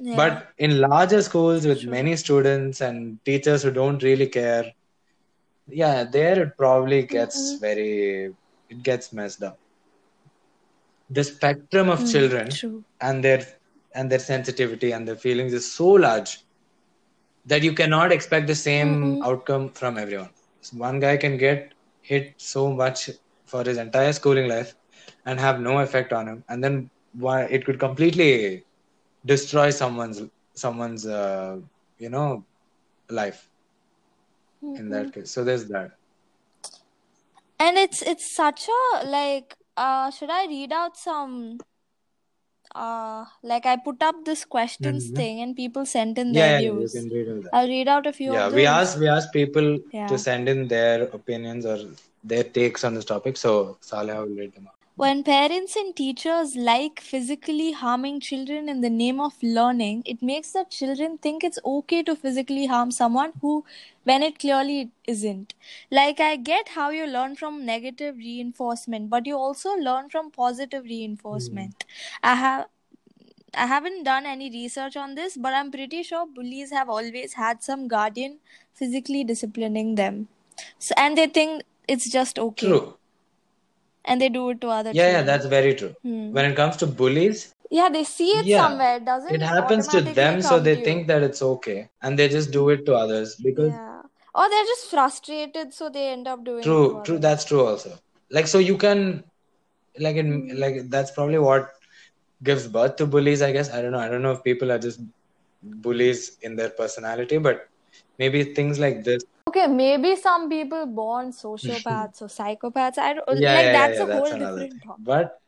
Yeah. 0.00 0.16
But 0.16 0.48
in 0.58 0.80
larger 0.80 1.22
schools 1.22 1.66
with 1.66 1.84
True. 1.84 1.90
many 1.90 2.16
students 2.16 2.80
and 2.80 3.18
teachers 3.24 3.62
who 3.62 3.70
don't 3.72 4.02
really 4.02 4.28
care, 4.28 4.72
yeah, 5.68 6.04
there 6.04 6.42
it 6.42 6.56
probably 6.56 7.02
gets 7.04 7.54
Mm-mm. 7.54 7.60
very 7.60 8.34
it 8.68 8.82
gets 8.82 9.12
messed 9.12 9.42
up. 9.42 9.58
The 11.10 11.24
spectrum 11.24 11.88
of 11.90 12.04
Mm, 12.04 12.06
children 12.06 12.60
True. 12.60 12.84
and 13.00 13.24
their 13.24 13.46
and 13.94 14.10
their 14.10 14.18
sensitivity 14.18 14.92
and 14.92 15.06
their 15.08 15.16
feelings 15.16 15.52
is 15.52 15.72
so 15.72 15.88
large 15.88 16.38
that 17.46 17.62
you 17.62 17.72
cannot 17.72 18.12
expect 18.12 18.46
the 18.46 18.54
same 18.54 19.18
Mm-mm. 19.18 19.22
outcome 19.24 19.70
from 19.70 19.98
everyone. 19.98 20.30
So 20.60 20.76
one 20.78 21.00
guy 21.00 21.16
can 21.16 21.36
get 21.36 21.72
hit 22.02 22.34
so 22.38 22.72
much 22.72 23.10
for 23.46 23.64
his 23.64 23.78
entire 23.78 24.12
schooling 24.12 24.48
life 24.48 24.74
and 25.24 25.40
have 25.40 25.60
no 25.60 25.78
effect 25.80 26.12
on 26.12 26.28
him, 26.28 26.44
and 26.48 26.62
then 26.62 26.90
why 27.12 27.42
it 27.42 27.64
could 27.64 27.78
completely 27.78 28.64
destroy 29.24 29.70
someone's 29.70 30.22
someone's 30.54 31.06
uh, 31.06 31.58
you 31.98 32.08
know 32.08 32.44
life 33.08 33.48
in 34.62 34.88
Mm-mm. 34.88 34.90
that 34.90 35.12
case. 35.12 35.30
So 35.30 35.44
there's 35.44 35.66
that. 35.66 35.92
And 37.58 37.76
it's 37.76 38.02
it's 38.02 38.34
such 38.34 38.68
a 38.68 39.06
like 39.06 39.56
uh 39.76 40.10
should 40.10 40.30
I 40.30 40.46
read 40.46 40.72
out 40.72 40.96
some 40.96 41.58
uh 42.74 43.24
like 43.42 43.66
I 43.66 43.76
put 43.76 44.02
up 44.02 44.24
this 44.24 44.44
questions 44.44 45.10
Mhm. 45.10 45.16
thing 45.16 45.40
and 45.42 45.56
people 45.56 45.84
sent 45.86 46.18
in 46.22 46.32
their 46.32 46.50
yeah, 46.52 46.58
yeah, 46.60 46.70
you 46.70 46.74
views. 46.74 46.92
can 46.92 47.08
read 47.16 47.28
all 47.32 47.40
that. 47.42 47.54
I'll 47.54 47.68
read 47.68 47.88
out 47.88 48.06
a 48.06 48.12
few 48.12 48.32
Yeah, 48.32 48.48
we 48.58 48.66
asked 48.66 48.98
we 48.98 49.08
asked 49.16 49.32
people 49.32 49.68
Yeah. 49.92 50.06
to 50.12 50.18
send 50.26 50.48
in 50.54 50.68
their 50.74 51.02
opinions 51.20 51.66
or 51.66 51.78
their 52.32 52.44
takes 52.44 52.84
on 52.84 52.94
this 52.94 53.04
topic. 53.14 53.36
So 53.36 53.76
Saleh 53.80 54.16
will 54.22 54.36
read 54.42 54.54
them 54.54 54.68
out. 54.72 54.79
When 55.00 55.24
parents 55.24 55.76
and 55.76 55.96
teachers 55.96 56.56
like 56.56 57.00
physically 57.00 57.72
harming 57.72 58.20
children 58.20 58.68
in 58.68 58.82
the 58.82 58.90
name 58.90 59.18
of 59.18 59.32
learning, 59.42 60.02
it 60.04 60.20
makes 60.20 60.50
the 60.52 60.66
children 60.68 61.16
think 61.16 61.42
it's 61.42 61.58
okay 61.64 62.02
to 62.02 62.14
physically 62.14 62.66
harm 62.66 62.90
someone 62.90 63.32
who, 63.40 63.64
when 64.04 64.22
it 64.22 64.38
clearly 64.38 64.90
isn't. 65.06 65.54
Like, 65.90 66.20
I 66.20 66.36
get 66.36 66.68
how 66.74 66.90
you 66.90 67.06
learn 67.06 67.34
from 67.36 67.64
negative 67.64 68.18
reinforcement, 68.18 69.08
but 69.08 69.24
you 69.24 69.38
also 69.38 69.74
learn 69.74 70.10
from 70.10 70.30
positive 70.30 70.84
reinforcement. 70.84 71.86
Hmm. 71.88 72.34
I 72.34 72.34
have. 72.34 72.66
I 73.54 73.66
haven't 73.66 74.04
done 74.04 74.26
any 74.26 74.50
research 74.50 74.96
on 74.98 75.14
this, 75.14 75.36
but 75.38 75.54
I'm 75.54 75.70
pretty 75.70 76.02
sure 76.02 76.26
bullies 76.26 76.70
have 76.72 76.90
always 76.90 77.32
had 77.32 77.64
some 77.64 77.88
guardian 77.88 78.38
physically 78.74 79.24
disciplining 79.24 79.94
them. 79.94 80.28
So, 80.78 80.94
and 80.98 81.16
they 81.16 81.26
think 81.26 81.62
it's 81.88 82.10
just 82.10 82.38
okay. 82.38 82.68
True. 82.68 82.99
And 84.10 84.20
they 84.20 84.28
do 84.28 84.50
it 84.50 84.60
to 84.62 84.68
other 84.68 84.92
Yeah, 84.92 85.10
yeah, 85.12 85.22
that's 85.22 85.46
very 85.46 85.74
true. 85.74 85.94
Hmm. 86.02 86.30
When 86.32 86.44
it 86.50 86.56
comes 86.56 86.76
to 86.78 86.86
bullies, 86.86 87.54
Yeah, 87.70 87.88
they 87.88 88.02
see 88.04 88.28
it 88.38 88.46
Yeah, 88.46 88.62
somewhere. 88.62 88.96
It 88.96 89.04
doesn't 89.04 89.34
it 89.36 89.42
happens 89.42 89.88
to 89.88 90.00
them, 90.00 90.42
so 90.42 90.58
they 90.58 90.76
to 90.76 90.84
think 90.84 91.06
that 91.08 91.22
it's 91.22 91.42
okay, 91.48 91.88
and 92.02 92.18
they 92.18 92.28
just 92.28 92.50
do 92.50 92.68
it 92.70 92.84
to 92.86 92.94
others 93.02 93.36
because 93.48 93.72
Yeah. 93.72 94.00
Or 94.34 94.48
they're 94.48 94.64
just 94.64 94.90
frustrated, 94.90 95.72
so 95.74 95.88
they 95.88 96.08
end 96.10 96.28
up 96.32 96.44
doing 96.44 96.62
true, 96.64 97.00
true. 97.04 97.18
That's 97.18 97.44
true 97.44 97.64
also. 97.66 97.92
Like 98.30 98.46
so, 98.46 98.58
you 98.58 98.76
can 98.76 99.24
like 99.98 100.16
in 100.16 100.32
Hmm. 100.32 100.58
like 100.64 100.76
that's 100.96 101.10
probably 101.12 101.38
what 101.38 101.70
gives 102.42 102.66
birth 102.68 102.96
to 102.96 103.06
bullies. 103.06 103.42
I 103.42 103.52
guess 103.52 103.72
I 103.72 103.82
don't 103.82 103.92
know. 103.92 104.04
I 104.06 104.08
don't 104.08 104.22
know 104.22 104.32
if 104.32 104.44
people 104.44 104.72
are 104.72 104.78
just 104.78 105.00
bullies 105.62 106.38
in 106.42 106.56
their 106.56 106.70
personality, 106.70 107.38
but 107.38 107.66
maybe 108.18 108.44
things 108.60 108.78
like 108.78 109.04
this. 109.04 109.22
Okay, 109.50 109.66
maybe 109.66 110.14
some 110.16 110.48
people 110.48 110.86
born 110.86 111.30
sociopaths 111.32 112.22
or 112.22 112.26
psychopaths. 112.28 112.98
I 112.98 113.14
don't 113.14 113.28
Yeah, 113.30 113.54
like 113.54 113.72
yeah, 113.72 113.72
yeah, 113.72 113.72
that's 113.72 113.98
yeah. 113.98 114.04
a 114.04 114.06
That's 114.06 114.12
whole 114.14 114.32
another 114.32 114.58
different 114.58 114.82
topic. 114.82 115.04
But 115.04 115.40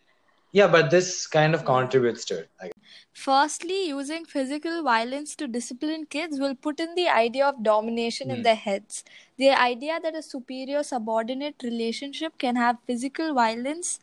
yeah, 0.53 0.69
but 0.69 0.91
this 0.91 1.27
kind 1.27 1.55
of 1.55 1.65
contributes 1.65 2.25
to 2.27 2.41
it. 2.41 2.51
I. 2.61 2.71
Firstly, 3.15 3.87
using 3.89 4.25
physical 4.25 4.83
violence 4.83 5.35
to 5.37 5.47
discipline 5.49 6.05
kids 6.07 6.39
will 6.39 6.55
put 6.55 6.81
in 6.81 6.95
the 6.95 7.09
idea 7.09 7.47
of 7.47 7.63
domination 7.63 8.31
in 8.31 8.39
Hmm. 8.39 8.43
their 8.43 8.55
heads. 8.57 9.05
The 9.39 9.51
idea 9.51 9.99
that 10.01 10.15
a 10.15 10.23
superior 10.23 10.83
subordinate 10.83 11.63
relationship 11.63 12.39
can 12.39 12.57
have 12.57 12.79
physical 12.87 13.35
violence, 13.35 14.01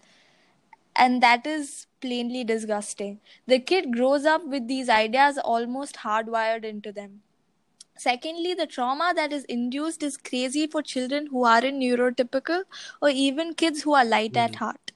and 0.96 1.22
that 1.24 1.48
is 1.48 1.88
plainly 2.02 2.44
disgusting. 2.44 3.20
The 3.48 3.60
kid 3.60 3.94
grows 3.94 4.26
up 4.26 4.46
with 4.46 4.68
these 4.68 4.90
ideas 4.90 5.38
almost 5.38 5.98
hardwired 5.98 6.64
into 6.64 6.92
them. 6.92 7.22
Secondly, 8.00 8.54
the 8.56 8.68
trauma 8.68 9.14
that 9.16 9.34
is 9.34 9.44
induced 9.46 10.04
is 10.04 10.18
crazy 10.18 10.68
for 10.68 10.82
children 10.82 11.28
who 11.28 11.44
aren't 11.46 11.78
neurotypical 11.84 12.64
or 13.02 13.10
even 13.10 13.54
kids 13.54 13.84
who 13.84 13.94
are 13.94 14.06
light 14.06 14.38
at 14.38 14.56
Hmm. 14.56 14.64
heart. 14.64 14.92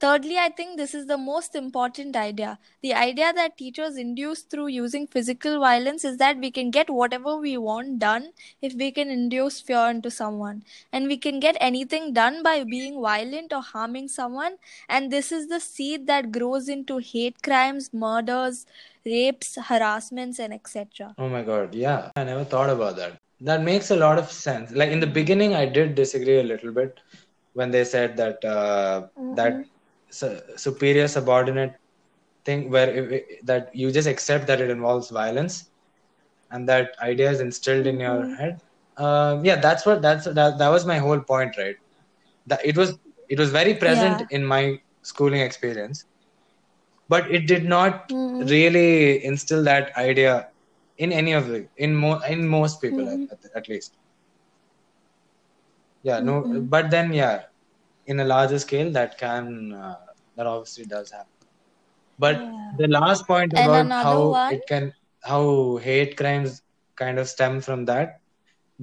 Thirdly, 0.00 0.36
I 0.38 0.48
think 0.50 0.76
this 0.76 0.94
is 0.94 1.06
the 1.06 1.16
most 1.18 1.54
important 1.54 2.16
idea. 2.16 2.58
The 2.82 2.94
idea 2.94 3.32
that 3.32 3.56
teachers 3.56 3.96
induce 3.96 4.42
through 4.42 4.68
using 4.68 5.06
physical 5.06 5.60
violence 5.60 6.04
is 6.04 6.18
that 6.18 6.38
we 6.38 6.50
can 6.50 6.70
get 6.70 6.90
whatever 6.90 7.36
we 7.36 7.56
want 7.56 8.00
done 8.00 8.32
if 8.60 8.74
we 8.74 8.90
can 8.92 9.10
induce 9.10 9.60
fear 9.60 9.88
into 9.90 10.10
someone. 10.10 10.64
And 10.92 11.06
we 11.06 11.16
can 11.18 11.40
get 11.40 11.56
anything 11.60 12.12
done 12.12 12.42
by 12.42 12.64
being 12.64 13.00
violent 13.00 13.52
or 13.52 13.62
harming 13.62 14.08
someone. 14.08 14.56
And 14.88 15.12
this 15.12 15.32
is 15.32 15.48
the 15.48 15.60
seed 15.60 16.06
that 16.08 16.32
grows 16.32 16.68
into 16.68 16.98
hate 16.98 17.42
crimes, 17.42 17.92
murders, 17.94 18.66
rapes, 19.04 19.56
harassments, 19.68 20.38
and 20.38 20.52
etc. 20.52 21.14
Oh 21.18 21.28
my 21.28 21.42
God, 21.42 21.74
yeah. 21.74 22.10
I 22.16 22.24
never 22.24 22.44
thought 22.44 22.70
about 22.70 22.96
that. 22.96 23.18
That 23.40 23.62
makes 23.62 23.90
a 23.90 23.96
lot 23.96 24.18
of 24.18 24.30
sense. 24.30 24.70
Like 24.70 24.90
in 24.90 25.00
the 25.00 25.06
beginning, 25.06 25.54
I 25.54 25.66
did 25.66 25.94
disagree 25.94 26.38
a 26.40 26.44
little 26.44 26.72
bit 26.72 26.98
when 27.54 27.70
they 27.70 27.84
said 27.84 28.16
that 28.16 28.44
uh, 28.44 29.08
that 29.36 29.64
su- 30.10 30.40
superior 30.56 31.08
subordinate 31.08 31.74
thing, 32.44 32.70
where 32.70 32.90
it, 32.90 33.46
that 33.46 33.74
you 33.74 33.90
just 33.90 34.08
accept 34.08 34.46
that 34.46 34.60
it 34.60 34.70
involves 34.70 35.10
violence, 35.10 35.70
and 36.50 36.68
that 36.68 36.94
idea 37.00 37.30
is 37.30 37.40
instilled 37.40 37.86
in 37.86 37.98
your 38.00 38.22
Mhm. 38.24 38.36
head. 38.38 38.60
Um, 38.96 39.44
yeah, 39.44 39.56
that's 39.56 39.84
what 39.86 40.02
that's 40.02 40.24
that, 40.26 40.58
that 40.58 40.68
was 40.68 40.84
my 40.86 40.98
whole 40.98 41.20
point, 41.20 41.56
right? 41.56 41.76
That 42.46 42.64
it 42.64 42.76
was 42.76 42.96
it 43.28 43.38
was 43.38 43.50
very 43.50 43.74
present 43.74 44.20
Yeah. 44.20 44.36
in 44.36 44.44
my 44.44 44.78
schooling 45.02 45.40
experience, 45.40 46.04
but 47.08 47.30
it 47.30 47.46
did 47.46 47.64
not 47.64 48.08
Mhm. 48.08 48.48
really 48.50 49.24
instill 49.24 49.62
that 49.64 49.96
idea 49.96 50.48
in 50.98 51.12
any 51.12 51.32
of 51.32 51.48
the 51.48 51.68
in 51.76 51.94
mo 51.94 52.20
in 52.34 52.46
most 52.48 52.80
people 52.80 53.04
Mhm. 53.06 53.30
at, 53.32 53.40
at 53.60 53.68
least 53.68 53.96
yeah 56.02 56.20
no 56.20 56.34
Mhm. 56.42 56.68
but 56.74 56.90
then 56.90 57.12
yeah 57.12 57.42
in 58.06 58.20
a 58.20 58.24
larger 58.24 58.58
scale 58.58 58.90
that 58.98 59.18
can 59.18 59.72
uh, 59.72 59.98
that 60.36 60.46
obviously 60.46 60.84
does 60.84 61.10
happen 61.10 61.48
but 62.18 62.36
Yeah. 62.40 62.72
the 62.78 62.88
last 62.88 63.26
point 63.26 63.52
about 63.52 63.88
how 64.06 64.18
one- 64.30 64.52
it 64.56 64.62
can 64.72 64.92
how 65.32 65.76
hate 65.86 66.16
crimes 66.16 66.62
kind 67.02 67.18
of 67.18 67.28
stem 67.28 67.60
from 67.60 67.84
that 67.92 68.18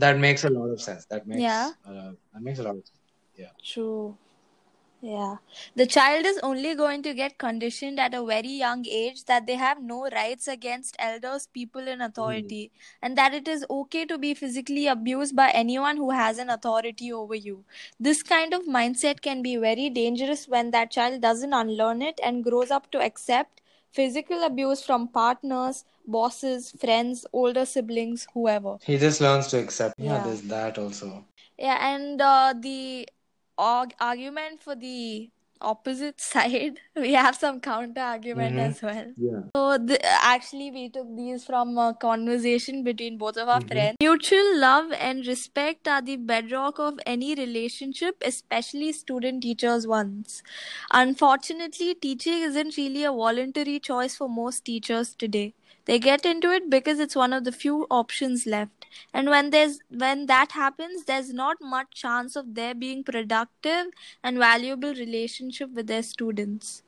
that 0.03 0.17
makes 0.17 0.43
a 0.49 0.49
lot 0.49 0.69
of 0.75 0.81
sense 0.81 1.05
that 1.11 1.27
makes 1.27 1.41
Yeah. 1.41 1.69
uh, 1.89 2.11
that 2.33 2.41
makes 2.47 2.59
a 2.59 2.63
lot 2.69 2.75
of 2.81 2.85
sense 2.85 2.97
True. 3.63 4.17
Yeah. 5.01 5.37
The 5.75 5.85
child 5.85 6.25
is 6.25 6.39
only 6.43 6.75
going 6.75 7.03
to 7.03 7.13
get 7.13 7.37
conditioned 7.37 7.99
at 8.01 8.13
a 8.13 8.23
very 8.25 8.49
young 8.49 8.85
age 8.85 9.23
that 9.25 9.47
they 9.47 9.55
have 9.55 9.81
no 9.81 10.09
rights 10.09 10.47
against 10.49 10.97
elders, 10.99 11.47
people 11.47 11.87
in 11.87 12.01
authority, 12.01 12.71
and 13.01 13.17
that 13.17 13.33
it 13.33 13.47
is 13.47 13.65
okay 13.69 14.03
to 14.05 14.17
be 14.17 14.33
physically 14.33 14.87
abused 14.87 15.37
by 15.37 15.49
anyone 15.51 15.95
who 15.95 16.11
has 16.11 16.37
an 16.37 16.49
authority 16.49 17.13
over 17.13 17.33
you. 17.35 17.63
This 17.97 18.21
kind 18.21 18.53
of 18.53 18.63
mindset 18.65 19.21
can 19.21 19.41
be 19.41 19.55
very 19.55 19.89
dangerous 19.89 20.49
when 20.49 20.71
that 20.71 20.91
child 20.91 21.21
doesn't 21.21 21.53
unlearn 21.53 22.01
it 22.01 22.19
and 22.21 22.43
grows 22.43 22.69
up 22.69 22.91
to 22.91 22.99
accept 23.01 23.61
physical 23.91 24.43
abuse 24.43 24.83
from 24.83 25.07
partners, 25.07 25.85
bosses, 26.05 26.71
friends, 26.71 27.25
older 27.31 27.65
siblings, 27.65 28.27
whoever. 28.33 28.77
he 28.83 28.97
just 28.97 29.21
learns 29.21 29.47
to 29.47 29.57
accept 29.59 29.95
yeah, 29.97 30.15
Yeah. 30.17 30.23
there's 30.25 30.41
that 30.41 30.77
also 30.77 31.25
Yeah, 31.57 31.77
and 31.93 32.21
uh, 32.21 32.53
the 32.59 33.07
arg- 33.67 33.93
argument 33.99 34.61
for 34.63 34.75
the 34.75 35.29
opposite 35.69 36.21
side 36.25 36.77
we 36.95 37.13
have 37.13 37.35
some 37.35 37.59
counter 37.59 38.01
argument 38.01 38.55
Mhm. 38.55 38.67
as 38.67 38.81
well. 38.81 39.07
Yeah. 39.17 39.41
So 39.55 39.63
th- 39.87 39.99
actually, 40.33 40.67
we 40.75 40.83
took 40.97 41.09
these 41.17 41.43
from 41.45 41.77
a 41.77 41.87
conversation 42.03 42.83
between 42.85 43.17
both 43.23 43.37
of 43.43 43.49
our 43.55 43.59
Mhm. 43.61 43.67
friends. 43.73 43.97
Mutual 44.05 44.51
love 44.63 44.93
and 45.07 45.27
respect 45.31 45.87
are 45.95 46.01
the 46.09 46.15
bedrock 46.31 46.79
of 46.87 46.99
any 47.15 47.35
relationship, 47.41 48.23
especially 48.31 48.91
student-teachers 49.01 49.87
ones. 49.95 50.41
Unfortunately, 51.03 51.93
teaching 51.95 52.41
isn't 52.51 52.77
really 52.77 53.03
a 53.03 53.11
voluntary 53.11 53.79
choice 53.79 54.15
for 54.15 54.29
most 54.29 54.65
teachers 54.65 55.15
today. 55.15 55.53
They 55.85 55.99
get 55.99 56.25
into 56.25 56.51
it 56.51 56.69
because 56.69 56.99
it's 56.99 57.15
one 57.15 57.33
of 57.33 57.43
the 57.43 57.51
few 57.51 57.87
options 57.89 58.45
left. 58.45 58.85
And 59.13 59.29
when 59.29 59.49
there's 59.49 59.79
when 59.89 60.25
that 60.27 60.51
happens, 60.53 61.05
there's 61.05 61.33
not 61.33 61.57
much 61.61 61.87
chance 61.93 62.35
of 62.35 62.55
there 62.55 62.75
being 62.75 63.03
productive 63.03 63.87
and 64.23 64.37
valuable 64.37 64.93
relationship 64.93 65.71
with 65.71 65.87
their 65.87 66.03
students. 66.03 66.83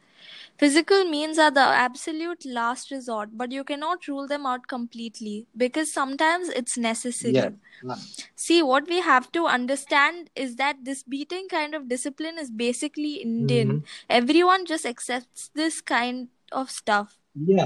Physical 0.57 1.05
means 1.05 1.39
are 1.39 1.51
the 1.51 1.61
absolute 1.61 2.45
last 2.45 2.91
resort, 2.91 3.29
but 3.33 3.51
you 3.51 3.63
cannot 3.63 4.07
rule 4.07 4.27
them 4.27 4.45
out 4.45 4.67
completely 4.67 5.47
because 5.57 5.91
sometimes 5.91 6.49
it's 6.49 6.77
necessary. 6.77 7.33
Yeah. 7.33 7.95
See, 8.35 8.61
what 8.61 8.87
we 8.87 9.01
have 9.01 9.31
to 9.33 9.45
understand 9.47 10.29
is 10.35 10.55
that 10.57 10.83
this 10.83 11.03
beating 11.03 11.47
kind 11.47 11.75
of 11.75 11.87
discipline 11.89 12.37
is 12.37 12.51
basically 12.51 13.15
Indian. 13.15 13.71
Mhm. 13.71 13.85
Everyone 14.09 14.65
just 14.65 14.85
accepts 14.85 15.49
this 15.55 15.81
kind 15.81 16.29
of 16.51 16.69
stuff. 16.71 17.17
Yeah. 17.35 17.65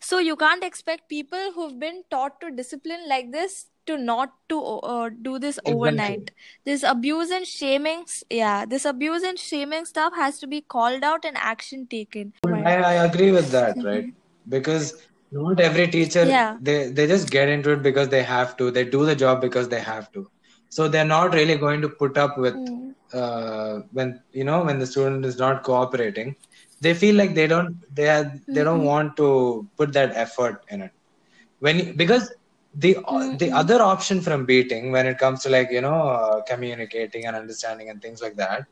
So 0.00 0.18
you 0.18 0.36
can't 0.36 0.64
expect 0.64 1.08
people 1.08 1.52
who've 1.54 1.78
been 1.78 2.02
taught 2.10 2.40
to 2.40 2.50
discipline 2.50 3.08
like 3.08 3.30
this 3.32 3.66
to 3.86 3.96
not 3.98 4.32
to 4.48 4.60
uh, 4.62 5.10
do 5.22 5.38
this 5.38 5.58
Exactly. 5.58 5.74
overnight. 5.74 6.30
This 6.64 6.82
abuse 6.82 7.30
and 7.30 7.46
shaming, 7.46 8.04
yeah, 8.30 8.64
this 8.64 8.84
abuse 8.84 9.22
and 9.22 9.38
shaming 9.38 9.84
stuff 9.84 10.12
has 10.14 10.38
to 10.40 10.46
be 10.46 10.60
called 10.60 11.02
out 11.02 11.24
and 11.24 11.36
action 11.36 11.86
taken. 11.86 12.32
I, 12.46 12.76
I 12.76 12.92
agree 13.04 13.32
with 13.32 13.50
that, 13.50 13.76
right? 13.82 14.06
Because 14.48 14.94
not 15.30 15.60
every 15.60 15.88
teacher 15.88 16.24
Yeah. 16.24 16.56
they 16.60 16.88
they 16.90 17.06
just 17.06 17.30
get 17.30 17.48
into 17.48 17.70
it 17.72 17.82
because 17.82 18.08
they 18.08 18.22
have 18.22 18.56
to. 18.58 18.70
They 18.70 18.84
do 18.84 19.04
the 19.04 19.16
job 19.16 19.40
because 19.40 19.68
they 19.68 19.80
have 19.80 20.10
to. 20.12 20.28
So 20.68 20.88
they're 20.88 21.04
not 21.04 21.34
really 21.34 21.56
going 21.56 21.80
to 21.82 21.88
put 21.88 22.16
up 22.16 22.38
with 22.38 22.54
Mm. 22.54 22.94
uh, 23.12 23.80
when 23.92 24.20
you 24.32 24.44
know 24.44 24.62
when 24.64 24.78
the 24.78 24.86
student 24.86 25.24
is 25.24 25.38
not 25.38 25.62
cooperating. 25.64 26.36
They 26.82 26.94
feel 26.94 27.16
like 27.16 27.34
they 27.34 27.46
don't 27.46 27.76
they 27.98 28.08
are, 28.16 28.24
they 28.54 28.64
don't 28.64 28.82
Mhm. 28.82 28.92
want 28.92 29.16
to 29.18 29.28
put 29.78 29.92
that 29.94 30.12
effort 30.26 30.62
in 30.70 30.82
it. 30.82 30.92
When 31.60 31.96
because 31.96 32.32
the 32.74 32.94
the 33.42 33.50
Mhm. 33.50 33.58
other 33.62 33.78
option 33.82 34.20
from 34.20 34.46
beating 34.46 34.92
when 34.92 35.06
it 35.06 35.18
comes 35.18 35.42
to 35.44 35.50
like 35.56 35.70
you 35.70 35.82
know 35.86 36.00
uh, 36.18 36.42
communicating 36.52 37.26
and 37.26 37.36
understanding 37.36 37.88
and 37.90 38.00
things 38.02 38.22
like 38.22 38.36
that 38.36 38.66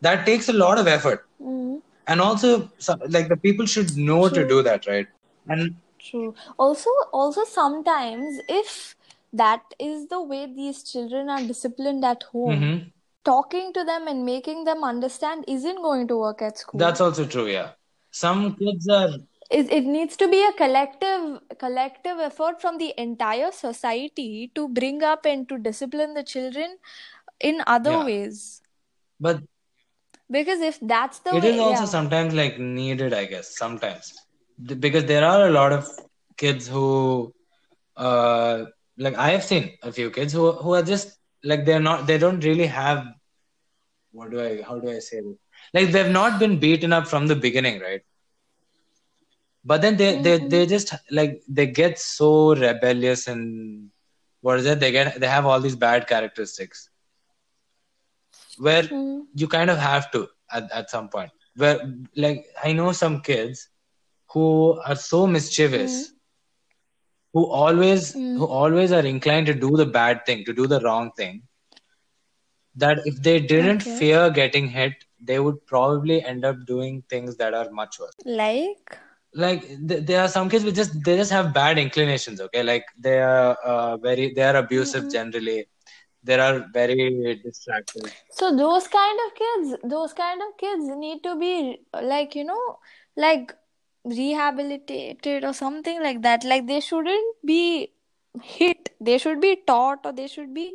that 0.00 0.26
takes 0.26 0.48
a 0.48 0.52
lot 0.64 0.78
of 0.78 0.86
effort 0.86 1.26
Mm. 1.40 1.82
and 2.06 2.20
also 2.20 2.70
like 3.08 3.28
the 3.28 3.36
people 3.36 3.66
should 3.66 3.96
know 3.96 4.28
to 4.28 4.46
do 4.54 4.62
that 4.62 4.86
right 4.86 5.06
and 5.48 5.74
True. 6.00 6.34
Also, 6.58 6.90
also 7.12 7.44
sometimes 7.44 8.40
if 8.48 8.96
that 9.32 9.62
is 9.78 10.08
the 10.08 10.20
way 10.22 10.46
these 10.46 10.82
children 10.82 11.28
are 11.28 11.42
disciplined 11.42 12.04
at 12.04 12.24
home, 12.32 12.64
Mhm. 12.64 12.91
Talking 13.24 13.72
to 13.72 13.84
them 13.84 14.06
and 14.08 14.24
making 14.24 14.64
them 14.64 14.84
understand 14.84 15.44
isn't 15.48 15.82
going 15.82 16.06
to 16.08 16.16
work 16.16 16.42
at 16.42 16.58
school. 16.58 16.80
that's 16.82 17.00
also 17.00 17.24
true 17.26 17.46
yeah 17.46 17.70
some 18.10 18.54
kids 18.56 18.88
are 18.88 19.10
it, 19.50 19.70
it 19.70 19.84
needs 19.84 20.16
to 20.16 20.28
be 20.28 20.42
a 20.44 20.52
collective 20.52 21.40
collective 21.58 22.18
effort 22.18 22.60
from 22.60 22.78
the 22.78 22.92
entire 22.98 23.50
society 23.52 24.50
to 24.54 24.68
bring 24.68 25.02
up 25.02 25.24
and 25.26 25.48
to 25.48 25.58
discipline 25.58 26.14
the 26.14 26.22
children 26.22 26.76
in 27.40 27.62
other 27.66 27.98
Yeah. 27.98 28.02
ways 28.02 28.62
but 29.20 29.42
because 30.30 30.60
if 30.60 30.78
that's 30.80 31.20
the 31.20 31.38
it 31.38 31.44
way 31.44 31.52
is 31.52 31.58
also 31.58 31.84
yeah 31.84 31.86
sometimes 31.86 32.34
like 32.34 32.58
needed 32.58 33.12
i 33.12 33.24
guess 33.24 33.56
sometimes 33.56 34.12
because 34.84 35.04
there 35.06 35.24
are 35.24 35.46
a 35.46 35.50
lot 35.50 35.72
of 35.72 35.86
kids 36.36 36.68
who 36.68 37.32
uh 37.96 38.64
like 38.98 39.16
i 39.16 39.30
have 39.30 39.44
seen 39.44 39.70
a 39.82 39.92
few 39.92 40.10
kids 40.10 40.32
who 40.32 40.52
who 40.52 40.74
are 40.74 40.82
just 40.82 41.18
like 41.44 41.64
they're 41.64 41.80
not 41.80 42.06
they 42.06 42.18
don't 42.18 42.44
really 42.44 42.66
have 42.66 43.06
what 44.12 44.30
do 44.30 44.40
i 44.40 44.62
how 44.62 44.78
do 44.78 44.88
i 44.90 44.98
say 44.98 45.20
this? 45.20 45.38
Like 45.74 45.90
they've 45.92 46.10
not 46.10 46.38
been 46.38 46.58
beaten 46.58 46.92
up 46.92 47.06
from 47.08 47.26
the 47.26 47.36
beginning 47.36 47.80
right? 47.80 48.02
But 49.64 49.80
then 49.82 49.96
they 49.96 50.16
they 50.20 50.38
Mhm. 50.38 50.50
they 50.50 50.66
just 50.66 50.94
like 51.10 51.42
they 51.48 51.66
get 51.66 51.98
so 51.98 52.54
rebellious 52.54 53.26
and 53.28 53.90
what 54.40 54.58
is 54.60 54.66
it? 54.66 54.80
They 54.80 54.90
get 54.92 55.20
they 55.20 55.28
have 55.28 55.46
all 55.46 55.60
these 55.60 55.76
bad 55.76 56.06
characteristics. 56.06 56.88
Where 58.58 58.84
Hmm. 58.88 59.20
you 59.34 59.48
kind 59.48 59.70
of 59.70 59.78
have 59.78 60.10
to 60.12 60.28
at, 60.50 60.70
at 60.72 60.90
some 60.90 61.08
point. 61.08 61.30
Where 61.56 61.78
like 62.16 62.46
i 62.64 62.72
know 62.72 62.92
some 62.92 63.20
kids 63.20 63.68
who 64.32 64.80
are 64.86 64.96
so 64.96 65.26
mischievous 65.26 66.12
who 67.32 67.44
always 67.46 68.14
Mm. 68.14 68.36
who 68.38 68.46
always 68.46 68.92
are 68.92 69.04
inclined 69.04 69.46
to 69.46 69.54
do 69.54 69.70
the 69.76 69.86
bad 69.86 70.24
thing 70.26 70.44
to 70.44 70.52
do 70.52 70.66
the 70.66 70.80
wrong 70.80 71.10
thing 71.16 71.42
that 72.76 72.98
if 73.04 73.22
they 73.22 73.38
didn't 73.40 73.82
Okay. 73.82 73.96
fear 73.98 74.30
getting 74.30 74.68
hit 74.68 74.92
they 75.20 75.38
would 75.38 75.64
probably 75.66 76.22
end 76.24 76.44
up 76.44 76.56
doing 76.66 77.02
things 77.08 77.36
that 77.36 77.54
are 77.54 77.70
much 77.70 77.98
worse 77.98 78.24
like 78.24 78.98
like 79.34 79.62
th- 79.88 80.04
there 80.06 80.20
are 80.22 80.28
some 80.28 80.48
kids 80.48 80.64
who 80.64 80.72
just 80.72 80.92
they 81.04 81.16
just 81.16 81.30
have 81.32 81.52
bad 81.54 81.78
inclinations 81.78 82.40
okay 82.40 82.62
like 82.62 82.84
they 82.98 83.18
are 83.20 83.56
uh, 83.72 83.96
very 83.96 84.32
they 84.34 84.42
are 84.42 84.56
abusive 84.56 85.04
Mhm. 85.04 85.10
generally 85.10 85.66
they 86.22 86.38
are 86.48 86.66
very 86.72 87.40
distracted 87.44 88.10
so 88.30 88.54
those 88.56 88.86
kind 88.88 89.18
of 89.26 89.34
kids 89.34 89.76
those 89.84 90.12
kind 90.12 90.40
of 90.42 90.56
kids 90.58 90.84
need 91.04 91.22
to 91.22 91.36
be 91.38 91.84
like 92.02 92.34
you 92.34 92.44
know 92.44 92.78
like 93.16 93.54
rehabilitated 94.04 95.44
or 95.44 95.52
something 95.52 96.02
like 96.02 96.22
that 96.22 96.44
like 96.44 96.66
they 96.66 96.80
shouldn't 96.80 97.36
be 97.44 97.92
hit 98.42 98.90
they 99.00 99.18
should 99.18 99.40
be 99.40 99.56
taught 99.66 100.00
or 100.04 100.12
they 100.12 100.26
should 100.26 100.52
be 100.54 100.74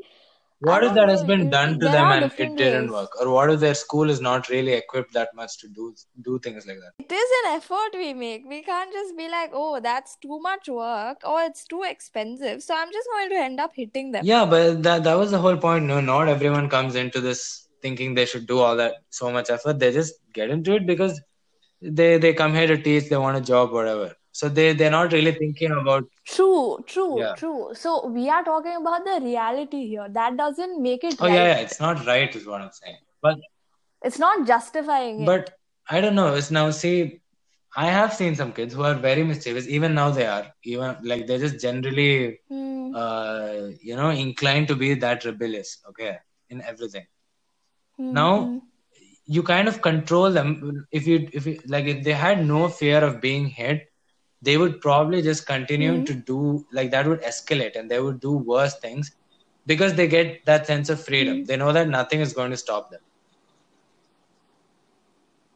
what 0.60 0.84
if 0.84 0.94
that 0.96 1.08
has 1.10 1.24
been 1.24 1.50
done 1.52 1.80
to 1.80 1.86
them 1.86 2.06
and 2.12 2.26
it 2.26 2.58
didn't 2.58 2.86
ways. 2.86 2.92
work 2.92 3.22
or 3.22 3.30
what 3.32 3.50
if 3.52 3.60
their 3.60 3.76
school 3.76 4.10
is 4.10 4.20
not 4.20 4.50
really 4.50 4.74
equipped 4.74 5.14
that 5.14 5.30
much 5.36 5.58
to 5.60 5.68
do 5.68 5.94
do 6.24 6.40
things 6.40 6.66
like 6.66 6.80
that 6.80 6.94
It 7.06 7.12
is 7.12 7.30
an 7.40 7.52
effort 7.58 7.94
we 7.94 8.14
make. 8.16 8.44
We 8.48 8.64
can't 8.64 8.92
just 8.92 9.16
be 9.16 9.30
like, 9.30 9.52
oh, 9.54 9.80
that's 9.80 10.16
too 10.16 10.40
much 10.40 10.68
work 10.68 11.20
or 11.24 11.42
it's 11.44 11.64
too 11.66 11.84
expensive. 11.84 12.64
So 12.64 12.74
I'm 12.76 12.92
just 12.92 13.08
going 13.14 13.30
to 13.30 13.36
end 13.36 13.60
up 13.60 13.74
hitting 13.76 14.12
them. 14.14 14.26
yeah 14.26 14.46
but 14.46 14.82
that 14.88 15.04
that 15.04 15.14
was 15.22 15.30
the 15.30 15.38
whole 15.46 15.58
point 15.58 15.86
no 15.86 16.00
not 16.02 16.28
everyone 16.28 16.70
comes 16.70 16.96
into 16.96 17.22
this 17.22 17.68
thinking 17.84 18.16
they 18.16 18.26
should 18.26 18.48
do 18.48 18.58
all 18.58 18.76
that 18.78 18.96
so 19.12 19.32
much 19.32 19.52
effort 19.52 19.78
they 19.78 19.92
just 19.92 20.16
get 20.34 20.50
into 20.50 20.74
it 20.80 20.88
because 20.88 21.22
they 21.82 22.18
they 22.18 22.34
come 22.34 22.54
here 22.54 22.68
to 22.68 22.78
teach 22.82 23.10
they 23.10 23.18
want 23.18 23.38
a 23.38 23.42
job 23.42 23.72
whatever 23.72 24.12
so 24.32 24.50
they 24.50 24.74
they're 24.74 24.92
not 25.00 25.12
really 25.14 25.34
thinking 25.34 25.72
about 25.72 26.04
True, 26.26 26.78
true, 26.86 27.20
Yeah. 27.20 27.34
true. 27.36 27.70
So 27.74 28.08
we 28.08 28.30
are 28.30 28.44
talking 28.44 28.76
about 28.76 29.06
the 29.06 29.20
reality 29.24 29.88
here. 29.88 30.08
That 30.10 30.36
doesn't 30.38 30.82
make 30.82 31.04
it 31.04 31.16
oh 31.22 31.26
right. 31.28 31.34
yeah, 31.36 31.46
yeah 31.48 31.58
it's 31.66 31.80
not 31.80 32.06
right 32.06 32.36
is 32.36 32.46
what 32.46 32.62
i'm 32.62 32.72
saying 32.72 32.98
but 33.22 33.38
It's 34.04 34.20
not 34.20 34.46
justifying 34.48 35.22
it. 35.22 35.26
but 35.26 35.50
i 35.90 36.02
don't 36.02 36.16
know 36.16 36.34
it's 36.36 36.52
now 36.52 36.70
see 36.72 36.96
i 37.76 37.86
have 37.98 38.14
seen 38.14 38.36
some 38.36 38.52
kids 38.52 38.74
who 38.74 38.84
are 38.84 38.94
very 39.08 39.24
mischievous 39.24 39.68
even 39.68 39.94
now 39.94 40.10
they 40.12 40.26
are 40.26 40.46
even 40.64 40.96
like 41.04 41.26
they're 41.28 41.44
just 41.48 41.60
generally 41.60 42.40
Hmm. 42.50 42.94
uh 42.94 43.68
you 43.90 43.96
know 43.96 44.10
inclined 44.10 44.68
to 44.68 44.76
be 44.76 44.94
that 45.06 45.26
rebellious 45.26 45.72
okay 45.90 46.18
in 46.50 46.62
everything 46.62 47.06
Hmm, 47.98 48.12
now 48.12 48.32
hmm. 48.32 48.58
You 49.28 49.44
kind 49.44 49.68
of 49.68 49.82
control 49.82 50.32
them. 50.32 50.88
If 50.92 51.08
you 51.08 51.30
if 51.34 51.46
you 51.48 51.60
like 51.68 51.86
if 51.86 52.04
they 52.04 52.14
had 52.14 52.46
no 52.46 52.68
fear 52.70 53.04
of 53.04 53.22
being 53.22 53.48
hit 53.48 53.88
they 54.42 54.58
would 54.58 54.82
probably 54.82 55.22
just 55.22 55.46
continue 55.48 55.94
Mhm. 55.94 56.06
to 56.06 56.14
do 56.14 56.66
like 56.72 56.92
that 56.92 57.08
would 57.08 57.22
escalate 57.22 57.76
and 57.76 57.90
they 57.92 58.00
would 58.00 58.20
do 58.20 58.34
worse 58.52 58.76
things 58.80 59.12
because 59.66 59.96
they 59.96 60.08
get 60.08 60.46
that 60.46 60.66
sense 60.68 60.90
of 60.90 61.04
freedom. 61.04 61.42
Mhm. 61.42 61.48
they 61.48 61.58
know 61.58 61.72
that 61.74 61.90
nothing 61.90 62.22
is 62.22 62.34
going 62.34 62.52
to 62.52 62.58
stop 62.58 62.92
them. 62.92 63.02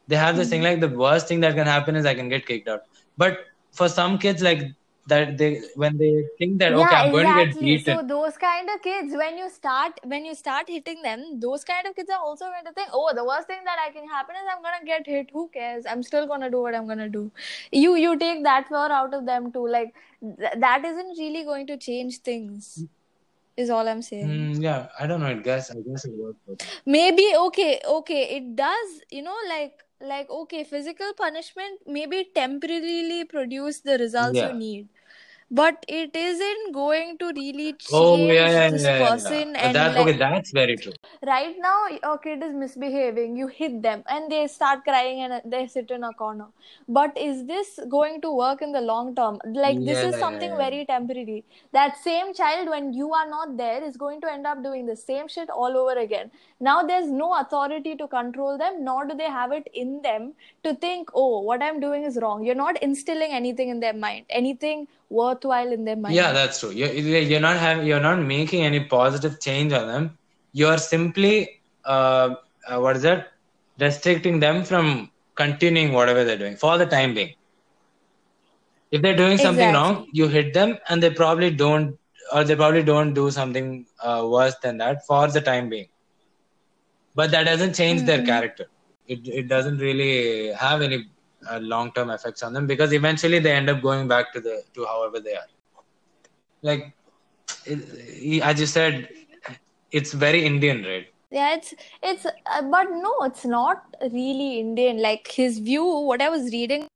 They 0.08 0.16
have 0.16 0.36
this 0.36 0.48
thing 0.50 0.62
like 0.62 0.80
the 0.80 0.88
worst 0.88 1.28
thing 1.28 1.40
that 1.40 1.54
can 1.54 1.66
happen 1.66 1.96
is 1.96 2.06
i 2.06 2.14
can 2.14 2.28
get 2.28 2.46
kicked 2.46 2.68
out. 2.68 2.82
But 3.16 3.38
for 3.72 3.88
some 3.88 4.18
kids 4.18 4.42
like 4.42 4.62
that 5.08 5.36
they 5.36 5.60
when 5.74 5.96
they 5.98 6.24
think 6.38 6.58
that 6.58 6.72
okay 6.72 6.96
i'm 6.96 7.10
going 7.10 7.26
to 7.26 7.32
get 7.32 7.48
exactly. 7.48 7.76
beaten 7.76 7.96
So 7.96 8.06
those 8.06 8.36
kind 8.36 8.68
of 8.70 8.80
kids, 8.82 9.14
when 9.16 9.36
you 9.36 9.50
start 9.50 9.98
when 10.04 10.24
you 10.24 10.34
start 10.34 10.68
hitting 10.68 11.02
them, 11.02 11.40
those 11.40 11.64
kind 11.64 11.86
of 11.86 11.96
kids 11.96 12.10
are 12.10 12.20
also 12.20 12.44
going 12.46 12.64
to 12.64 12.72
think, 12.72 12.88
oh, 12.92 13.12
the 13.14 13.24
worst 13.24 13.48
thing 13.48 13.64
that 13.64 13.78
I 13.84 13.90
can 13.90 14.08
happen 14.08 14.36
is 14.36 14.42
I'm 14.54 14.62
gonna 14.62 14.84
get 14.84 15.06
hit. 15.06 15.30
Who 15.32 15.48
cares? 15.48 15.84
I'm 15.88 16.02
still 16.02 16.26
gonna 16.26 16.50
do 16.50 16.62
what 16.62 16.74
I'm 16.74 16.86
gonna 16.86 17.08
do. 17.08 17.30
You 17.72 17.96
you 17.96 18.16
take 18.16 18.44
that 18.44 18.68
fear 18.68 18.92
out 19.00 19.12
of 19.12 19.26
them 19.26 19.50
too. 19.52 19.66
Like 19.66 19.94
th- 20.20 20.58
that 20.66 20.84
isn't 20.84 21.18
really 21.18 21.44
going 21.44 21.66
to 21.66 21.76
change 21.76 22.18
things. 22.18 22.84
Is 23.56 23.70
all 23.70 23.88
I'm 23.88 24.02
saying. 24.02 24.28
Mm, 24.28 24.62
yeah 24.62 24.86
i 24.98 25.06
don't 25.06 25.20
know 25.20 25.26
i 25.26 25.34
guess 25.34 25.70
i 25.70 25.74
guess 25.86 26.06
it 26.06 26.12
works 26.18 26.64
maybe 26.86 27.24
okay 27.38 27.80
okay 27.86 28.22
it 28.36 28.46
does 28.56 28.94
you 29.10 29.22
know 29.22 29.36
like 29.48 29.84
like 30.02 30.28
okay 30.30 30.64
physical 30.64 31.12
punishment 31.16 31.80
maybe 31.86 32.24
temporarily 32.34 33.24
produce 33.24 33.80
the 33.80 33.98
results 33.98 34.40
Yeah. 34.40 34.48
you 34.48 34.52
need 34.52 34.88
but 35.58 35.84
it 35.86 36.16
isn't 36.16 36.72
going 36.72 37.18
to 37.18 37.26
really 37.36 37.72
change 37.74 37.90
Oh 37.92 38.16
yeah, 38.16 38.50
yeah, 38.50 38.70
this 38.70 38.84
yeah, 38.84 39.08
person 39.08 39.50
yeah. 39.54 39.66
and 39.66 39.74
That 39.76 39.94
like 39.94 40.06
okay, 40.08 40.16
that's 40.16 40.50
very 40.50 40.76
true. 40.76 40.94
right 41.26 41.54
now 41.58 41.78
your 42.02 42.16
kid 42.18 42.42
is 42.42 42.54
misbehaving. 42.54 43.36
You 43.36 43.48
hit 43.48 43.82
them 43.82 44.02
and 44.08 44.32
they 44.32 44.46
start 44.46 44.84
crying 44.84 45.20
and 45.22 45.32
uh, 45.34 45.40
they 45.44 45.66
sit 45.66 45.90
in 45.90 46.04
a 46.04 46.12
corner. 46.14 46.46
But 46.88 47.16
is 47.16 47.44
this 47.46 47.78
going 47.90 48.20
to 48.22 48.34
work 48.34 48.62
in 48.62 48.72
the 48.72 48.80
long 48.80 49.14
term? 49.14 49.38
Like 49.44 49.84
this 49.84 50.02
is 50.02 50.18
something 50.18 50.56
very 50.56 50.86
temporary. 50.86 51.44
That 51.72 51.98
same 51.98 52.32
child 52.34 52.70
when 52.70 52.92
you 52.94 53.12
are 53.12 53.28
not 53.28 53.56
there 53.58 53.84
is 53.84 53.96
going 53.98 54.22
to 54.22 54.32
end 54.32 54.46
up 54.46 54.62
doing 54.62 54.86
the 54.86 54.96
same 54.96 55.28
shit 55.28 55.50
all 55.50 55.76
over 55.76 55.98
again. 56.00 56.30
Now 56.60 56.82
there's 56.82 57.10
no 57.10 57.38
authority 57.38 57.94
to 57.96 58.08
control 58.08 58.56
them 58.56 58.84
nor 58.84 59.06
do 59.06 59.14
they 59.14 59.30
have 59.38 59.52
it 59.52 59.68
in 59.74 60.00
them 60.02 60.32
to 60.64 60.74
think 60.74 61.10
oh 61.14 61.40
what 61.40 61.62
i'm 61.62 61.80
doing 61.80 62.04
is 62.04 62.18
wrong. 62.22 62.44
You're 62.44 62.54
not 62.62 62.82
instilling 62.82 63.32
anything 63.32 63.68
in 63.68 63.80
their 63.80 63.92
mind. 63.92 64.26
Anything 64.30 64.86
worthwhile 65.20 65.72
in 65.78 65.84
their 65.84 65.96
mind 66.06 66.16
Yeah, 66.18 66.32
that's 66.32 66.60
true. 66.60 66.70
You're, 66.70 66.92
you're 66.92 67.40
not 67.40 67.56
having, 67.56 67.86
you're 67.86 68.00
not 68.00 68.20
making 68.20 68.64
any 68.64 68.84
positive 68.84 69.40
change 69.40 69.72
on 69.72 69.86
them. 69.88 70.18
You're 70.52 70.78
simply, 70.78 71.48
uh, 71.84 72.34
uh, 72.68 72.78
what 72.80 72.96
is 72.96 73.02
that? 73.02 73.28
Restricting 73.80 74.40
them 74.40 74.64
from 74.64 75.10
continuing 75.36 75.92
whatever 75.92 76.24
they're 76.24 76.38
doing 76.38 76.56
for 76.56 76.78
the 76.78 76.86
time 76.86 77.14
being. 77.14 77.34
If 78.90 79.02
they're 79.02 79.16
doing 79.16 79.38
something 79.38 79.70
wrong, 79.72 80.06
you 80.12 80.28
hit 80.28 80.52
them, 80.54 80.78
and 80.88 81.02
they 81.02 81.10
probably 81.10 81.50
don't, 81.50 81.98
or 82.32 82.44
they 82.44 82.54
probably 82.56 82.82
don't 82.82 83.12
do 83.14 83.30
something 83.30 83.86
uh, 84.02 84.26
worse 84.30 84.54
than 84.62 84.78
that 84.78 85.04
for 85.06 85.26
the 85.28 85.40
time 85.40 85.68
being. 85.68 85.88
But 87.14 87.30
that 87.32 87.44
doesn't 87.44 87.74
change 87.74 88.04
their 88.04 88.22
Mhm. 88.22 88.24
character. 88.24 88.66
It 89.06 89.20
it 89.26 89.48
doesn't 89.48 89.78
really 89.78 90.52
have 90.52 90.82
any 90.82 91.06
uh, 91.50 91.58
long 91.58 91.92
term 91.92 92.10
effects 92.10 92.42
on 92.42 92.52
them 92.52 92.66
because 92.66 92.92
eventually 92.92 93.38
they 93.38 93.52
end 93.52 93.70
up 93.70 93.82
going 93.82 94.08
back 94.08 94.32
to 94.32 94.40
the 94.40 94.62
to 94.74 94.84
however 94.86 95.20
they 95.20 95.34
are. 95.34 95.48
Like 96.62 96.92
it, 97.66 98.42
as 98.42 98.60
you 98.60 98.66
said, 98.66 99.08
it's 99.90 100.12
very 100.12 100.44
Indian, 100.44 100.84
right? 100.84 101.06
Yeah, 101.30 101.54
it's 101.54 101.74
it's 102.02 102.26
uh, 102.26 102.62
but 102.62 102.90
no, 102.90 103.14
it's 103.22 103.44
not 103.44 103.84
really 104.12 104.60
Indian. 104.60 105.00
Like 105.00 105.28
his 105.28 105.58
view, 105.58 105.84
what 105.84 106.22
I 106.22 106.28
was 106.28 106.50
reading, 106.52 106.86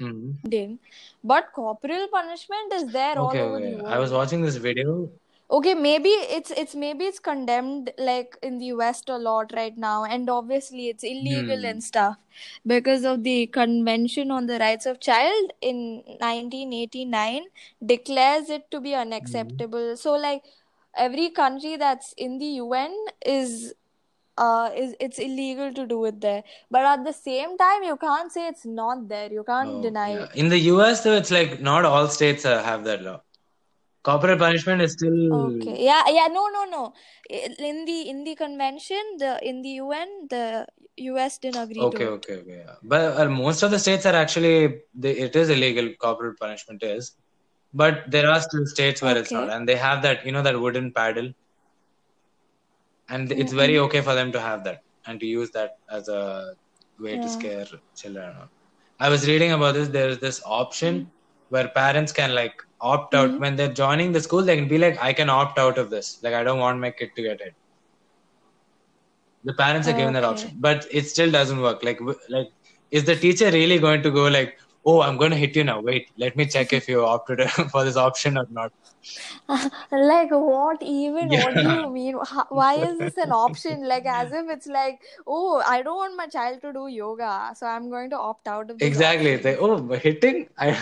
Mhm. 0.00 0.36
Indian, 0.44 0.78
but 1.24 1.52
corporal 1.52 2.08
punishment 2.08 2.72
is 2.72 2.92
there 2.92 3.18
all 3.18 3.28
Okay, 3.28 3.40
over 3.40 3.60
the 3.60 3.72
okay. 3.76 3.94
I 3.94 3.98
was 3.98 4.12
watching 4.12 4.42
this 4.42 4.56
video. 4.56 5.10
Okay, 5.48 5.74
maybe 5.74 6.08
it's 6.08 6.50
it's 6.50 6.74
maybe 6.74 7.04
it's 7.04 7.20
condemned 7.20 7.92
like 7.98 8.36
in 8.42 8.58
the 8.58 8.72
West 8.72 9.08
a 9.08 9.16
lot 9.16 9.52
right 9.54 9.76
now, 9.78 10.04
and 10.04 10.28
obviously 10.28 10.88
it's 10.88 11.04
illegal 11.04 11.64
Hmm. 11.64 11.70
and 11.70 11.84
stuff 11.84 12.16
because 12.66 13.04
of 13.04 13.22
the 13.22 13.46
Convention 13.46 14.32
on 14.32 14.46
the 14.46 14.58
Rights 14.58 14.86
of 14.86 14.98
Child 15.00 15.52
in 15.60 16.02
1989 16.20 17.44
declares 17.94 18.50
it 18.50 18.70
to 18.72 18.80
be 18.80 18.94
Hmm. 18.94 18.96
unacceptable. 18.96 19.96
So 19.96 20.14
like 20.14 20.42
every 20.96 21.30
country 21.30 21.76
that's 21.76 22.12
in 22.14 22.38
the 22.38 22.52
UN 22.62 22.94
is 23.24 23.74
uh 24.38 24.70
is 24.76 24.94
it's 25.00 25.18
illegal 25.18 25.72
to 25.74 25.86
do 25.86 26.04
it 26.06 26.20
there 26.20 26.42
but 26.70 26.82
at 26.84 27.04
the 27.04 27.12
same 27.12 27.56
time 27.58 27.82
you 27.84 27.96
can't 27.96 28.32
say 28.32 28.48
it's 28.48 28.66
not 28.66 29.08
there 29.08 29.32
you 29.32 29.44
can't 29.44 29.70
Oh, 29.70 29.82
deny 29.82 30.10
yeah. 30.10 30.26
it 30.26 30.30
In 30.34 30.48
the 30.48 30.58
US, 30.70 31.02
though, 31.02 31.14
it's 31.16 31.30
like 31.30 31.60
not 31.60 31.84
all 31.84 32.08
states 32.08 32.44
uh, 32.44 32.62
have 32.62 32.84
that 32.84 33.02
law. 33.02 33.22
Corporal 34.06 34.38
punishment 34.38 34.82
is 34.82 34.92
still 34.94 35.20
okay 35.30 35.76
yeah 35.88 36.04
yeah 36.08 36.28
no 36.28 36.48
no 36.56 36.64
no 36.64 36.92
in 37.28 37.84
the 37.86 37.98
in 38.10 38.24
the 38.24 38.34
convention 38.36 39.02
the 39.18 39.38
in 39.42 39.62
the 39.62 39.70
UN 39.82 40.08
the 40.30 40.66
US 41.10 41.38
didn't 41.38 41.62
agree 41.62 41.86
to 41.88 41.98
okay, 41.98 42.06
it 42.08 42.16
okay, 42.16 42.34
okay. 42.40 42.56
Yeah. 42.64 42.74
But 42.82 43.18
uh, 43.18 43.28
most 43.28 43.62
of 43.62 43.70
the 43.70 43.78
states 43.78 44.06
are 44.06 44.14
actually 44.14 44.80
they, 44.94 45.12
it 45.12 45.36
is 45.36 45.50
illegal. 45.50 45.88
Corporal 46.00 46.34
punishment 46.40 46.82
is, 46.82 47.16
but 47.72 48.04
there 48.10 48.28
are 48.30 48.40
still 48.40 48.66
states 48.66 49.02
where 49.02 49.16
it's 49.16 49.32
not, 49.34 49.50
and 49.50 49.68
they 49.68 49.76
have 49.76 50.02
that 50.02 50.24
you 50.26 50.32
know 50.32 50.42
that 50.42 50.60
wooden 50.60 50.92
paddle, 50.92 51.32
and 53.08 53.32
it's 53.32 53.52
very 53.52 53.78
Mm-mm. 53.78 53.78
okay 53.78 54.00
for 54.02 54.14
them 54.14 54.32
to 54.32 54.40
have 54.40 54.64
that 54.64 54.80
and 55.06 55.20
to 55.20 55.26
use 55.26 55.50
that 55.52 55.72
as 55.90 56.08
a 56.08 56.54
way 56.98 57.18
to 57.18 57.28
scare 57.28 57.66
children. 57.96 58.34
I 58.98 59.08
was 59.10 59.26
reading 59.28 59.52
about 59.52 59.74
this. 59.74 59.88
There 59.88 60.08
is 60.08 60.18
this 60.18 60.40
option 60.46 61.06
where 61.48 61.68
parents 61.68 62.12
can 62.12 62.34
like 62.34 62.54
opt 62.80 63.14
out 63.14 63.30
Mhm. 63.30 63.40
when 63.40 63.56
they're 63.56 63.72
joining 63.72 64.12
the 64.12 64.20
school. 64.20 64.42
They 64.42 64.56
can 64.56 64.68
be 64.68 64.78
like, 64.78 64.98
I 65.02 65.12
can 65.12 65.28
opt 65.30 65.58
out 65.58 65.78
of 65.78 65.90
this. 65.90 66.18
Like 66.22 66.34
I 66.34 66.42
don't 66.44 66.58
want 66.58 66.78
my 66.80 66.90
kid 66.90 67.10
to 67.16 67.22
get 67.22 67.40
it. 67.40 67.54
The 69.44 69.54
parents 69.54 69.88
are 69.88 69.92
given 69.92 70.14
that 70.14 70.24
option, 70.24 70.56
but 70.58 70.86
it 70.90 71.06
still 71.06 71.30
doesn't 71.30 71.60
work. 71.60 71.82
Like 71.82 72.00
like 72.28 72.48
is 72.90 73.04
the 73.04 73.16
teacher 73.16 73.50
really 73.50 73.78
going 73.78 74.02
to 74.02 74.10
go 74.10 74.28
like, 74.28 74.58
oh, 74.86 75.02
I'm 75.02 75.16
going 75.16 75.32
to 75.32 75.36
hit 75.36 75.56
you 75.56 75.64
now. 75.64 75.80
Wait, 75.80 76.10
let 76.16 76.36
me 76.36 76.46
check 76.46 76.72
if 76.72 76.88
you 76.88 77.04
opted 77.04 77.42
for 77.72 77.84
this 77.84 77.96
option 77.96 78.38
or 78.38 78.46
not. 78.50 78.72
like 79.92 80.30
what 80.30 80.82
even 80.82 81.28
what 81.28 81.54
do 81.54 81.62
you 81.62 81.90
mean 81.90 82.18
How, 82.28 82.44
why 82.48 82.74
is 82.74 82.98
this 82.98 83.16
an 83.16 83.30
option 83.30 83.86
like 83.86 84.04
as 84.20 84.32
if 84.32 84.46
it's 84.48 84.66
like 84.66 85.00
oh 85.28 85.62
I 85.64 85.82
don't 85.82 85.94
want 85.96 86.16
my 86.16 86.26
child 86.26 86.60
to 86.62 86.72
do 86.72 86.88
yoga 86.88 87.52
so 87.54 87.68
I'm 87.68 87.88
going 87.88 88.10
to 88.10 88.18
opt 88.18 88.48
out 88.48 88.68
of 88.68 88.82
Exactly. 88.82 89.30
It's 89.30 89.44
like, 89.44 89.58
oh, 89.60 89.76
hitting 89.92 90.48
I, 90.58 90.72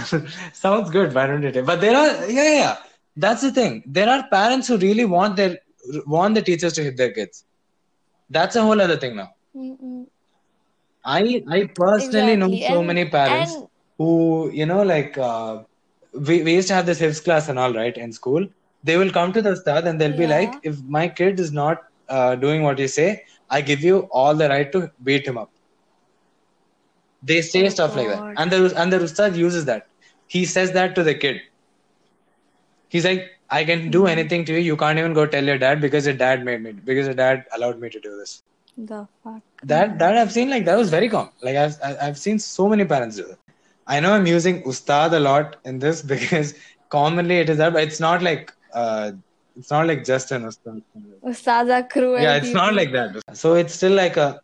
sounds 0.53 0.89
good. 0.91 1.15
Why 1.15 1.27
don't 1.27 1.43
you 1.43 1.51
hit? 1.51 1.67
But 1.67 1.83
there 1.83 1.95
are, 1.95 2.27
yeah, 2.31 2.43
yeah, 2.43 2.59
yeah. 2.59 2.77
That's 3.17 3.43
the 3.43 3.53
thing. 3.53 3.83
There 3.87 4.09
are 4.09 4.27
parents 4.29 4.69
who 4.69 4.79
really 4.79 5.05
want 5.05 5.37
their 5.37 5.59
want 6.07 6.35
the 6.35 6.43
teachers 6.43 6.73
to 6.75 6.83
hit 6.83 6.97
their 6.97 7.13
kids. 7.13 7.45
That's 8.31 8.57
a 8.57 8.63
whole 8.63 8.81
other 8.81 8.97
thing 8.97 9.17
now. 9.17 9.31
Mm-mm. 9.55 10.07
I 11.05 11.45
I 11.49 11.65
personally 11.75 12.37
know 12.37 12.49
so 12.49 12.79
and 12.79 12.87
many 12.87 13.05
parents 13.05 13.55
and 13.55 13.69
who 13.99 14.51
you 14.53 14.67
know 14.67 14.83
like 14.83 15.17
uh, 15.19 15.63
we 16.29 16.43
we 16.43 16.55
used 16.55 16.69
to 16.69 16.75
have 16.75 16.87
this 16.87 17.01
hifz 17.01 17.23
class 17.25 17.49
and 17.49 17.59
all 17.59 17.73
right 17.75 17.97
in 17.97 18.13
school. 18.13 18.47
They 18.83 18.97
will 18.97 19.11
come 19.11 19.33
to 19.33 19.43
the 19.43 19.53
ustad 19.53 19.87
and 19.87 20.01
they'll 20.01 20.17
be 20.17 20.27
like, 20.27 20.59
if 20.63 20.77
my 20.99 21.09
kid 21.09 21.39
is 21.41 21.53
not 21.53 21.79
uh, 22.09 22.37
doing 22.37 22.63
what 22.63 22.79
you 22.79 22.89
say, 22.89 23.23
I 23.51 23.61
give 23.63 23.81
you 23.83 24.01
all 24.13 24.35
the 24.35 24.49
right 24.49 24.71
to 24.73 24.91
beat 25.03 25.27
him 25.27 25.39
up. 25.39 25.51
They 27.23 27.43
say 27.43 27.69
oh 27.69 27.69
stuff 27.71 27.95
like 27.97 28.09
that, 28.09 28.25
and 28.37 28.51
the 28.53 28.73
and 28.77 28.93
the 28.93 29.03
ustad 29.03 29.37
uses 29.37 29.65
that. 29.67 29.85
He 30.27 30.45
says 30.45 30.73
that 30.73 30.95
to 30.97 31.03
the 31.03 31.15
kid. 31.15 31.41
He's 32.89 33.05
like, 33.05 33.31
I 33.51 33.65
can 33.65 33.91
do 33.91 34.07
Hmm. 34.07 34.07
anything 34.07 34.45
to 34.47 34.53
you. 34.53 34.59
You 34.61 34.77
can't 34.77 34.99
even 34.99 35.13
go 35.15 35.27
tell 35.27 35.45
your 35.45 35.59
dad 35.59 35.81
because 35.81 36.07
your 36.07 36.15
dad 36.17 36.45
made 36.45 36.63
me 36.63 36.73
because 36.73 37.07
your 37.07 37.15
dad 37.15 37.45
allowed 37.55 37.79
me 37.81 37.91
to 37.91 38.01
do 38.01 38.17
this. 38.19 38.43
the 38.77 39.07
fuck 39.23 39.43
That 39.65 39.99
that 39.99 40.17
I've 40.17 40.33
seen 40.33 40.51
like 40.51 40.65
that 40.67 40.77
was 40.79 40.91
very 40.91 41.09
common. 41.09 41.33
Like 41.43 41.57
I've 41.57 41.77
I've 42.01 42.19
seen 42.19 42.39
so 42.39 42.69
many 42.69 42.85
parents 42.85 43.17
do 43.17 43.25
that. 43.29 43.39
I 43.87 44.01
know 44.01 44.13
I'm 44.13 44.27
using 44.27 44.63
ustad 44.65 45.13
a 45.13 45.21
lot 45.21 45.57
in 45.65 45.79
this 45.79 46.03
because 46.15 46.55
commonly 46.91 47.39
it 47.39 47.51
is 47.51 47.59
that, 47.59 47.73
but 47.73 47.83
it's 47.83 48.01
not 48.01 48.23
like 48.23 48.53
uh 48.75 49.13
it's 49.57 49.71
not 49.71 49.87
like 49.87 50.05
just 50.05 50.33
an 50.33 50.45
ustad. 50.45 50.83
Ustads 51.25 51.71
are 51.71 51.83
cruel 51.89 52.19
Yeah, 52.21 52.37
it's 52.37 52.53
not 52.55 52.75
like 52.75 52.93
that. 52.93 53.17
So 53.35 53.55
it's 53.55 53.75
still 53.75 53.93
like 53.93 54.17
a 54.17 54.41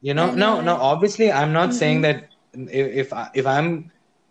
you 0.00 0.14
know 0.14 0.30
no 0.32 0.60
no 0.60 0.76
obviously 0.76 1.30
I'm 1.32 1.52
not 1.52 1.74
saying 1.74 2.00
Mm-mm. 2.00 2.02
that 2.02 2.30
if 2.54 2.86
if, 3.06 3.12
I, 3.12 3.28
if 3.34 3.46
I'm 3.46 3.90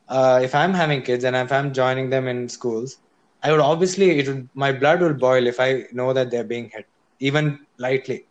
uh, 0.09 0.39
if 0.43 0.55
I'm 0.55 0.73
having 0.73 1.01
kids 1.03 1.23
and 1.25 1.35
if 1.35 1.51
I'm 1.51 1.73
joining 1.73 2.09
them 2.09 2.27
in 2.27 2.49
schools, 2.49 2.97
I 3.43 3.51
would 3.51 3.59
obviously 3.61 4.19
it 4.19 4.27
would 4.27 4.49
my 4.53 4.71
blood 4.73 5.01
will 5.01 5.13
boil 5.13 5.47
if 5.47 5.59
I 5.59 5.85
know 5.91 6.13
that 6.13 6.31
they're 6.31 6.43
being 6.55 6.69
hit 6.73 6.85
even 7.19 7.59
lightly. 7.77 8.27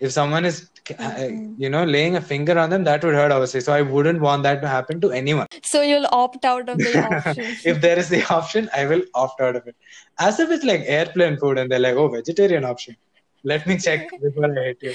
If 0.00 0.12
someone 0.12 0.44
is 0.46 0.69
Mm-mm. 0.84 1.54
you 1.58 1.68
know 1.70 1.84
laying 1.84 2.16
a 2.16 2.20
finger 2.20 2.58
on 2.58 2.70
them, 2.70 2.84
that 2.84 3.04
would 3.04 3.14
hurt 3.14 3.32
obviously. 3.32 3.60
So 3.60 3.72
I 3.72 3.82
wouldn't 3.82 4.20
want 4.20 4.42
that 4.44 4.60
to 4.62 4.68
happen 4.68 5.00
to 5.02 5.10
anyone. 5.12 5.46
so 5.62 5.82
you'll 5.82 6.08
opt 6.10 6.44
out 6.44 6.68
of 6.68 6.78
the 6.78 6.98
option 7.16 7.44
if 7.64 7.80
there 7.80 7.98
is 7.98 8.08
the 8.08 8.24
option, 8.32 8.70
I 8.74 8.86
will 8.86 9.02
opt 9.14 9.40
out 9.40 9.56
of 9.56 9.66
it. 9.66 9.76
As 10.18 10.40
if 10.40 10.50
it's 10.50 10.64
like 10.64 10.82
airplane 10.84 11.36
food 11.36 11.58
and 11.58 11.70
they're 11.70 11.78
like, 11.78 11.96
oh, 11.96 12.08
vegetarian 12.08 12.64
option. 12.64 12.96
Let 13.44 13.66
me 13.66 13.78
check 13.78 14.08
before 14.22 14.58
I 14.58 14.64
hit 14.64 14.82
you. 14.82 14.94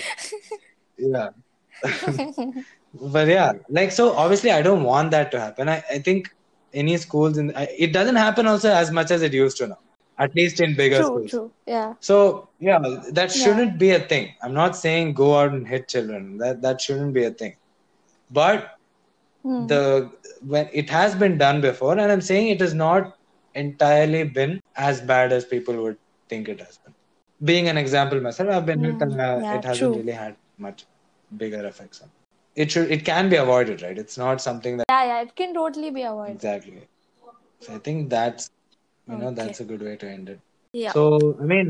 Yeah. 0.97 1.29
but 2.93 3.27
yeah, 3.27 3.53
like 3.69 3.91
so 3.91 4.13
obviously 4.15 4.51
I 4.51 4.61
don't 4.61 4.83
want 4.83 5.11
that 5.11 5.31
to 5.31 5.39
happen. 5.39 5.69
I, 5.69 5.83
I 5.89 5.99
think 5.99 6.33
any 6.73 6.97
schools 6.97 7.37
in 7.37 7.55
I, 7.55 7.67
it 7.77 7.93
doesn't 7.93 8.15
happen 8.15 8.47
also 8.47 8.71
as 8.71 8.91
much 8.91 9.11
as 9.11 9.21
it 9.21 9.33
used 9.33 9.57
to 9.57 9.67
now. 9.67 9.79
At 10.17 10.35
least 10.35 10.59
in 10.61 10.75
bigger 10.75 11.01
true 11.01 11.09
schools. 11.09 11.31
true 11.31 11.51
yeah 11.65 11.93
So 11.99 12.49
yeah, 12.59 12.79
that 13.11 13.31
shouldn't 13.31 13.77
be 13.79 13.91
a 13.91 13.99
thing. 13.99 14.33
I'm 14.41 14.53
not 14.53 14.75
saying 14.75 15.13
go 15.13 15.35
out 15.39 15.51
and 15.53 15.67
hit 15.67 15.87
children. 15.89 16.37
That 16.37 16.61
that 16.61 16.81
shouldn't 16.81 17.13
be 17.13 17.23
a 17.25 17.31
thing. 17.31 17.55
But 18.31 18.71
Hmm. 19.43 19.65
the 19.67 20.11
when 20.53 20.69
it 20.73 20.89
has 20.89 21.15
been 21.15 21.37
done 21.37 21.61
before, 21.61 21.93
and 21.93 22.11
I'm 22.11 22.21
saying 22.21 22.49
it 22.49 22.61
has 22.61 22.73
not 22.73 23.15
entirely 23.53 24.23
been 24.23 24.59
as 24.75 25.01
bad 25.01 25.31
as 25.31 25.45
people 25.45 25.75
would 25.83 25.97
think 26.29 26.49
it 26.49 26.59
has 26.59 26.77
been. 26.77 26.93
Being 27.43 27.67
an 27.69 27.77
example 27.77 28.21
myself, 28.21 28.49
I've 28.49 28.65
been 28.65 28.83
hit 28.83 29.01
Hmm. 29.01 29.03
and 29.09 29.21
uh, 29.21 29.39
yeah 29.41 29.55
it 29.59 29.65
hasn't 29.65 29.79
true 29.79 29.97
really 30.01 30.17
had 30.23 30.35
much 30.57 30.85
bigger 31.37 31.65
effects 31.65 32.01
on. 32.01 32.09
It 32.55 32.71
should 32.71 32.91
it 32.91 33.05
can 33.05 33.29
be 33.29 33.35
avoided, 33.35 33.81
right? 33.81 33.97
It's 33.97 34.17
not 34.17 34.41
something 34.41 34.77
that 34.77 34.85
yeah 34.89 35.05
yeah 35.11 35.21
it 35.21 35.35
can 35.35 35.53
totally 35.53 35.91
be 35.91 36.03
avoided 36.03 36.35
exactly. 36.35 36.83
So 37.61 37.75
I 37.75 37.79
think 37.79 38.09
that's 38.09 38.49
you 39.07 39.17
know 39.17 39.27
okay 39.27 39.35
that's 39.41 39.59
a 39.59 39.65
good 39.65 39.81
way 39.81 39.95
to 40.03 40.09
end 40.09 40.29
it. 40.29 40.39
yeah 40.73 40.93
So 40.97 41.03
I 41.41 41.45
mean, 41.51 41.67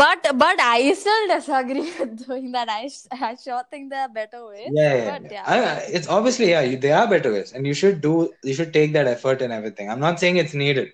But 0.00 0.26
but 0.42 0.60
I 0.60 0.92
still 0.94 1.24
disagree 1.28 1.84
with 1.98 2.26
doing 2.26 2.52
that. 2.52 2.68
i, 2.76 2.88
I 3.28 3.34
sure 3.44 3.62
think 3.70 3.90
there 3.90 4.02
are 4.06 4.08
better 4.08 4.40
ways. 4.46 4.70
yeah, 4.80 4.94
yeah, 4.94 5.10
But 5.18 5.32
yeah. 5.32 5.54
yeah, 5.60 5.74
I, 5.74 5.90
it's 5.98 6.08
obviously 6.16 6.50
yeah, 6.50 6.62
you, 6.70 6.76
there 6.84 6.96
are 7.00 7.06
better 7.12 7.32
ways, 7.36 7.52
and 7.52 7.66
you 7.70 7.74
should 7.82 8.00
do 8.06 8.14
you 8.50 8.54
should 8.58 8.72
take 8.78 8.92
that 8.98 9.06
effort 9.14 9.42
and 9.42 9.52
everything. 9.58 9.90
I'm 9.90 10.00
not 10.00 10.20
saying 10.24 10.36
it's 10.44 10.54
needed. 10.64 10.90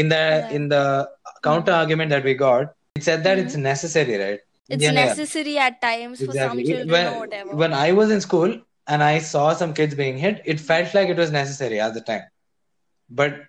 in 0.00 0.08
the 0.08 0.20
Yeah. 0.20 0.50
in 0.56 0.68
the 0.72 0.84
counter 1.46 1.72
mm-hmm. 1.72 1.80
argument 1.80 2.10
that 2.14 2.24
we 2.28 2.34
got, 2.42 2.74
it 3.00 3.04
said 3.08 3.24
that 3.24 3.38
it's 3.42 3.54
mm-hmm. 3.54 3.64
necessary, 3.70 4.14
right? 4.24 4.40
It's 4.68 4.82
Yeah, 4.84 4.92
yeah. 4.92 5.04
necessary 5.06 5.58
at 5.58 5.80
times 5.82 6.22
for 6.24 6.32
some 6.32 6.62
children 6.68 6.88
when, 6.94 7.08
or 7.14 7.18
whatever. 7.24 7.56
when 7.62 7.72
I 7.80 7.92
was 7.92 8.10
in 8.10 8.20
school 8.26 8.54
and 8.86 9.02
I 9.08 9.18
saw 9.18 9.52
some 9.62 9.74
kids 9.80 9.94
being 9.94 10.16
hit, 10.26 10.40
it 10.54 10.60
felt 10.70 10.94
like 10.98 11.08
it 11.16 11.16
was 11.24 11.30
necessary 11.30 11.80
at 11.88 11.92
the 11.98 12.00
time. 12.12 12.24
But 13.10 13.42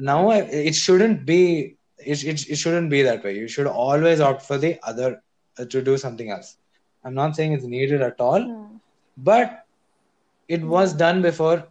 now 0.00 0.28
I, 0.30 0.38
it 0.42 0.74
shouldn't 0.74 1.24
be. 1.26 1.76
It, 1.98 2.24
it, 2.24 2.48
it 2.50 2.56
shouldn't 2.56 2.90
be 2.90 3.02
that 3.02 3.24
way. 3.24 3.36
You 3.36 3.48
should 3.48 3.66
always 3.66 4.20
opt 4.20 4.42
for 4.42 4.58
the 4.58 4.78
other 4.82 5.22
uh, 5.58 5.64
to 5.66 5.82
do 5.82 5.96
something 5.96 6.30
else. 6.30 6.56
I'm 7.04 7.14
not 7.14 7.36
saying 7.36 7.52
it's 7.52 7.64
needed 7.64 8.02
at 8.02 8.20
all, 8.20 8.42
Hmm. 8.42 8.76
but 9.16 9.64
it 10.48 10.62
was 10.62 10.92
done 10.92 11.22
before, 11.22 11.64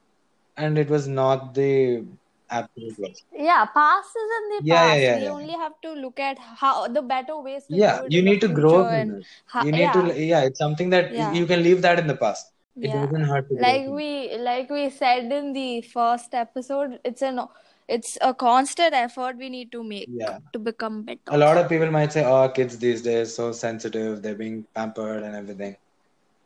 and 0.58 0.78
it 0.78 0.90
was 0.90 1.08
not 1.08 1.54
the 1.54 2.04
absolute 2.50 2.98
worst. 3.00 3.24
Yeah, 3.34 3.66
past 3.66 4.10
is 4.16 4.32
in 4.38 4.50
the 4.58 4.60
Yeah, 4.64 4.76
yeah, 4.76 4.90
past. 4.90 5.02
yeah, 5.02 5.16
we 5.18 5.24
yeah. 5.24 5.32
only 5.32 5.54
have 5.54 5.74
to 5.84 5.94
look 5.94 6.20
at 6.20 6.38
how 6.40 6.88
the 6.88 7.02
better 7.02 7.38
ways 7.40 7.66
to 7.68 7.76
Yeah, 7.76 8.00
do 8.00 8.06
it 8.06 8.12
you 8.12 8.22
need 8.22 8.42
to 8.42 8.48
grow 8.48 8.86
and 8.88 9.24
how, 9.46 9.64
You 9.64 9.72
need 9.72 9.80
yeah, 9.82 9.92
to. 9.94 10.24
Yeah, 10.26 10.44
it's 10.46 10.60
something 10.60 10.90
that 10.92 11.14
Yeah. 11.14 11.34
you 11.34 11.46
can 11.46 11.64
leave 11.64 11.82
that 11.82 12.00
in 12.00 12.08
the 12.08 12.16
past. 12.16 12.52
It 12.78 12.90
yeah. 12.90 13.06
doesn't 13.06 13.24
hurt 13.24 13.48
to 13.50 13.56
Like 13.56 13.82
up 13.82 13.88
in 13.88 13.92
it. 13.92 13.92
we 14.00 14.38
like 14.38 14.70
we 14.70 14.90
said 14.90 15.32
in 15.32 15.54
the 15.54 15.82
first 15.82 16.34
episode, 16.34 17.00
it's 17.04 17.22
an 17.22 17.40
it's 17.88 18.18
a 18.22 18.34
constant 18.34 18.94
effort 18.94 19.38
we 19.38 19.50
need 19.50 19.72
to 19.72 19.84
make 19.84 20.10
Yeah. 20.12 20.40
to 20.54 20.60
become 20.60 21.04
better. 21.04 21.22
a 21.28 21.38
lot 21.38 21.58
of 21.58 21.70
people 21.70 21.92
might 21.92 22.12
say, 22.14 22.24
"Oh, 22.26 22.50
kids 22.50 22.78
these 22.80 23.02
days 23.02 23.36
so 23.36 23.52
sensitive. 23.52 24.22
They're 24.22 24.36
being 24.44 24.66
pampered 24.76 25.24
and 25.24 25.36
everything." 25.36 25.76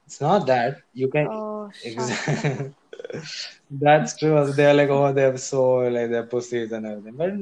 It's 0.07 0.21
not 0.21 0.47
that. 0.47 0.77
You 0.93 1.09
can. 1.09 1.27
Oh. 1.27 1.71
Exactly. 1.83 2.73
that's 3.69 4.17
true. 4.17 4.51
They're 4.53 4.73
like, 4.73 4.89
"Oh, 4.89 5.11
they're 5.13 5.37
so 5.37 5.63
like 5.97 6.09
they're 6.11 6.25
pussies 6.35 6.71
and 6.71 6.85
everything." 6.85 7.15
But 7.17 7.33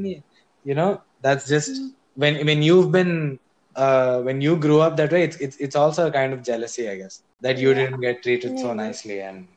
you 0.64 0.76
know, 0.76 1.02
that's 1.22 1.48
just 1.48 1.72
Mm. 1.72 1.92
when 2.16 2.46
when 2.46 2.62
you've 2.62 2.92
been 2.92 3.40
uh 3.76 4.22
when 4.22 4.42
you 4.42 4.56
grew 4.58 4.80
up 4.82 4.98
that 4.98 5.12
way. 5.12 5.24
It's 5.24 5.38
it's 5.38 5.58
it's 5.58 5.76
also 5.76 6.08
a 6.08 6.12
kind 6.12 6.34
of 6.34 6.44
jealousy, 6.44 6.90
I 6.90 6.98
guess, 6.98 7.22
that 7.42 7.58
you 7.58 7.70
Yeah. 7.70 7.80
didn't 7.82 8.02
get 8.02 8.24
treated 8.24 8.60
so 8.60 8.74
nicely 8.74 9.22
and 9.22 9.48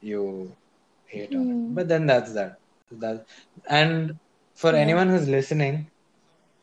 you 0.00 0.52
hate 1.06 1.34
on 1.34 1.46
Mm. 1.46 1.50
it. 1.70 1.74
But 1.74 1.88
then 1.88 2.06
that's 2.06 2.32
that. 2.34 2.58
That 2.90 3.26
and 3.68 4.18
for 4.54 4.74
Yeah. 4.74 4.76
anyone 4.76 5.08
who's 5.08 5.28
listening, 5.28 5.90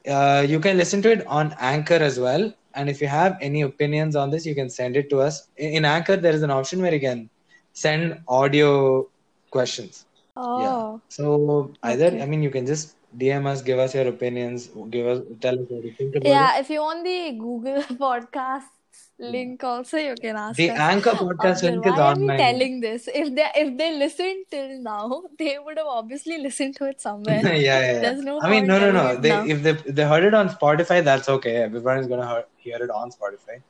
uh, 0.07 0.45
you 0.47 0.59
can 0.59 0.77
listen 0.77 1.01
to 1.03 1.11
it 1.11 1.25
on 1.27 1.55
Anchor 1.59 1.95
as 1.95 2.19
well. 2.19 2.53
And 2.73 2.89
if 2.89 3.01
you 3.01 3.07
have 3.07 3.37
any 3.41 3.61
opinions 3.61 4.15
on 4.15 4.29
this, 4.31 4.45
you 4.45 4.55
can 4.55 4.69
send 4.69 4.95
it 4.97 5.09
to 5.09 5.21
us. 5.21 5.47
In, 5.57 5.69
in 5.77 5.85
Anchor, 5.85 6.15
there 6.17 6.33
is 6.33 6.43
an 6.43 6.51
option 6.51 6.81
where 6.81 6.93
you 6.93 6.99
can 6.99 7.29
send 7.73 8.19
audio 8.27 9.07
questions. 9.51 10.05
Oh, 10.35 11.01
So 11.09 11.73
either, 11.83 12.07
Okay. 12.07 12.21
I 12.21 12.25
mean, 12.25 12.41
you 12.43 12.49
can 12.49 12.65
just 12.65 12.95
DM 13.17 13.45
us, 13.45 13.61
give 13.61 13.79
us 13.79 13.93
your 13.95 14.07
opinions, 14.07 14.67
give 14.89 15.07
us, 15.07 15.19
tell 15.41 15.55
us 15.59 15.65
what 15.69 15.83
you 15.83 15.93
think 15.97 16.15
about 16.15 16.25
yeah. 16.25 16.59
If 16.59 16.69
you 16.69 16.81
want 16.81 17.03
the 17.03 17.37
Google 17.37 17.81
Podcasts 18.03 18.82
link, 19.19 19.63
also 19.63 19.97
you 19.97 20.15
can 20.15 20.35
ask 20.35 20.57
The 20.57 20.71
us. 20.71 20.79
Anchor 20.79 21.11
podcast 21.11 21.63
link 21.63 21.85
is 21.85 21.91
why 21.91 21.99
are 21.99 22.11
on 22.11 22.21
we 22.21 22.27
telling 22.37 22.79
this? 22.81 23.07
If 23.07 23.33
they 23.35 23.47
if 23.55 23.77
they 23.77 23.97
listened 23.97 24.45
till 24.51 24.79
now, 24.81 25.23
they 25.39 25.57
would 25.59 25.77
have 25.77 25.87
obviously 25.87 26.37
listened 26.37 26.75
to 26.77 26.85
it 26.85 27.01
somewhere. 27.01 27.41
yeah, 27.43 27.53
yeah, 27.53 27.79
yeah. 27.79 27.99
There's 27.99 28.23
no 28.23 28.39
I 28.41 28.49
mean, 28.49 28.67
no, 28.67 28.79
no, 28.79 28.91
no. 28.91 29.15
They 29.15 29.29
now. 29.29 29.45
if 29.45 29.63
they 29.63 29.71
if 29.71 29.95
they 29.95 30.03
heard 30.03 30.23
it 30.23 30.33
on 30.33 30.49
Spotify, 30.49 31.03
that's 31.03 31.29
okay. 31.29 31.55
Everyone's 31.57 32.07
gonna 32.07 32.27
hear, 32.27 32.45
hear 32.57 32.83
it 32.83 32.89
on 32.89 33.11
Spotify. 33.11 33.61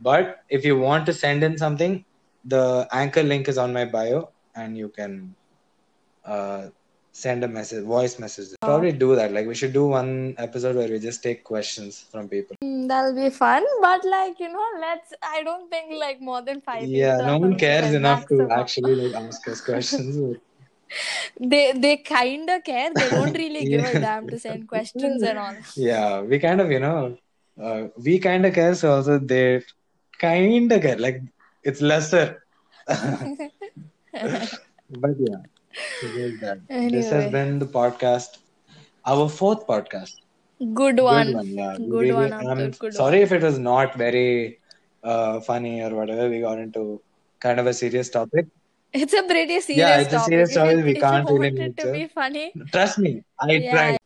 But 0.00 0.44
if 0.48 0.64
you 0.64 0.78
want 0.78 1.06
to 1.06 1.12
send 1.12 1.42
in 1.42 1.56
something, 1.58 2.04
the 2.44 2.86
anchor 2.92 3.22
link 3.22 3.48
is 3.48 3.58
on 3.58 3.72
my 3.72 3.84
bio, 3.84 4.30
and 4.54 4.76
you 4.76 4.88
can 4.88 5.34
uh, 6.24 6.68
send 7.16 7.44
a 7.44 7.48
message, 7.48 7.84
voice 7.84 8.18
message. 8.18 8.48
Oh. 8.62 8.66
Probably 8.66 8.92
do 8.92 9.14
that. 9.16 9.32
Like 9.32 9.46
we 9.46 9.54
should 9.60 9.72
do 9.72 9.86
one 9.86 10.34
episode 10.46 10.76
where 10.76 10.88
we 10.94 10.98
just 10.98 11.22
take 11.22 11.44
questions 11.44 12.00
from 12.10 12.28
people. 12.28 12.56
Mm, 12.62 12.88
That'll 12.88 13.14
be 13.14 13.30
fun, 13.30 13.64
but 13.80 14.04
like 14.04 14.38
you 14.40 14.50
know, 14.56 14.66
let's. 14.80 15.14
I 15.22 15.42
don't 15.42 15.70
think 15.70 15.92
like 16.06 16.20
more 16.20 16.42
than 16.42 16.60
five. 16.60 16.84
Yeah, 16.84 17.16
no 17.30 17.38
one 17.38 17.56
cares 17.58 17.94
enough 18.00 18.26
to 18.28 18.48
actually 18.50 18.94
like 18.96 19.14
ask 19.22 19.48
us 19.54 19.60
questions. 19.70 20.36
They 21.52 21.72
they 21.84 21.96
kinda 22.08 22.56
care. 22.66 22.90
They 22.98 23.06
don't 23.10 23.36
really 23.36 23.62
give 23.70 23.80
Yeah. 23.86 23.96
a 23.98 24.00
damn 24.02 24.28
to 24.28 24.38
send 24.38 24.68
questions 24.68 25.20
and 25.30 25.36
all. 25.44 25.56
yeah, 25.74 26.20
we 26.20 26.38
kind 26.44 26.60
of 26.64 26.70
you 26.74 26.78
know, 26.84 27.00
uh, 27.60 27.88
we 28.06 28.20
kind 28.26 28.46
of 28.46 28.54
care. 28.58 28.72
So 28.82 28.92
also 28.92 29.18
they 29.18 29.62
kind 30.20 30.70
of 30.76 30.82
care. 30.82 30.96
Like 31.06 31.18
it's 31.64 31.80
lesser. 31.80 32.44
but 32.86 33.50
yeah, 35.18 35.42
that. 35.80 36.60
This 36.68 37.10
has 37.10 37.30
been 37.30 37.58
the 37.58 37.66
podcast, 37.66 38.38
our 39.04 39.28
fourth 39.28 39.66
podcast. 39.66 40.14
Good 40.58 40.74
Good 40.74 41.00
one. 41.02 41.32
one, 41.34 41.46
yeah. 41.48 41.76
Good 41.76 42.14
one, 42.14 42.32
I'm 42.32 42.70
Good 42.70 42.94
sorry 42.94 43.20
if 43.20 43.32
it 43.32 43.42
was 43.42 43.58
not 43.58 43.94
very 43.94 44.58
uh, 45.02 45.40
funny 45.40 45.82
or 45.82 45.90
whatever. 45.94 46.28
We 46.30 46.40
got 46.40 46.58
into 46.58 47.00
kind 47.40 47.60
of 47.60 47.66
a 47.66 47.74
serious 47.74 48.08
topic. 48.08 48.46
It's 48.92 49.12
a 49.12 49.22
pretty 49.22 49.60
serious 49.60 49.88
Yeah, 49.88 50.00
it's 50.00 50.12
a 50.14 50.20
serious 50.20 50.54
topic. 50.54 50.84
We 50.84 50.92
if 50.92 51.00
can't 51.00 51.28
really 51.28 51.50
want 51.50 51.58
it 51.58 51.76
to 51.78 51.92
be 51.92 52.06
funny, 52.08 52.52
Trust 52.72 52.98
me, 52.98 53.22
I 53.40 53.52
Yeah. 53.52 53.70
tried. 53.72 53.98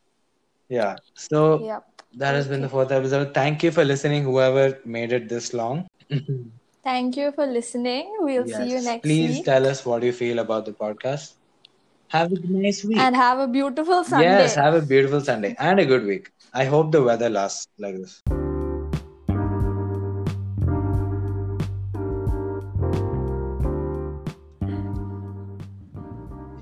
Yeah. 0.69 0.95
So 1.15 1.59
yep. 1.65 1.83
that 2.17 2.35
has 2.35 2.47
been 2.47 2.61
the 2.61 2.69
fourth 2.69 2.91
episode. 2.91 3.33
Thank 3.33 3.63
you 3.63 3.71
for 3.71 3.85
listening, 3.85 4.23
whoever 4.23 4.79
made 4.85 5.13
it 5.13 5.29
this 5.29 5.53
long. 5.53 5.87
Thank 6.83 7.15
you 7.15 7.31
for 7.31 7.45
listening. 7.45 8.13
We'll 8.19 8.47
see 8.57 8.69
you 8.69 8.81
Yes. 8.81 8.85
next 8.85 9.03
Please 9.03 9.37
week. 9.37 9.45
tell 9.45 9.65
us 9.67 9.85
what 9.85 10.03
you 10.03 10.11
feel 10.11 10.39
about 10.39 10.65
the 10.65 10.73
podcast. 10.73 11.33
Have 12.11 12.33
a 12.33 12.39
nice 12.45 12.83
week. 12.83 12.97
And 12.97 13.15
have 13.15 13.39
a 13.39 13.47
beautiful 13.47 14.03
Sunday. 14.03 14.25
Yes, 14.25 14.55
have 14.55 14.73
a 14.73 14.81
beautiful 14.81 15.21
Sunday 15.21 15.55
and 15.57 15.79
a 15.79 15.85
good 15.85 16.05
week. 16.05 16.29
I 16.53 16.65
hope 16.65 16.91
the 16.91 17.01
weather 17.01 17.29
lasts 17.29 17.69
like 17.79 17.95
this. 17.95 18.21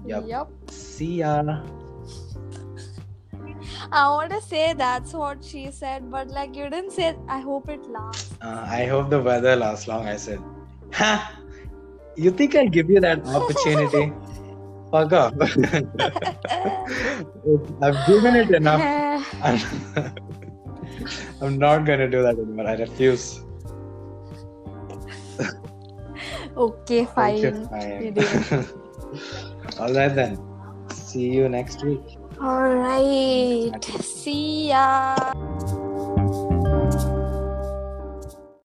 Yep. 0.05 0.23
Yep. 0.27 0.47
See 0.69 1.15
ya. 1.21 1.63
I 3.91 4.07
want 4.09 4.29
to 4.29 4.41
say 4.41 4.73
that's 4.73 5.13
what 5.13 5.43
she 5.43 5.71
said, 5.71 6.11
but 6.11 6.27
like 6.29 6.55
you 6.55 6.69
didn't 6.69 6.91
say, 6.91 7.15
I 7.27 7.39
hope 7.39 7.69
it 7.69 7.89
lasts. 7.89 8.35
Uh, 8.39 8.67
I 8.69 8.85
hope 8.85 9.09
the 9.09 9.19
weather 9.19 9.55
lasts 9.55 9.87
long. 9.87 10.07
I 10.07 10.17
said, 10.17 10.39
ha! 10.93 11.39
You 12.15 12.29
think 12.29 12.55
I'll 12.55 12.69
give 12.69 12.87
you 12.87 12.99
that 12.99 13.25
opportunity? 13.25 14.13
Fuck 14.91 15.13
off. 15.21 15.33
I've 17.81 18.07
given 18.07 18.35
it 18.35 18.49
enough. 18.51 18.81
I'm, 19.43 19.59
I'm 21.41 21.57
not 21.57 21.85
gonna 21.85 22.09
do 22.09 22.21
that 22.23 22.37
anymore. 22.39 22.67
I 22.67 22.73
refuse. 22.75 23.43
okay, 26.57 27.05
Okay, 27.05 27.05
fine. 27.05 27.69
fine. 27.69 28.03
You 28.03 28.11
did. 28.11 28.25
All 29.79 29.93
right 29.93 30.13
then. 30.13 30.37
See 30.91 31.29
you 31.29 31.47
next 31.49 31.83
week. 31.83 32.17
All 32.41 32.73
right. 32.73 33.71
See 34.01 34.69
ya. 34.69 35.15